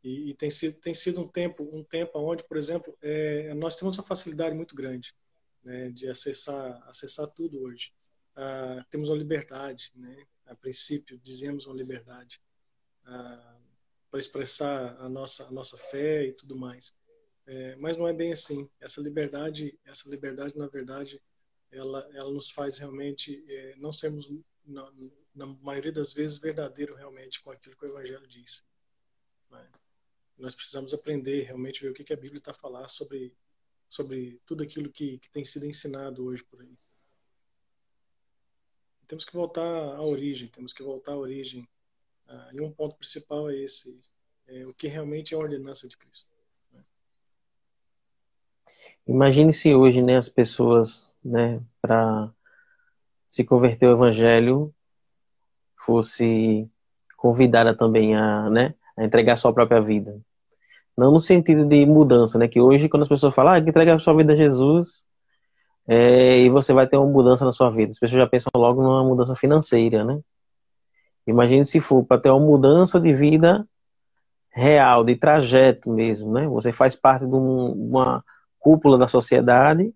E, 0.05 0.31
e, 0.31 0.35
tem 0.35 0.49
sido 0.49 0.79
tem 0.79 0.95
sido 0.95 1.21
um 1.21 1.29
tempo 1.29 1.69
um 1.73 1.83
tempo 1.83 2.21
onde, 2.21 2.45
por 2.45 2.57
exemplo, 2.57 2.97
é, 3.03 3.53
nós 3.55 3.75
temos 3.75 3.99
uma 3.99 4.07
facilidade 4.07 4.55
muito 4.55 4.77
grande 4.77 5.13
né, 5.65 5.91
de 5.91 6.09
acessar 6.09 6.81
acessar 6.89 7.27
tudo 7.33 7.61
hoje. 7.63 7.93
Ah, 8.41 8.87
temos 8.89 9.09
uma 9.09 9.19
liberdade, 9.19 9.91
né? 9.97 10.25
A 10.47 10.55
princípio 10.55 11.19
dizemos 11.19 11.67
uma 11.67 11.75
liberdade 11.75 12.39
ah, 13.05 13.59
para 14.09 14.21
expressar 14.21 14.97
a 15.01 15.09
nossa 15.09 15.45
a 15.45 15.51
nossa 15.51 15.77
fé 15.77 16.25
e 16.27 16.33
tudo 16.33 16.57
mais. 16.57 16.97
É, 17.47 17.75
mas 17.77 17.97
não 17.97 18.07
é 18.07 18.13
bem 18.13 18.33
assim. 18.33 18.71
Essa 18.81 19.01
liberdade 19.01 19.77
essa 19.85 20.09
liberdade 20.09 20.57
na 20.57 20.69
verdade 20.69 21.21
ela 21.73 22.09
ela 22.15 22.31
nos 22.31 22.49
faz 22.49 22.79
realmente 22.79 23.45
é, 23.49 23.75
não 23.79 23.93
sermos 23.93 24.31
na, 24.65 24.89
na 25.35 25.47
maioria 25.47 25.91
das 25.91 26.13
vezes 26.13 26.39
verdadeiro 26.39 26.95
realmente 26.95 27.43
com 27.43 27.51
aquilo 27.51 27.77
que 27.77 27.87
o 27.87 27.91
Evangelho 27.91 28.29
diz. 28.29 28.65
Né? 29.51 29.69
nós 30.39 30.55
precisamos 30.55 30.95
aprender 30.95 31.43
realmente 31.43 31.83
ver 31.83 31.91
o 31.91 31.95
que, 31.95 32.05
que 32.05 32.13
a 32.13 32.17
Bíblia 32.17 32.39
está 32.39 32.55
falar 32.55 32.87
sobre 32.87 33.35
sobre 33.89 34.41
tudo 34.47 34.63
aquilo 34.63 34.93
que, 34.93 35.19
que 35.19 35.31
tem 35.31 35.45
sido 35.45 35.67
ensinado 35.67 36.25
hoje 36.25 36.45
por 36.45 36.61
aí. 36.61 36.77
Temos 39.09 39.25
que 39.25 39.33
voltar 39.33 39.63
à 39.63 40.03
origem, 40.03 40.49
temos 40.49 40.75
que 40.75 40.83
voltar 40.83 41.13
à 41.13 41.17
origem. 41.17 41.67
Ah, 42.29 42.51
e 42.53 42.61
um 42.61 42.71
ponto 42.71 42.95
principal 42.97 43.49
é 43.49 43.57
esse, 43.57 43.99
é 44.47 44.61
o 44.67 44.75
que 44.75 44.87
realmente 44.87 45.33
é 45.33 45.37
a 45.37 45.41
ordenança 45.41 45.89
de 45.89 45.97
Cristo. 45.97 46.29
Né? 46.75 46.85
Imagine 49.07 49.51
se 49.51 49.75
hoje, 49.75 50.03
né, 50.03 50.19
as 50.19 50.29
pessoas, 50.29 51.17
né, 51.25 51.59
para 51.81 52.31
se 53.27 53.43
converter 53.45 53.87
ao 53.87 53.93
Evangelho, 53.93 54.75
fosse 55.87 56.71
convidada 57.17 57.75
também 57.75 58.15
a, 58.15 58.51
né, 58.51 58.75
a 58.95 59.05
entregar 59.05 59.39
sua 59.39 59.55
própria 59.55 59.81
vida. 59.81 60.21
Não 60.95 61.11
no 61.11 61.21
sentido 61.21 61.65
de 61.65 61.87
mudança, 61.87 62.39
né? 62.39 62.49
Que 62.49 62.61
hoje, 62.61 62.89
quando 62.89 63.05
as 63.05 63.09
pessoas 63.09 63.35
falam, 63.35 63.55
ah, 63.55 63.59
entrega 63.59 63.95
a 63.95 63.99
sua 64.01 64.15
vida 64.15 64.33
a 64.33 64.37
Jesus 64.37 65.08
é, 65.89 66.39
e 66.41 66.51
você 66.51 66.75
vai 66.75 66.87
ter 66.87 66.99
uma 66.99 67.11
mudança 67.11 67.47
na 67.47 67.53
sua 67.53 67.71
vida. 67.71 67.91
As 67.91 67.99
pessoas 67.99 68.21
já 68.21 68.27
pensam 68.27 68.51
logo 68.55 68.83
numa 68.83 69.03
mudança 69.03 69.35
financeira, 69.35 70.05
né? 70.05 70.21
Imagine 71.27 71.65
se 71.65 71.81
for 71.81 72.05
para 72.05 72.21
ter 72.21 72.31
uma 72.31 72.45
mudança 72.45 73.01
de 73.01 73.15
vida 73.15 73.67
real, 74.51 75.03
de 75.03 75.17
trajeto 75.17 75.91
mesmo, 75.91 76.33
né? 76.33 76.47
Você 76.49 76.73
faz 76.73 76.95
parte 76.95 77.27
de 77.27 77.35
um, 77.35 77.73
uma 77.73 78.23
cúpula 78.59 78.99
da 78.99 79.09
sociedade 79.09 79.95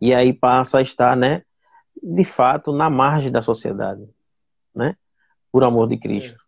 e 0.00 0.14
aí 0.14 0.32
passa 0.32 0.78
a 0.78 0.82
estar, 0.82 1.16
né? 1.16 1.42
De 2.00 2.24
fato, 2.24 2.72
na 2.72 2.88
margem 2.88 3.32
da 3.32 3.42
sociedade, 3.42 4.08
né? 4.72 4.96
Por 5.50 5.64
amor 5.64 5.88
de 5.88 5.96
Cristo. 5.96 6.40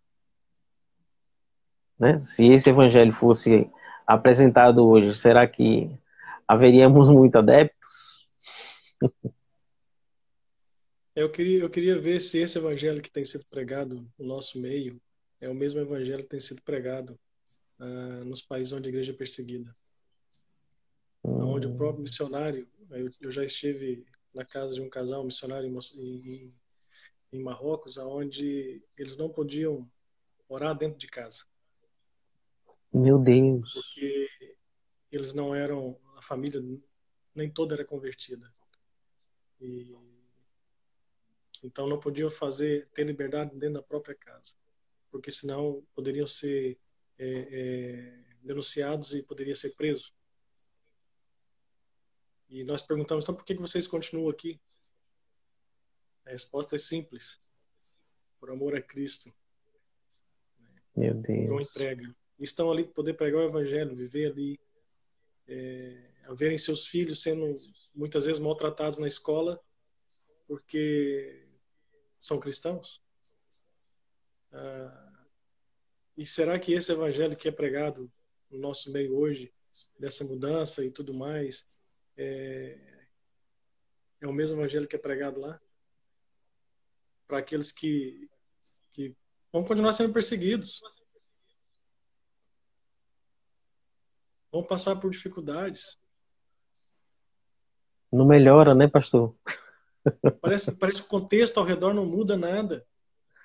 Né? 1.99 2.21
Se 2.21 2.49
esse 2.49 2.71
evangelho 2.71 3.13
fosse 3.13 3.69
apresentado 4.07 4.85
hoje, 4.85 5.15
será 5.15 5.47
que 5.47 5.91
haveríamos 6.47 7.11
muito 7.11 7.37
adeptos? 7.37 7.82
Eu 11.15 11.31
queria, 11.31 11.61
eu 11.61 11.69
queria 11.69 11.99
ver 11.99 12.21
se 12.21 12.39
esse 12.39 12.57
evangelho 12.57 13.03
que 13.03 13.11
tem 13.11 13.25
sido 13.25 13.45
pregado 13.45 14.11
no 14.19 14.27
nosso 14.27 14.59
meio 14.59 15.01
é 15.41 15.49
o 15.49 15.55
mesmo 15.55 15.81
evangelho 15.81 16.23
que 16.23 16.29
tem 16.29 16.41
sido 16.41 16.63
pregado 16.63 17.19
uh, 17.79 18.25
nos 18.25 18.41
países 18.41 18.73
onde 18.73 18.89
a 18.89 18.91
igreja 18.91 19.13
é 19.13 19.15
perseguida. 19.15 19.71
Hum. 21.23 21.55
Onde 21.55 21.67
o 21.67 21.77
próprio 21.77 22.03
missionário, 22.03 22.67
eu, 22.91 23.11
eu, 23.21 23.31
já 23.31 23.45
estive 23.45 24.07
na 24.33 24.45
casa 24.45 24.75
de 24.75 24.81
um 24.81 24.89
casal 24.89 25.23
missionário 25.23 25.69
em, 25.69 26.01
em, 26.01 26.55
em 27.33 27.43
Marrocos, 27.43 27.99
onde 27.99 28.83
eles 28.97 29.17
não 29.17 29.29
podiam 29.29 29.87
orar 30.49 30.77
dentro 30.77 30.99
de 30.99 31.09
casa. 31.09 31.45
Meu 32.93 33.19
Deus. 33.19 33.73
Porque 33.73 34.29
eles 35.11 35.35
não 35.35 35.55
eram, 35.55 35.99
a 36.17 36.23
família 36.23 36.63
nem 37.35 37.51
toda 37.51 37.75
era 37.75 37.85
convertida. 37.85 38.53
E, 39.63 39.97
então 41.63 41.87
não 41.87 42.01
podiam 42.01 42.29
fazer, 42.29 42.89
ter 42.89 43.07
liberdade 43.07 43.53
dentro 43.59 43.75
da 43.75 43.83
própria 43.83 44.15
casa. 44.15 44.55
Porque 45.11 45.31
senão 45.31 45.87
poderiam 45.95 46.27
ser 46.27 46.79
é, 47.19 47.29
é, 47.29 48.25
denunciados 48.43 49.15
e 49.15 49.23
poderia 49.23 49.55
ser 49.55 49.77
preso. 49.77 50.13
E 52.49 52.65
nós 52.65 52.83
perguntamos, 52.83 53.25
então 53.25 53.35
por 53.35 53.45
que 53.45 53.55
vocês 53.55 53.87
continuam 53.87 54.29
aqui? 54.29 54.61
A 56.27 56.31
resposta 56.31 56.77
é 56.77 56.79
simples. 56.79 57.39
Por 58.39 58.51
amor 58.51 58.75
a 58.77 58.83
Cristo. 58.83 59.33
Meu 60.97 61.15
Deus. 61.15 61.47
João 61.47 62.15
estão 62.39 62.71
ali 62.71 62.85
para 62.85 62.93
poder 62.93 63.15
pregar 63.15 63.41
o 63.41 63.49
evangelho, 63.49 63.95
viver 63.95 64.33
ali, 64.33 64.61
é, 65.47 66.12
verem 66.31 66.57
seus 66.57 66.87
filhos 66.87 67.23
sendo 67.23 67.55
muitas 67.95 68.25
vezes 68.25 68.41
maltratados 68.41 68.99
na 68.99 69.07
escola 69.07 69.61
porque 70.47 71.49
são 72.19 72.39
cristãos. 72.39 73.03
Ah, 74.53 75.27
e 76.17 76.27
será 76.27 76.59
que 76.59 76.73
esse 76.75 76.93
evangelho 76.93 77.37
que 77.37 77.49
é 77.49 77.53
pregado 77.53 78.13
no 78.51 78.59
nosso 78.59 78.93
meio 78.93 79.17
hoje, 79.17 79.53
dessa 79.99 80.25
mudança 80.25 80.85
e 80.85 80.91
tudo 80.91 81.15
mais, 81.15 81.81
é, 82.17 83.07
é 84.21 84.27
o 84.27 84.33
mesmo 84.33 84.59
evangelho 84.59 84.87
que 84.87 84.97
é 84.97 84.99
pregado 84.99 85.41
lá? 85.41 85.61
Para 87.27 87.39
aqueles 87.39 87.73
que, 87.73 88.29
que 88.91 89.17
vão 89.51 89.65
continuar 89.65 89.95
sendo 89.95 90.13
perseguidos, 90.13 90.81
vão 94.51 94.63
passar 94.63 94.97
por 94.97 95.11
dificuldades. 95.11 95.99
Não 98.13 98.27
melhora, 98.27 98.75
né, 98.75 98.87
pastor? 98.87 99.35
Parece, 100.41 100.73
parece 100.73 101.01
que 101.01 101.07
o 101.07 101.11
contexto 101.11 101.59
ao 101.59 101.65
redor 101.65 101.95
não 101.95 102.05
muda 102.05 102.37
nada. 102.37 102.87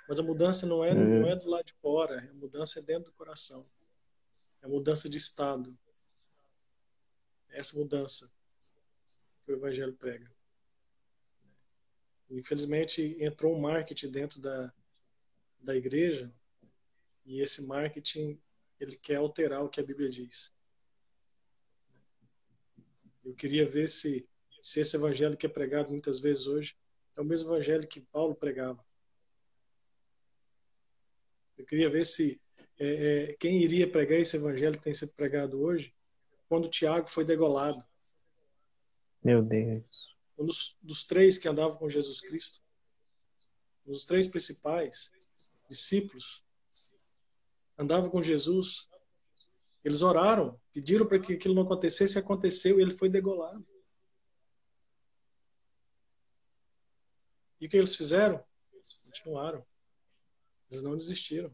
Mas 0.08 0.20
a 0.20 0.24
mudança 0.24 0.66
não 0.66 0.84
é, 0.84 0.90
é. 0.90 0.94
não 0.94 1.28
é 1.28 1.36
do 1.36 1.50
lado 1.50 1.66
de 1.66 1.74
fora, 1.74 2.30
a 2.30 2.34
mudança 2.34 2.80
é 2.80 2.82
dentro 2.82 3.12
do 3.12 3.16
coração. 3.16 3.62
É 4.62 4.66
a 4.66 4.70
mudança 4.70 5.10
de 5.10 5.18
estado. 5.18 5.78
Essa 7.50 7.78
mudança 7.78 8.32
que 9.46 9.52
o 9.52 9.56
Evangelho 9.56 9.94
prega. 9.94 10.30
Infelizmente, 12.30 13.18
entrou 13.22 13.56
um 13.56 13.60
marketing 13.60 14.12
dentro 14.12 14.42
da, 14.42 14.74
da 15.60 15.76
igreja 15.76 16.32
e 17.26 17.42
esse 17.42 17.66
marketing 17.66 18.40
ele 18.80 18.96
quer 18.96 19.16
alterar 19.16 19.64
o 19.64 19.70
que 19.70 19.80
a 19.80 19.84
Bíblia 19.84 20.10
diz. 20.10 20.52
Eu 23.24 23.34
queria 23.34 23.68
ver 23.68 23.90
se, 23.90 24.28
se 24.68 24.82
esse 24.82 24.98
evangelho 24.98 25.38
que 25.38 25.46
é 25.46 25.50
pregado 25.50 25.90
muitas 25.92 26.20
vezes 26.20 26.46
hoje 26.46 26.78
é 27.16 27.22
o 27.22 27.24
mesmo 27.24 27.54
evangelho 27.54 27.88
que 27.88 28.02
Paulo 28.02 28.36
pregava. 28.36 28.86
Eu 31.58 31.66
queria 31.66 31.90
ver 31.90 32.06
se 32.06 32.42
é, 32.78 33.30
é, 33.30 33.34
quem 33.40 33.64
iria 33.64 33.90
pregar 33.90 34.20
esse 34.20 34.36
evangelho 34.36 34.78
que 34.78 34.84
tem 34.84 34.94
sido 34.94 35.14
pregado 35.14 35.62
hoje 35.62 35.94
quando 36.50 36.68
Tiago 36.68 37.10
foi 37.10 37.24
degolado. 37.24 37.82
Meu 39.24 39.42
Deus. 39.42 40.18
Um 40.38 40.46
dos, 40.46 40.78
dos 40.82 41.06
três 41.06 41.38
que 41.38 41.48
andavam 41.48 41.78
com 41.78 41.90
Jesus 41.90 42.20
Cristo, 42.20 42.62
um 43.86 43.94
dos 43.94 44.04
três 44.04 44.28
principais 44.28 45.10
discípulos, 45.70 46.44
andava 47.78 48.10
com 48.10 48.22
Jesus. 48.22 48.90
Eles 49.82 50.02
oraram, 50.02 50.60
pediram 50.74 51.06
para 51.06 51.20
que 51.20 51.36
aquilo 51.36 51.56
não 51.56 51.64
acontecesse, 51.64 52.18
e 52.18 52.20
aconteceu, 52.20 52.78
e 52.78 52.82
ele 52.82 52.92
foi 52.92 53.10
degolado. 53.10 53.66
E 57.60 57.66
o 57.66 57.70
que 57.70 57.78
eles 57.78 57.96
fizeram? 57.96 58.44
Continuaram. 59.06 59.66
Eles 60.70 60.84
não 60.84 60.98
desistiram. 60.98 61.54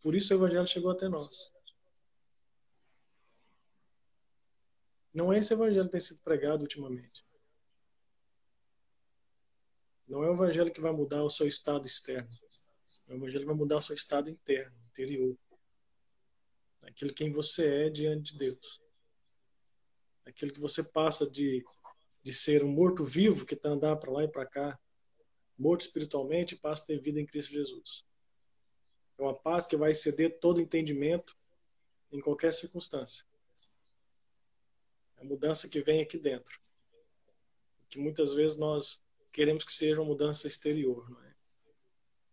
Por 0.00 0.14
isso 0.14 0.32
o 0.32 0.36
evangelho 0.36 0.66
chegou 0.66 0.90
até 0.90 1.08
nós. 1.08 1.52
Não 5.12 5.32
é 5.32 5.38
esse 5.38 5.52
evangelho 5.52 5.86
que 5.86 5.92
tem 5.92 6.00
sido 6.00 6.20
pregado 6.22 6.62
ultimamente. 6.62 7.24
Não 10.06 10.22
é 10.22 10.28
o 10.28 10.34
evangelho 10.34 10.72
que 10.72 10.80
vai 10.80 10.92
mudar 10.92 11.22
o 11.22 11.30
seu 11.30 11.46
estado 11.46 11.86
externo. 11.86 12.28
É 13.08 13.12
o 13.12 13.16
evangelho 13.16 13.40
que 13.40 13.46
vai 13.46 13.54
mudar 13.54 13.76
o 13.76 13.82
seu 13.82 13.94
estado 13.94 14.28
interno, 14.28 14.76
interior. 14.90 15.36
Aquilo 16.82 17.14
quem 17.14 17.32
você 17.32 17.86
é 17.86 17.90
diante 17.90 18.32
de 18.32 18.38
Deus. 18.38 18.82
Aquilo 20.26 20.52
que 20.52 20.60
você 20.60 20.82
passa 20.82 21.30
de, 21.30 21.64
de 22.22 22.32
ser 22.32 22.62
um 22.64 22.68
morto-vivo 22.68 23.46
que 23.46 23.54
está 23.54 23.70
andando 23.70 23.98
para 23.98 24.12
lá 24.12 24.24
e 24.24 24.28
para 24.28 24.46
cá, 24.46 24.78
morto 25.58 25.82
espiritualmente, 25.82 26.56
passa 26.56 26.84
a 26.84 26.86
ter 26.86 26.98
vida 26.98 27.20
em 27.20 27.26
Cristo 27.26 27.52
Jesus. 27.52 28.04
É 29.18 29.22
uma 29.22 29.34
paz 29.34 29.66
que 29.66 29.76
vai 29.76 29.92
exceder 29.92 30.38
todo 30.40 30.60
entendimento 30.60 31.36
em 32.10 32.20
qualquer 32.20 32.52
circunstância. 32.52 33.24
É 35.16 35.22
a 35.22 35.24
mudança 35.24 35.68
que 35.68 35.80
vem 35.80 36.00
aqui 36.00 36.18
dentro. 36.18 36.56
Que 37.88 37.98
muitas 37.98 38.32
vezes 38.32 38.56
nós 38.56 39.02
queremos 39.32 39.64
que 39.64 39.72
seja 39.72 40.00
uma 40.00 40.08
mudança 40.08 40.46
exterior, 40.46 41.08
não 41.10 41.22
é? 41.22 41.32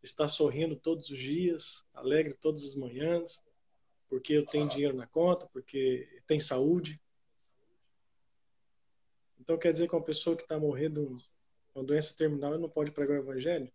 Estar 0.04 0.28
sorrindo 0.28 0.76
todos 0.76 1.10
os 1.10 1.20
dias, 1.20 1.86
alegre 1.94 2.34
todas 2.34 2.64
as 2.64 2.76
manhãs, 2.76 3.44
porque 4.10 4.34
eu 4.34 4.46
tenho 4.46 4.68
dinheiro 4.68 4.96
na 4.96 5.06
conta, 5.08 5.48
porque 5.48 6.22
tem 6.26 6.40
saúde. 6.40 7.00
Então 9.40 9.58
quer 9.58 9.72
dizer 9.72 9.88
que 9.88 9.96
uma 9.96 10.04
pessoa 10.04 10.36
que 10.36 10.44
está 10.44 10.60
morrendo 10.60 11.18
uma 11.74 11.84
doença 11.84 12.16
terminal 12.16 12.58
não 12.58 12.70
pode 12.70 12.92
pregar 12.92 13.18
o 13.18 13.22
evangelho? 13.22 13.72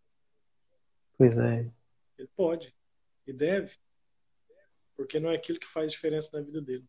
Pois 1.17 1.39
é. 1.39 1.71
Ele 2.19 2.29
pode. 2.37 2.75
E 3.27 3.33
deve, 3.33 3.77
porque 4.95 5.19
não 5.19 5.31
é 5.31 5.37
aquilo 5.37 5.59
que 5.59 5.67
faz 5.67 5.93
diferença 5.93 6.37
na 6.39 6.45
vida 6.45 6.61
dele. 6.61 6.89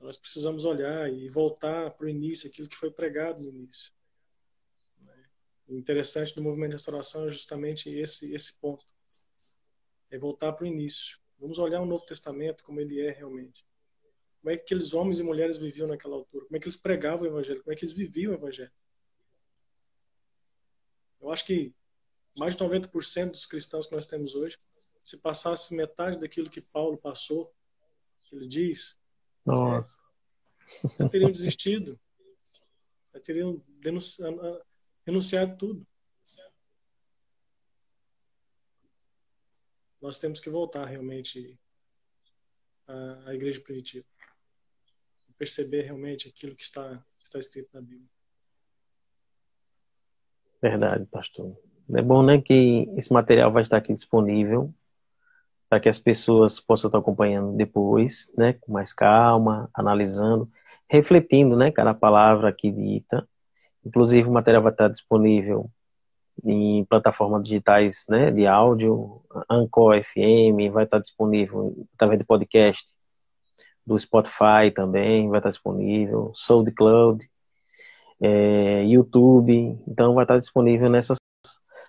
Nós 0.00 0.16
precisamos 0.16 0.64
olhar 0.64 1.12
e 1.12 1.28
voltar 1.28 1.90
para 1.92 2.06
o 2.06 2.08
início, 2.08 2.48
aquilo 2.48 2.68
que 2.68 2.76
foi 2.76 2.90
pregado 2.90 3.42
no 3.42 3.48
início. 3.48 3.92
O 5.68 5.76
interessante 5.76 6.34
do 6.34 6.42
movimento 6.42 6.70
de 6.70 6.76
restauração 6.76 7.26
é 7.26 7.30
justamente 7.30 7.88
esse, 7.88 8.34
esse 8.34 8.58
ponto. 8.58 8.84
É 10.10 10.18
voltar 10.18 10.52
para 10.52 10.64
o 10.64 10.66
início. 10.66 11.20
Vamos 11.38 11.58
olhar 11.58 11.80
o 11.80 11.86
Novo 11.86 12.04
Testamento 12.04 12.64
como 12.64 12.80
ele 12.80 13.00
é 13.00 13.10
realmente. 13.12 13.64
Como 14.42 14.52
é 14.52 14.56
que 14.56 14.64
aqueles 14.64 14.92
homens 14.92 15.20
e 15.20 15.22
mulheres 15.22 15.56
viviam 15.56 15.86
naquela 15.86 16.16
altura? 16.16 16.46
Como 16.46 16.56
é 16.56 16.58
que 16.58 16.66
eles 16.66 16.76
pregavam 16.76 17.22
o 17.22 17.26
Evangelho? 17.26 17.62
Como 17.62 17.72
é 17.72 17.76
que 17.76 17.84
eles 17.84 17.94
viviam 17.94 18.32
o 18.32 18.34
Evangelho? 18.34 18.72
Eu 21.20 21.30
acho 21.30 21.46
que 21.46 21.72
mais 22.36 22.56
de 22.56 22.64
90% 22.64 23.30
dos 23.30 23.46
cristãos 23.46 23.86
que 23.86 23.94
nós 23.94 24.08
temos 24.08 24.34
hoje, 24.34 24.58
se 24.98 25.16
passasse 25.16 25.76
metade 25.76 26.18
daquilo 26.18 26.50
que 26.50 26.60
Paulo 26.60 26.98
passou, 26.98 27.54
que 28.22 28.34
ele 28.34 28.48
diz, 28.48 29.00
Nossa. 29.46 30.02
já 30.98 31.08
teriam 31.08 31.30
desistido, 31.30 32.00
já 33.14 33.20
teriam 33.20 33.64
renunciado 35.06 35.56
tudo. 35.56 35.86
Nós 40.00 40.18
temos 40.18 40.40
que 40.40 40.50
voltar 40.50 40.84
realmente 40.86 41.56
à, 42.88 43.28
à 43.28 43.34
igreja 43.34 43.60
primitiva. 43.60 44.04
Perceber 45.42 45.82
realmente 45.82 46.28
aquilo 46.28 46.54
que 46.54 46.62
está, 46.62 47.04
está 47.20 47.36
escrito 47.36 47.68
na 47.74 47.80
Bíblia. 47.80 48.06
Verdade, 50.62 51.04
pastor. 51.06 51.58
É 51.92 52.00
bom, 52.00 52.22
né, 52.22 52.40
que 52.40 52.88
esse 52.96 53.12
material 53.12 53.50
vai 53.50 53.62
estar 53.62 53.78
aqui 53.78 53.92
disponível 53.92 54.72
para 55.68 55.80
que 55.80 55.88
as 55.88 55.98
pessoas 55.98 56.60
possam 56.60 56.86
estar 56.86 56.98
acompanhando 56.98 57.56
depois, 57.56 58.30
né, 58.38 58.52
com 58.52 58.70
mais 58.70 58.92
calma, 58.92 59.68
analisando, 59.74 60.48
refletindo, 60.88 61.56
né, 61.56 61.72
cada 61.72 61.92
palavra 61.92 62.48
aqui 62.48 62.70
dita. 62.70 63.28
Inclusive, 63.84 64.28
o 64.28 64.32
material 64.32 64.62
vai 64.62 64.70
estar 64.70 64.86
disponível 64.86 65.68
em 66.44 66.84
plataformas 66.84 67.42
digitais, 67.42 68.04
né, 68.08 68.30
de 68.30 68.46
áudio, 68.46 69.20
Anchor 69.50 70.00
FM, 70.04 70.70
vai 70.70 70.84
estar 70.84 71.00
disponível 71.00 71.84
através 71.94 72.20
de 72.20 72.24
podcast, 72.24 72.94
do 73.86 73.98
Spotify 73.98 74.70
também 74.74 75.28
vai 75.28 75.40
estar 75.40 75.50
disponível, 75.50 76.32
SoundCloud, 76.34 77.28
é, 78.20 78.84
YouTube, 78.84 79.78
então 79.86 80.14
vai 80.14 80.24
estar 80.24 80.38
disponível 80.38 80.88
nessas 80.88 81.18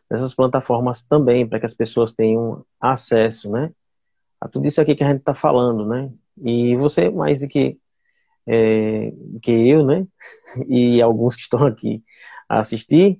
nessas 0.09 0.33
plataformas 0.33 1.01
também, 1.01 1.47
para 1.47 1.59
que 1.59 1.65
as 1.65 1.73
pessoas 1.73 2.13
tenham 2.13 2.63
acesso, 2.79 3.49
né? 3.49 3.71
A 4.39 4.47
tudo 4.47 4.67
isso 4.67 4.79
aqui 4.79 4.95
que 4.95 5.03
a 5.03 5.07
gente 5.07 5.19
está 5.19 5.33
falando, 5.33 5.87
né? 5.87 6.11
E 6.37 6.75
você, 6.75 7.09
mais 7.09 7.39
do 7.39 7.47
que, 7.47 7.79
é, 8.45 9.11
que 9.41 9.51
eu, 9.51 9.83
né? 9.85 10.05
E 10.69 11.01
alguns 11.01 11.35
que 11.35 11.41
estão 11.41 11.65
aqui 11.65 12.03
a 12.47 12.59
assistir, 12.59 13.19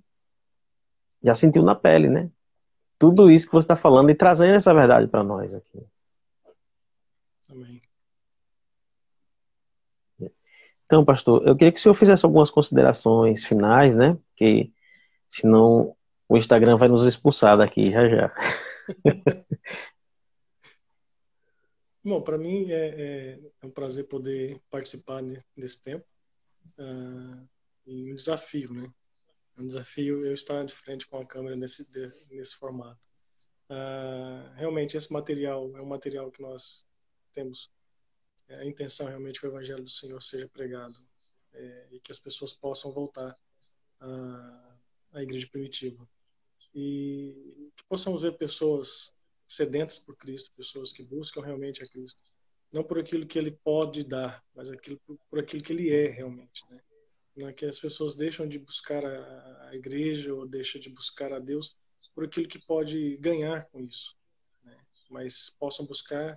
já 1.24 1.34
sentiu 1.34 1.64
na 1.64 1.74
pele, 1.74 2.10
né? 2.10 2.30
Tudo 3.00 3.32
isso 3.32 3.48
que 3.48 3.54
você 3.54 3.66
está 3.66 3.76
falando 3.76 4.12
e 4.12 4.16
trazendo 4.16 4.56
essa 4.56 4.74
verdade 4.74 5.08
para 5.08 5.24
nós 5.24 5.54
aqui. 5.54 5.84
Amém. 7.50 7.82
Então, 10.94 11.04
pastor, 11.04 11.48
eu 11.48 11.56
queria 11.56 11.72
que 11.72 11.80
o 11.80 11.82
senhor 11.82 11.96
fizesse 11.96 12.24
algumas 12.24 12.52
considerações 12.52 13.44
finais, 13.44 13.96
né? 13.96 14.16
Porque 14.28 14.72
senão 15.28 15.98
o 16.30 16.38
Instagram 16.38 16.78
vai 16.78 16.88
nos 16.88 17.08
expulsar 17.08 17.58
daqui 17.58 17.90
já 17.90 18.08
já. 18.08 18.32
Bom, 22.06 22.22
para 22.22 22.38
mim 22.38 22.70
é, 22.70 22.76
é, 22.76 23.40
é, 23.60 23.66
um 23.66 23.72
prazer 23.72 24.08
poder 24.08 24.62
participar 24.70 25.24
desse 25.58 25.82
tempo 25.82 26.06
uh, 26.78 27.50
e 27.88 28.14
um 28.14 28.16
desafio, 28.16 28.72
né? 28.72 28.88
Um 29.58 29.66
desafio 29.66 30.24
eu 30.24 30.36
estar 30.36 30.64
de 30.64 30.76
frente 30.76 31.08
com 31.08 31.18
a 31.18 31.26
câmera 31.26 31.56
nesse 31.56 31.88
nesse 32.30 32.56
formato. 32.56 33.08
Uh, 33.68 34.54
realmente 34.58 34.96
esse 34.96 35.12
material 35.12 35.76
é 35.76 35.82
um 35.82 35.88
material 35.88 36.30
que 36.30 36.44
nós 36.44 36.86
temos 37.34 37.72
é, 37.72 37.83
a 38.50 38.66
intenção 38.66 39.08
realmente 39.08 39.40
que 39.40 39.46
o 39.46 39.50
Evangelho 39.50 39.84
do 39.84 39.90
Senhor 39.90 40.22
seja 40.22 40.48
pregado 40.48 40.96
é, 41.54 41.88
e 41.92 42.00
que 42.00 42.12
as 42.12 42.20
pessoas 42.20 42.54
possam 42.54 42.92
voltar 42.92 43.38
à, 44.00 44.78
à 45.14 45.24
igreja 45.24 45.48
primitiva 45.48 46.08
e 46.74 47.72
que 47.76 47.84
possamos 47.86 48.22
ver 48.22 48.38
pessoas 48.38 49.14
sedentas 49.48 50.00
por 50.00 50.16
Cristo, 50.16 50.56
pessoas 50.56 50.92
que 50.92 51.04
buscam 51.04 51.42
realmente 51.42 51.84
a 51.84 51.88
Cristo, 51.88 52.22
não 52.72 52.84
por 52.84 52.98
aquilo 52.98 53.28
que 53.28 53.38
Ele 53.38 53.52
pode 53.52 54.04
dar, 54.04 54.44
mas 54.56 54.70
aquilo 54.70 55.00
por 55.30 55.40
aquilo 55.40 55.64
que 55.64 55.72
Ele 55.72 55.94
é 55.94 56.10
realmente, 56.10 56.64
né? 56.70 56.82
Não 57.36 57.48
é 57.48 57.54
que 57.54 57.66
as 57.66 57.80
pessoas 57.80 58.16
deixam 58.16 58.48
de 58.48 58.60
buscar 58.60 59.04
a, 59.04 59.70
a 59.70 59.76
igreja 59.76 60.34
ou 60.34 60.48
deixam 60.48 60.80
de 60.80 60.90
buscar 60.90 61.34
a 61.34 61.40
Deus 61.40 61.76
por 62.14 62.26
aquilo 62.26 62.48
que 62.48 62.60
pode 62.60 63.18
ganhar 63.18 63.66
com 63.66 63.82
isso, 63.82 64.16
né? 64.64 64.78
mas 65.10 65.50
possam 65.60 65.86
buscar 65.86 66.32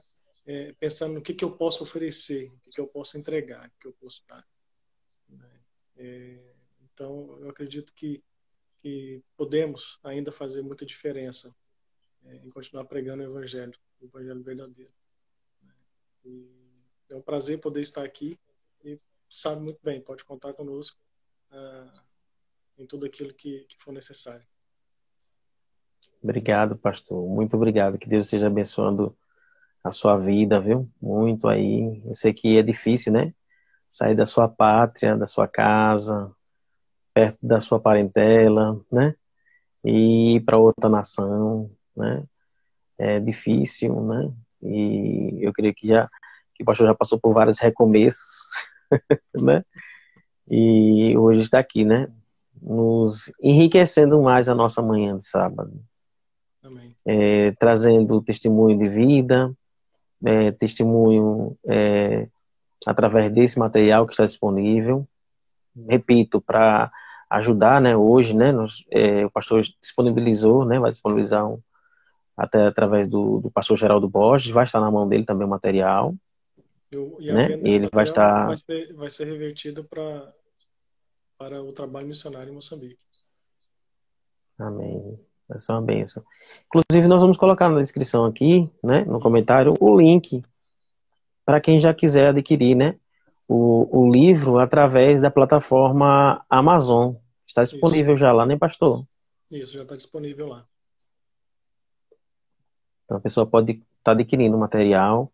é, 0.46 0.72
pensando 0.78 1.14
no 1.14 1.22
que, 1.22 1.34
que 1.34 1.44
eu 1.44 1.56
posso 1.56 1.82
oferecer, 1.82 2.50
o 2.52 2.58
que, 2.60 2.70
que 2.70 2.80
eu 2.80 2.86
posso 2.86 3.18
entregar, 3.18 3.68
o 3.68 3.80
que 3.80 3.88
eu 3.88 3.92
posso 3.92 4.24
dar. 4.26 4.46
Né? 5.28 5.60
É, 5.96 6.54
então, 6.92 7.38
eu 7.40 7.50
acredito 7.50 7.92
que 7.94 8.22
que 8.86 9.20
podemos 9.36 9.98
ainda 10.04 10.30
fazer 10.30 10.62
muita 10.62 10.86
diferença 10.86 11.52
é, 12.24 12.36
em 12.36 12.50
continuar 12.52 12.84
pregando 12.84 13.20
o 13.24 13.26
Evangelho, 13.26 13.74
o 14.00 14.04
Evangelho 14.04 14.44
verdadeiro. 14.44 14.92
E 16.24 16.48
é 17.10 17.16
um 17.16 17.20
prazer 17.20 17.60
poder 17.60 17.80
estar 17.80 18.04
aqui 18.04 18.38
e 18.84 18.96
sabe 19.28 19.60
muito 19.60 19.80
bem, 19.82 20.00
pode 20.00 20.24
contar 20.24 20.52
conosco 20.54 21.00
ah, 21.50 22.04
em 22.78 22.86
tudo 22.86 23.06
aquilo 23.06 23.34
que, 23.34 23.64
que 23.64 23.76
for 23.76 23.92
necessário. 23.92 24.46
Obrigado, 26.22 26.76
pastor. 26.76 27.28
Muito 27.28 27.56
obrigado. 27.56 27.98
Que 27.98 28.08
Deus 28.08 28.26
esteja 28.26 28.46
abençoando 28.46 29.16
a 29.86 29.92
sua 29.92 30.16
vida, 30.16 30.60
viu? 30.60 30.88
Muito 31.00 31.48
aí. 31.48 32.02
Eu 32.04 32.14
sei 32.14 32.32
que 32.32 32.58
é 32.58 32.62
difícil, 32.62 33.12
né? 33.12 33.32
Sair 33.88 34.14
da 34.14 34.26
sua 34.26 34.48
pátria, 34.48 35.16
da 35.16 35.26
sua 35.26 35.46
casa, 35.46 36.32
perto 37.14 37.38
da 37.40 37.60
sua 37.60 37.80
parentela, 37.80 38.80
né? 38.90 39.14
E 39.84 40.36
ir 40.36 40.40
para 40.40 40.58
outra 40.58 40.88
nação, 40.88 41.70
né? 41.96 42.24
É 42.98 43.20
difícil, 43.20 44.02
né? 44.02 44.32
E 44.62 45.38
eu 45.40 45.52
creio 45.52 45.74
que 45.74 45.86
já 45.86 46.08
que 46.54 46.62
o 46.62 46.66
pastor 46.66 46.86
já 46.86 46.94
passou 46.94 47.20
por 47.20 47.34
vários 47.34 47.58
recomeços, 47.58 48.46
né? 49.34 49.62
E 50.48 51.16
hoje 51.16 51.42
está 51.42 51.58
aqui, 51.58 51.84
né? 51.84 52.06
Nos 52.60 53.32
enriquecendo 53.40 54.20
mais 54.22 54.48
a 54.48 54.54
nossa 54.54 54.82
manhã 54.82 55.16
de 55.16 55.26
sábado. 55.26 55.72
É, 57.04 57.52
trazendo 57.52 58.20
testemunho 58.22 58.76
de 58.76 58.88
vida, 58.88 59.54
é, 60.24 60.52
testemunho 60.52 61.56
é, 61.66 62.28
através 62.86 63.32
desse 63.32 63.58
material 63.58 64.06
que 64.06 64.12
está 64.12 64.24
disponível. 64.24 65.06
Repito, 65.88 66.40
para 66.40 66.90
ajudar, 67.28 67.80
né? 67.80 67.96
Hoje, 67.96 68.34
né? 68.34 68.52
Nós, 68.52 68.84
é, 68.90 69.26
o 69.26 69.30
pastor 69.30 69.62
disponibilizou, 69.80 70.64
né? 70.64 70.78
Vai 70.78 70.90
disponibilizar 70.90 71.46
um, 71.46 71.60
até 72.36 72.66
através 72.66 73.08
do, 73.08 73.40
do 73.40 73.50
pastor 73.50 73.78
Geraldo 73.78 74.08
Borges, 74.08 74.52
vai 74.52 74.64
estar 74.64 74.80
na 74.80 74.90
mão 74.90 75.08
dele 75.08 75.24
também 75.24 75.46
o 75.46 75.50
material. 75.50 76.14
Eu, 76.90 77.16
e 77.18 77.32
né? 77.32 77.52
ele 77.64 77.88
vai 77.92 78.04
estar 78.04 78.46
vai 78.46 78.56
ser, 78.56 78.92
vai 78.94 79.10
ser 79.10 79.24
revertido 79.24 79.82
para 79.82 80.32
para 81.36 81.62
o 81.62 81.72
trabalho 81.72 82.06
missionário 82.06 82.50
em 82.50 82.54
Moçambique. 82.54 83.04
Amém. 84.58 85.18
Essa 85.50 85.72
é 85.72 85.76
uma 85.76 85.82
benção. 85.82 86.24
Inclusive, 86.66 87.06
nós 87.08 87.20
vamos 87.20 87.36
colocar 87.36 87.68
na 87.68 87.80
descrição 87.80 88.24
aqui, 88.24 88.68
né, 88.82 89.04
no 89.04 89.20
comentário, 89.20 89.74
o 89.80 89.96
link 89.96 90.42
para 91.44 91.60
quem 91.60 91.78
já 91.78 91.94
quiser 91.94 92.28
adquirir, 92.28 92.74
né, 92.74 92.98
o, 93.46 94.00
o 94.00 94.10
livro 94.10 94.58
através 94.58 95.20
da 95.20 95.30
plataforma 95.30 96.44
Amazon. 96.50 97.14
Está 97.46 97.62
disponível 97.62 98.14
Isso. 98.14 98.20
já 98.20 98.32
lá, 98.32 98.44
né, 98.44 98.56
pastor? 98.58 99.06
Isso, 99.50 99.74
já 99.74 99.82
está 99.82 99.94
disponível 99.94 100.48
lá. 100.48 100.66
Então 103.04 103.18
a 103.18 103.20
pessoa 103.20 103.46
pode 103.46 103.72
estar 103.72 103.84
tá 104.02 104.12
adquirindo 104.12 104.56
o 104.56 104.60
material. 104.60 105.32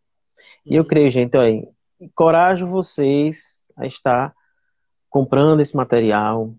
E 0.67 0.77
eu 0.77 0.83
uhum. 0.83 0.89
creio, 0.89 1.11
gente, 1.11 1.37
aí, 1.39 1.67
encorajo 1.99 2.67
vocês 2.67 3.67
a 3.75 3.87
estar 3.87 4.35
comprando 5.09 5.61
esse 5.61 5.75
material, 5.75 6.55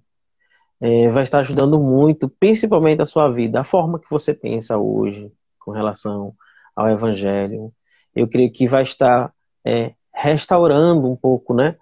é, 0.82 1.09
vai 1.09 1.24
estar 1.24 1.39
ajudando 1.39 1.80
muito, 1.80 2.28
principalmente 2.28 3.01
a 3.01 3.05
sua 3.05 3.30
vida, 3.30 3.61
a 3.61 3.63
forma 3.63 3.99
que 3.99 4.09
você 4.09 4.34
pensa 4.34 4.78
hoje 4.78 5.32
com 5.59 5.71
relação 5.71 6.36
ao 6.76 6.89
Evangelho. 6.89 7.74
Eu 8.15 8.28
creio 8.28 8.51
que 8.51 8.67
vai 8.67 8.84
estar 8.84 9.34
é, 9.65 9.93
restaurando 10.13 11.09
um 11.09 11.15
pouco, 11.15 11.53
né, 11.53 11.78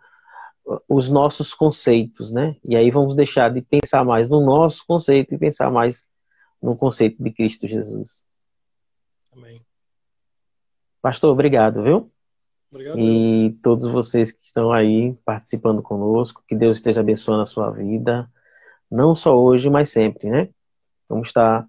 os 0.87 1.09
nossos 1.09 1.53
conceitos, 1.53 2.31
né? 2.31 2.55
E 2.63 2.75
aí 2.75 2.91
vamos 2.91 3.15
deixar 3.15 3.49
de 3.49 3.61
pensar 3.61 4.05
mais 4.05 4.29
no 4.29 4.39
nosso 4.39 4.85
conceito 4.85 5.33
e 5.33 5.37
pensar 5.37 5.71
mais 5.71 6.05
no 6.61 6.75
conceito 6.77 7.21
de 7.21 7.31
Cristo 7.31 7.67
Jesus. 7.67 8.23
Amém. 9.33 9.61
Pastor, 11.01 11.31
obrigado, 11.31 11.81
viu? 11.81 12.11
Obrigado. 12.71 12.99
E 12.99 13.57
todos 13.63 13.85
vocês 13.85 14.31
que 14.31 14.43
estão 14.43 14.71
aí 14.71 15.13
participando 15.25 15.81
conosco, 15.81 16.43
que 16.47 16.55
Deus 16.55 16.77
esteja 16.77 17.01
abençoando 17.01 17.41
a 17.41 17.47
sua 17.47 17.71
vida 17.71 18.29
não 18.91 19.15
só 19.15 19.37
hoje, 19.37 19.69
mas 19.69 19.89
sempre, 19.89 20.29
né? 20.29 20.49
Vamos 21.07 21.29
estar 21.29 21.65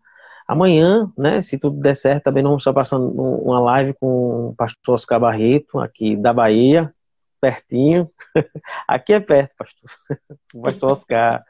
amanhã, 0.46 1.10
né? 1.16 1.42
Se 1.42 1.58
tudo 1.58 1.80
der 1.80 1.94
certo, 1.94 2.24
também 2.24 2.42
vamos 2.42 2.62
estar 2.62 2.72
passando 2.72 3.08
uma 3.10 3.60
live 3.60 3.94
com 3.94 4.48
o 4.48 4.54
pastor 4.54 4.94
Oscar 4.94 5.20
Barreto, 5.20 5.78
aqui 5.78 6.16
da 6.16 6.32
Bahia, 6.32 6.94
pertinho. 7.40 8.10
aqui 8.86 9.12
é 9.12 9.20
perto, 9.20 9.54
pastor. 9.56 9.90
O 10.54 10.62
pastor 10.62 10.90
Oscar. 10.90 11.44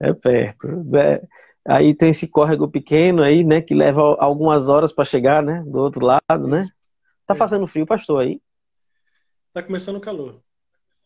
É 0.00 0.12
perto. 0.12 0.68
É. 0.96 1.22
Aí 1.66 1.94
tem 1.94 2.10
esse 2.10 2.26
córrego 2.26 2.68
pequeno 2.68 3.22
aí, 3.22 3.44
né? 3.44 3.62
Que 3.62 3.74
leva 3.74 4.16
algumas 4.18 4.68
horas 4.68 4.92
para 4.92 5.04
chegar, 5.04 5.42
né? 5.42 5.62
Do 5.66 5.78
outro 5.78 6.04
lado, 6.04 6.48
né? 6.48 6.66
Tá 7.26 7.34
fazendo 7.34 7.66
frio, 7.66 7.86
pastor, 7.86 8.22
aí? 8.22 8.40
Tá 9.52 9.62
começando 9.62 9.96
o 9.96 10.00
calor. 10.00 10.42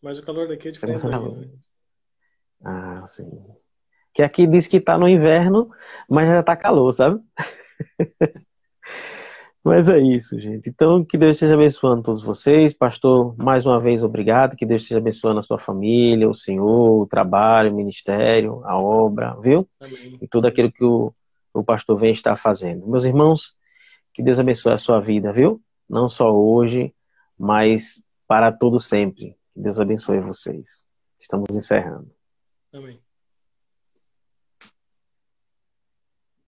Mas 0.01 0.19
o 0.19 0.25
calor 0.25 0.47
daqui 0.47 0.67
é 0.67 0.71
tá 0.71 0.73
diferente. 0.73 1.01
Tá 1.01 1.19
né? 1.19 1.49
Ah, 2.63 3.05
sim. 3.07 3.29
Que 4.17 4.23
aqui 4.23 4.47
diz 4.47 4.65
que 4.65 4.81
tá 4.81 4.97
no 4.97 5.07
inverno, 5.07 5.69
mas 6.09 6.27
já 6.27 6.41
tá 6.41 6.55
calor, 6.55 6.91
sabe? 6.91 7.21
mas 9.63 9.87
é 9.89 9.99
isso, 9.99 10.39
gente. 10.39 10.67
Então, 10.67 11.05
que 11.05 11.19
Deus 11.19 11.37
esteja 11.37 11.53
abençoando 11.53 12.01
todos 12.01 12.23
vocês. 12.23 12.73
Pastor, 12.73 13.37
mais 13.37 13.63
uma 13.63 13.79
vez, 13.79 14.01
obrigado. 14.01 14.57
Que 14.57 14.65
Deus 14.65 14.81
esteja 14.81 14.97
abençoando 14.97 15.37
a 15.37 15.43
sua 15.43 15.59
família, 15.59 16.27
o 16.27 16.33
Senhor, 16.33 17.03
o 17.03 17.05
trabalho, 17.05 17.71
o 17.71 17.75
ministério, 17.75 18.63
a 18.65 18.75
obra, 18.75 19.37
viu? 19.39 19.69
Amém. 19.79 20.17
E 20.19 20.27
tudo 20.27 20.47
aquilo 20.47 20.71
que 20.71 20.83
o, 20.83 21.13
o 21.53 21.63
pastor 21.63 21.95
vem 21.95 22.09
estar 22.09 22.35
fazendo. 22.37 22.87
Meus 22.87 23.05
irmãos, 23.05 23.55
que 24.15 24.23
Deus 24.23 24.39
abençoe 24.39 24.73
a 24.73 24.79
sua 24.79 24.99
vida, 24.99 25.31
viu? 25.31 25.61
Não 25.87 26.09
só 26.09 26.35
hoje, 26.35 26.91
mas 27.37 28.01
para 28.27 28.51
todo 28.51 28.79
sempre. 28.79 29.37
Que 29.53 29.61
Deus 29.61 29.79
abençoe 29.79 30.19
vocês. 30.21 30.83
Estamos 31.19 31.55
encerrando. 31.55 32.09
Amém. 32.73 32.99